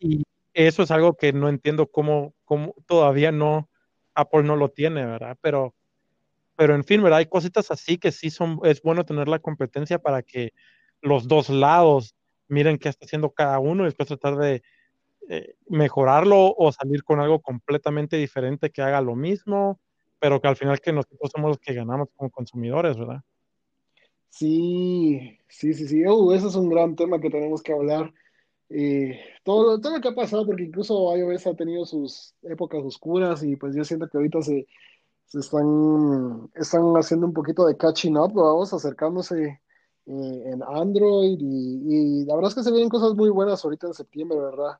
Y 0.00 0.22
eso 0.54 0.82
es 0.82 0.90
algo 0.90 1.14
que 1.14 1.32
no 1.32 1.48
entiendo 1.48 1.86
cómo, 1.86 2.34
cómo 2.44 2.74
todavía 2.86 3.30
no, 3.32 3.68
Apple 4.14 4.42
no 4.42 4.56
lo 4.56 4.68
tiene, 4.70 5.04
¿verdad? 5.06 5.36
Pero, 5.40 5.74
pero 6.56 6.74
en 6.74 6.84
fin, 6.84 7.02
¿verdad? 7.02 7.20
Hay 7.20 7.26
cositas 7.26 7.70
así 7.70 7.98
que 7.98 8.12
sí 8.12 8.30
son, 8.30 8.60
es 8.64 8.82
bueno 8.82 9.04
tener 9.04 9.28
la 9.28 9.38
competencia 9.38 9.98
para 9.98 10.22
que 10.22 10.52
los 11.00 11.28
dos 11.28 11.48
lados 11.48 12.14
miren 12.48 12.78
qué 12.78 12.88
está 12.88 13.06
haciendo 13.06 13.30
cada 13.30 13.58
uno 13.60 13.84
y 13.84 13.86
después 13.86 14.08
tratar 14.08 14.36
de 14.36 14.62
eh, 15.28 15.54
mejorarlo 15.68 16.54
o 16.56 16.72
salir 16.72 17.04
con 17.04 17.20
algo 17.20 17.40
completamente 17.40 18.16
diferente 18.16 18.70
que 18.70 18.82
haga 18.82 19.00
lo 19.00 19.14
mismo, 19.14 19.78
pero 20.18 20.40
que 20.40 20.48
al 20.48 20.56
final 20.56 20.80
que 20.80 20.92
nosotros 20.92 21.30
somos 21.32 21.50
los 21.50 21.58
que 21.58 21.72
ganamos 21.72 22.08
como 22.16 22.30
consumidores, 22.30 22.98
¿verdad? 22.98 23.22
Sí, 24.28 25.38
sí, 25.48 25.72
sí, 25.74 25.86
sí. 25.86 26.04
Uh, 26.06 26.32
ese 26.32 26.48
es 26.48 26.54
un 26.56 26.68
gran 26.68 26.96
tema 26.96 27.20
que 27.20 27.30
tenemos 27.30 27.62
que 27.62 27.72
hablar. 27.72 28.12
Eh, 28.70 29.18
todo, 29.44 29.80
todo 29.80 29.96
lo 29.96 30.00
que 30.00 30.08
ha 30.08 30.14
pasado, 30.14 30.46
porque 30.46 30.62
incluso 30.64 31.16
iOS 31.16 31.46
ha 31.48 31.54
tenido 31.54 31.84
sus 31.84 32.34
épocas 32.42 32.82
oscuras 32.84 33.42
y 33.42 33.56
pues 33.56 33.74
yo 33.74 33.84
siento 33.84 34.08
que 34.08 34.16
ahorita 34.16 34.42
se, 34.42 34.66
se 35.26 35.40
están, 35.40 36.50
están 36.54 36.94
haciendo 36.94 37.26
un 37.26 37.32
poquito 37.32 37.66
de 37.66 37.76
catching 37.76 38.16
up, 38.16 38.32
vamos, 38.32 38.72
acercándose 38.72 39.60
eh, 40.06 40.42
en 40.46 40.62
Android 40.62 41.38
y, 41.40 42.24
la 42.26 42.34
verdad 42.36 42.50
es 42.50 42.54
que 42.56 42.62
se 42.62 42.70
vienen 42.70 42.88
cosas 42.88 43.14
muy 43.14 43.30
buenas 43.30 43.64
ahorita 43.64 43.88
en 43.88 43.94
septiembre, 43.94 44.38
¿verdad? 44.38 44.78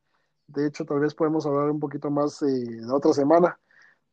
De 0.48 0.66
hecho, 0.66 0.84
tal 0.84 1.00
vez 1.00 1.14
podemos 1.14 1.46
hablar 1.46 1.70
un 1.70 1.80
poquito 1.80 2.10
más 2.10 2.42
eh, 2.42 2.66
la 2.80 2.96
otra 2.96 3.12
semana. 3.12 3.58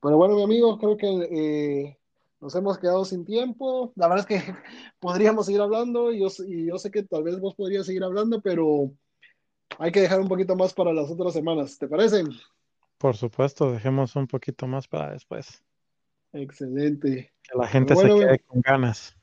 Pero 0.01 0.17
bueno, 0.17 0.35
mi 0.35 0.43
amigo, 0.43 0.77
creo 0.77 0.97
que 0.97 1.07
eh, 1.31 1.97
nos 2.39 2.53
hemos 2.55 2.77
quedado 2.77 3.05
sin 3.05 3.25
tiempo. 3.25 3.93
La 3.95 4.07
verdad 4.07 4.27
es 4.29 4.43
que 4.43 4.53
podríamos 4.99 5.47
seguir 5.47 5.61
hablando 5.61 6.11
y 6.11 6.19
yo, 6.21 6.27
y 6.47 6.67
yo 6.67 6.77
sé 6.77 6.91
que 6.91 7.03
tal 7.03 7.23
vez 7.23 7.39
vos 7.39 7.55
podrías 7.55 7.85
seguir 7.87 8.03
hablando, 8.03 8.41
pero 8.41 8.91
hay 9.79 9.91
que 9.91 10.01
dejar 10.01 10.19
un 10.19 10.27
poquito 10.27 10.55
más 10.55 10.73
para 10.73 10.93
las 10.93 11.09
otras 11.09 11.33
semanas. 11.33 11.77
¿Te 11.77 11.87
parece? 11.87 12.23
Por 12.97 13.15
supuesto, 13.15 13.71
dejemos 13.71 14.15
un 14.15 14.27
poquito 14.27 14.67
más 14.67 14.87
para 14.87 15.11
después. 15.11 15.63
Excelente. 16.33 17.31
Que 17.43 17.57
la 17.57 17.67
gente 17.67 17.95
se 17.95 18.07
quede 18.07 18.39
con 18.39 18.61
ganas 18.61 19.17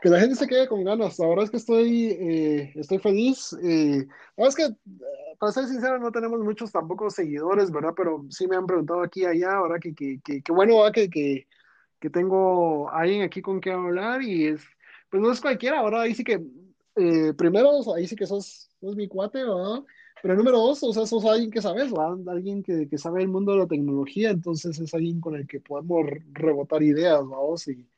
que 0.00 0.08
la 0.08 0.20
gente 0.20 0.36
se 0.36 0.46
quede 0.46 0.68
con 0.68 0.84
ganas. 0.84 1.18
La 1.18 1.26
verdad 1.26 1.44
es 1.44 1.50
que 1.50 1.56
estoy, 1.56 2.06
eh, 2.10 2.72
estoy 2.76 2.98
feliz. 2.98 3.52
Eh, 3.62 4.06
la 4.36 4.44
verdad 4.44 4.48
es 4.48 4.56
que, 4.56 4.64
eh, 4.64 5.36
para 5.38 5.52
ser 5.52 5.66
sincero, 5.66 5.98
no 5.98 6.12
tenemos 6.12 6.40
muchos 6.40 6.72
tampoco 6.72 7.10
seguidores, 7.10 7.70
¿verdad? 7.70 7.94
Pero 7.96 8.24
sí 8.30 8.46
me 8.46 8.56
han 8.56 8.66
preguntado 8.66 9.02
aquí 9.02 9.22
y 9.22 9.26
allá, 9.26 9.54
ahora 9.54 9.78
que, 9.78 9.94
que, 9.94 10.20
que, 10.22 10.52
bueno 10.52 10.76
va 10.78 10.92
que, 10.92 11.08
que, 11.10 11.46
que, 12.00 12.10
tengo 12.10 12.90
alguien 12.90 13.22
aquí 13.22 13.42
con 13.42 13.60
quien 13.60 13.76
hablar 13.76 14.22
y 14.22 14.46
es, 14.46 14.62
pues 15.10 15.22
no 15.22 15.32
es 15.32 15.40
cualquiera, 15.40 15.80
ahora 15.80 16.02
ahí 16.02 16.14
sí 16.14 16.24
que, 16.24 16.40
eh, 16.98 17.32
primero, 17.34 17.94
ahí 17.94 18.06
sí 18.06 18.16
que 18.16 18.26
sos, 18.26 18.70
sos 18.80 18.96
mi 18.96 19.08
cuate, 19.08 19.44
¿verdad? 19.44 19.82
Pero 20.20 20.34
número 20.34 20.58
dos, 20.58 20.82
o 20.82 20.92
sea, 20.92 21.06
sos 21.06 21.24
alguien 21.24 21.50
que 21.50 21.62
sabes, 21.62 21.90
¿verdad? 21.90 22.28
Alguien 22.28 22.62
que, 22.62 22.88
que 22.88 22.98
sabe 22.98 23.22
el 23.22 23.28
mundo 23.28 23.52
de 23.52 23.58
la 23.58 23.66
tecnología, 23.66 24.30
entonces 24.30 24.78
es 24.78 24.92
alguien 24.94 25.20
con 25.20 25.36
el 25.36 25.46
que 25.46 25.60
podemos 25.60 26.06
rebotar 26.32 26.82
ideas, 26.82 27.20
¿vamos? 27.20 27.68
Y, 27.68 27.88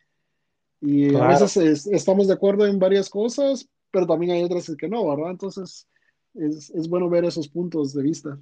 y 0.81 1.15
a 1.15 1.29
veces 1.29 1.87
estamos 1.87 2.29
de 2.29 2.35
acuerdo 2.35 2.67
en 2.67 2.79
varias 2.79 3.09
cosas, 3.09 3.69
pero 3.91 4.07
también 4.07 4.33
hay 4.33 4.43
otras 4.43 4.71
que 4.79 4.89
no, 4.89 5.09
¿verdad? 5.09 5.31
Entonces 5.33 5.87
es, 6.35 6.71
es 6.71 6.89
bueno 6.89 7.09
ver 7.09 7.25
esos 7.25 7.49
puntos 7.49 7.93
de 7.95 8.03
vista. 8.03 8.39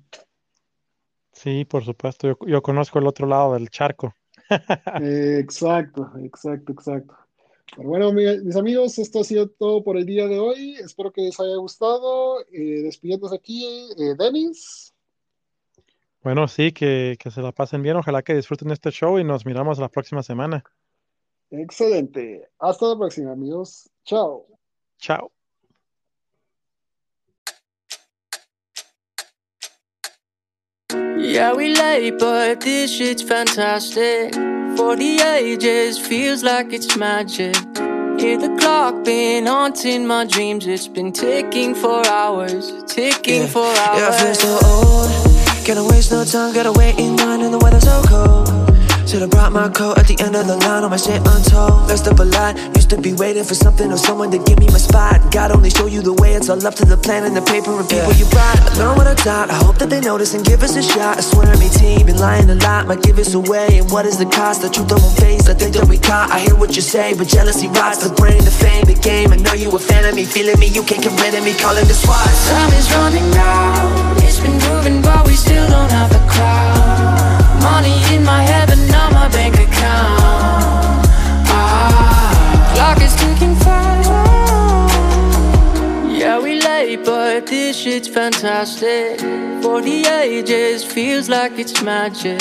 Sí, 1.32 1.64
por 1.64 1.84
supuesto. 1.84 2.36
Yo, 2.46 2.62
conozco 2.62 2.98
el 2.98 3.06
otro 3.06 3.26
lado 3.26 3.54
del 3.54 3.70
charco. 3.70 4.12
exacto, 5.00 6.10
exacto, 6.18 6.72
exacto. 6.72 7.16
Pero 7.76 7.88
bueno, 7.88 8.12
mis 8.12 8.56
amigos, 8.56 8.98
esto 8.98 9.20
ha 9.20 9.24
sido 9.24 9.48
todo 9.48 9.84
por 9.84 9.96
el 9.96 10.06
día 10.06 10.26
de 10.26 10.38
hoy. 10.38 10.76
Espero 10.76 11.12
que 11.12 11.22
les 11.22 11.38
haya 11.38 11.56
gustado. 11.56 12.40
Eh, 12.52 12.82
despidiéndose 12.82 13.36
aquí, 13.36 13.64
eh, 13.98 14.14
Denis. 14.18 14.94
Bueno, 16.22 16.48
sí, 16.48 16.72
que, 16.72 17.16
que 17.18 17.30
se 17.30 17.40
la 17.40 17.52
pasen 17.52 17.82
bien. 17.82 17.96
Ojalá 17.96 18.22
que 18.22 18.34
disfruten 18.34 18.70
este 18.70 18.90
show 18.90 19.18
y 19.18 19.24
nos 19.24 19.46
miramos 19.46 19.78
la 19.78 19.88
próxima 19.88 20.22
semana. 20.22 20.64
Excelente. 21.50 22.48
Hasta 22.58 22.86
la 22.86 22.98
próxima, 22.98 23.32
amigos. 23.32 23.88
Chao. 24.04 24.46
Chao. 24.98 25.30
Yeah, 31.18 31.52
we 31.52 31.74
late, 31.74 32.18
but 32.18 32.60
this 32.60 32.90
shit's 32.90 33.22
fantastic. 33.22 34.34
For 34.78 34.94
the 34.94 35.20
ages, 35.20 35.98
feels 35.98 36.44
like 36.44 36.72
it's 36.72 36.96
magic. 36.96 37.56
Hear 38.20 38.38
the 38.38 38.56
clock 38.60 39.04
been 39.04 39.46
haunting 39.46 40.06
my 40.06 40.24
dreams. 40.24 40.68
It's 40.68 40.86
been 40.86 41.10
ticking 41.10 41.74
for 41.74 42.06
hours, 42.06 42.72
ticking 42.86 43.42
yeah. 43.42 43.48
for 43.48 43.64
hours. 43.64 43.98
Yeah, 43.98 44.08
I 44.08 44.18
feel 44.22 44.34
so 44.36 44.58
old. 44.68 45.66
Can't 45.66 45.90
waste 45.90 46.12
no 46.12 46.24
time, 46.24 46.54
gotta 46.54 46.70
wait 46.70 46.96
in 46.96 47.16
line, 47.16 47.40
and 47.40 47.52
the 47.52 47.58
weather's 47.58 47.82
so 47.82 48.02
cold. 48.06 48.57
Should've 49.08 49.30
brought 49.30 49.52
my 49.52 49.70
coat 49.70 49.96
at 49.96 50.06
the 50.06 50.20
end 50.20 50.36
of 50.36 50.46
the 50.46 50.60
line 50.68 50.84
on 50.84 50.90
my 50.90 50.98
shit 51.00 51.16
untold. 51.24 51.88
Messed 51.88 52.06
up 52.08 52.20
a 52.20 52.28
lot. 52.28 52.60
Used 52.76 52.90
to 52.90 53.00
be 53.00 53.14
waiting 53.14 53.42
for 53.42 53.54
something 53.54 53.90
or 53.90 53.96
someone 53.96 54.30
to 54.32 54.36
give 54.36 54.60
me 54.60 54.66
my 54.68 54.76
spot. 54.76 55.32
God 55.32 55.50
only 55.50 55.70
show 55.70 55.86
you 55.86 56.02
the 56.02 56.12
way. 56.12 56.36
It's 56.36 56.50
all 56.50 56.60
up 56.60 56.74
to 56.74 56.84
the 56.84 56.98
plan 56.98 57.24
and 57.24 57.34
the 57.34 57.40
paper 57.40 57.72
and 57.72 57.88
people 57.88 58.12
yeah. 58.12 58.20
you 58.20 58.28
brought. 58.28 58.60
I 58.60 58.76
know 58.76 58.92
what 58.92 59.08
I 59.08 59.14
taught. 59.14 59.48
I 59.48 59.56
hope 59.64 59.78
that 59.80 59.88
they 59.88 60.02
notice 60.02 60.34
and 60.34 60.44
give 60.44 60.62
us 60.62 60.76
a 60.76 60.82
shot. 60.82 61.16
I 61.16 61.22
swear 61.24 61.48
me 61.56 61.72
team 61.72 62.04
been 62.04 62.20
lying 62.20 62.50
a 62.50 62.56
lot. 62.60 62.86
Might 62.86 63.00
give 63.00 63.16
us 63.16 63.32
away. 63.32 63.80
And 63.80 63.90
what 63.90 64.04
is 64.04 64.18
the 64.18 64.28
cost? 64.28 64.60
The 64.60 64.68
truth 64.68 64.92
won't 64.92 65.16
face. 65.16 65.48
I 65.48 65.54
think 65.54 65.72
that 65.80 65.88
we 65.88 65.96
caught. 65.96 66.28
I 66.28 66.40
hear 66.40 66.54
what 66.54 66.76
you 66.76 66.82
say, 66.82 67.16
but 67.16 67.28
jealousy 67.28 67.68
rots 67.68 68.04
the 68.04 68.12
brain, 68.12 68.44
the 68.44 68.52
fame, 68.52 68.84
the 68.84 68.92
game. 69.00 69.32
I 69.32 69.36
know 69.36 69.54
you 69.54 69.72
a 69.72 69.78
fan 69.78 70.04
of 70.04 70.16
me, 70.16 70.26
feeling 70.26 70.60
me. 70.60 70.68
You 70.68 70.84
can't 70.84 71.00
get 71.00 71.16
rid 71.16 71.32
of 71.32 71.42
me. 71.48 71.56
Calling 71.56 71.88
the 71.88 71.96
SWAT. 71.96 72.28
Time 72.52 72.76
is 72.76 72.92
running 72.92 73.32
out. 73.40 74.20
It's 74.20 74.36
been 74.36 74.52
moving, 74.68 75.00
but 75.00 75.24
we 75.24 75.32
still 75.32 75.64
don't 75.64 75.88
have 75.96 76.12
the 76.12 76.20
crowd. 76.28 77.27
Money 77.62 77.96
in 78.14 78.24
my 78.24 78.42
head, 78.42 78.68
but 78.68 78.78
not 78.90 79.12
my 79.12 79.28
bank 79.28 79.54
account. 79.54 81.06
Ah, 81.50 82.72
clock 82.74 83.00
is 83.02 83.14
ticking 83.16 83.56
fast. 83.56 84.10
Yeah, 86.18 86.38
we 86.40 86.60
late, 86.60 87.04
but 87.04 87.46
this 87.46 87.76
shit's 87.76 88.08
fantastic. 88.08 89.20
For 89.62 89.80
the 89.82 90.06
ages, 90.06 90.84
feels 90.84 91.28
like 91.28 91.58
it's 91.58 91.82
magic. 91.82 92.40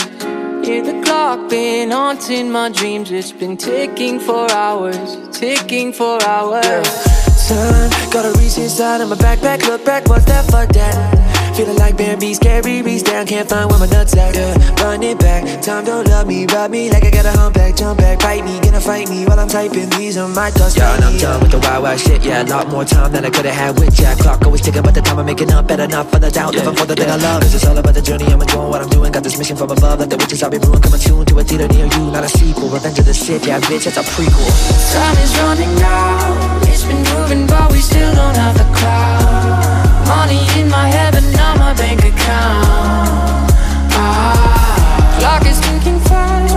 Hear 0.64 0.84
the 0.84 1.02
clock 1.04 1.50
been 1.50 1.92
haunting 1.92 2.52
my 2.52 2.70
dreams. 2.70 3.12
It's 3.12 3.32
been 3.32 3.56
ticking 3.58 4.20
for 4.20 4.52
hours, 4.52 5.18
ticking 5.32 5.94
for 5.94 6.22
hours. 6.24 6.64
Yeah. 6.64 7.18
Son, 7.48 7.90
got 8.12 8.26
a 8.26 8.38
reach 8.38 8.58
inside 8.58 9.00
of 9.00 9.10
my 9.10 9.16
backpack. 9.16 9.66
Look 9.66 9.86
back, 9.86 10.08
what's 10.10 10.26
that? 10.26 10.46
Fuck 10.52 10.70
that. 10.74 11.27
Feeling 11.58 11.78
like 11.78 11.98
Bambi, 11.98 12.36
scary, 12.36 12.84
reach 12.84 13.02
down, 13.02 13.26
can't 13.26 13.50
find 13.50 13.68
where 13.72 13.80
my 13.80 13.88
nuts 13.88 14.16
at. 14.16 14.36
Yeah, 14.36 14.54
run 14.84 15.02
it 15.02 15.18
back. 15.18 15.60
Time 15.64 15.86
don't 15.86 16.08
love 16.08 16.28
me, 16.28 16.46
rub 16.46 16.70
me 16.70 16.92
like 16.92 17.04
I 17.04 17.10
got 17.10 17.26
a 17.26 17.32
humpback, 17.32 17.76
jump 17.76 17.98
back, 17.98 18.20
bite 18.20 18.46
me, 18.46 18.60
gonna 18.60 18.80
fight 18.80 19.10
me 19.10 19.26
while 19.26 19.40
I'm 19.40 19.48
typing. 19.48 19.90
These 19.98 20.18
are 20.18 20.28
my 20.28 20.52
thoughts. 20.52 20.78
Yeah, 20.78 20.94
and 20.94 21.04
I'm 21.04 21.18
done 21.18 21.42
with 21.42 21.50
the 21.50 21.58
wild, 21.58 21.82
wild 21.82 22.00
shit. 22.00 22.24
Yeah, 22.24 22.44
a 22.44 22.46
lot 22.46 22.70
more 22.70 22.86
time 22.86 23.12
than 23.12 23.26
I 23.26 23.32
could've 23.32 23.52
had 23.52 23.80
with 23.80 23.92
Jack. 23.96 24.20
Clock 24.20 24.46
always 24.46 24.62
ticking, 24.62 24.84
but 24.84 24.94
the 24.94 25.02
time 25.02 25.18
I'm 25.18 25.26
making 25.26 25.52
up 25.52 25.68
better 25.68 25.88
not 25.88 26.12
for 26.12 26.20
the 26.20 26.30
doubt. 26.30 26.54
Yeah, 26.54 26.60
living 26.60 26.76
for 26.76 26.86
the 26.86 26.94
yeah. 26.94 27.06
thing 27.06 27.10
I 27.10 27.16
love. 27.26 27.42
Cause 27.42 27.56
it's 27.56 27.66
all 27.66 27.76
about 27.76 27.96
the 27.96 28.04
journey. 28.04 28.26
I'm 28.26 28.40
enjoying 28.40 28.70
what 28.70 28.84
I'm 28.84 28.90
doing. 28.90 29.12
Got 29.12 29.24
this 29.24 29.40
mission 29.40 29.58
from 29.58 29.72
above, 29.72 30.00
like 30.00 30.10
the 30.10 30.18
witches 30.18 30.44
I'll 30.44 30.52
be 30.52 30.60
brewing. 30.60 30.82
Coming 30.82 31.00
soon 31.00 31.26
to 31.26 31.40
a 31.40 31.44
theater 31.44 31.68
near 31.70 31.88
you, 31.88 32.12
not 32.12 32.24
a 32.24 32.30
sequel. 32.30 32.70
Revenge 32.70 33.00
of 33.00 33.06
the 33.06 33.16
Sith, 33.16 33.48
yeah, 33.48 33.60
bitch, 33.62 33.88
it's 33.88 33.98
a 33.98 34.06
prequel. 34.14 34.46
Time 34.94 35.18
is 35.26 35.34
running 35.42 35.82
out. 35.82 36.68
It's 36.70 36.86
been 36.86 37.02
moving, 37.18 37.48
but 37.48 37.72
we 37.72 37.80
still 37.80 38.14
don't 38.14 38.36
have 38.38 38.56
the 38.62 38.68
crowd. 38.78 39.77
Money 40.08 40.42
in 40.60 40.70
my 40.70 40.88
head, 40.88 41.14
but 41.14 41.24
not 41.36 41.58
my 41.60 41.74
bank 41.74 42.00
account. 42.00 43.52
Ah, 43.92 45.18
clock 45.20 45.46
is 45.46 45.60
ticking 45.60 46.00
fast. 46.00 46.56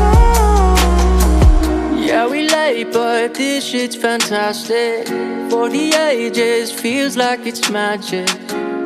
Yeah, 1.98 2.26
we 2.28 2.48
late, 2.48 2.92
but 2.92 3.34
this 3.34 3.64
shit's 3.64 3.96
fantastic. 3.96 5.08
For 5.50 5.68
the 5.68 5.94
ages, 5.94 6.70
feels 6.72 7.16
like 7.16 7.40
it's 7.44 7.68
magic. 7.70 8.28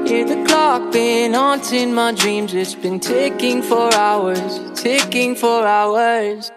Hear 0.07 0.25
the 0.25 0.45
clock 0.47 0.93
been 0.93 1.35
haunting 1.35 1.95
my 1.95 2.13
dreams. 2.13 2.53
It's 2.55 2.75
been 2.75 3.01
ticking 3.01 3.63
for 3.63 3.93
hours, 3.95 4.61
ticking 4.75 5.35
for 5.35 5.67
hours. 5.67 6.51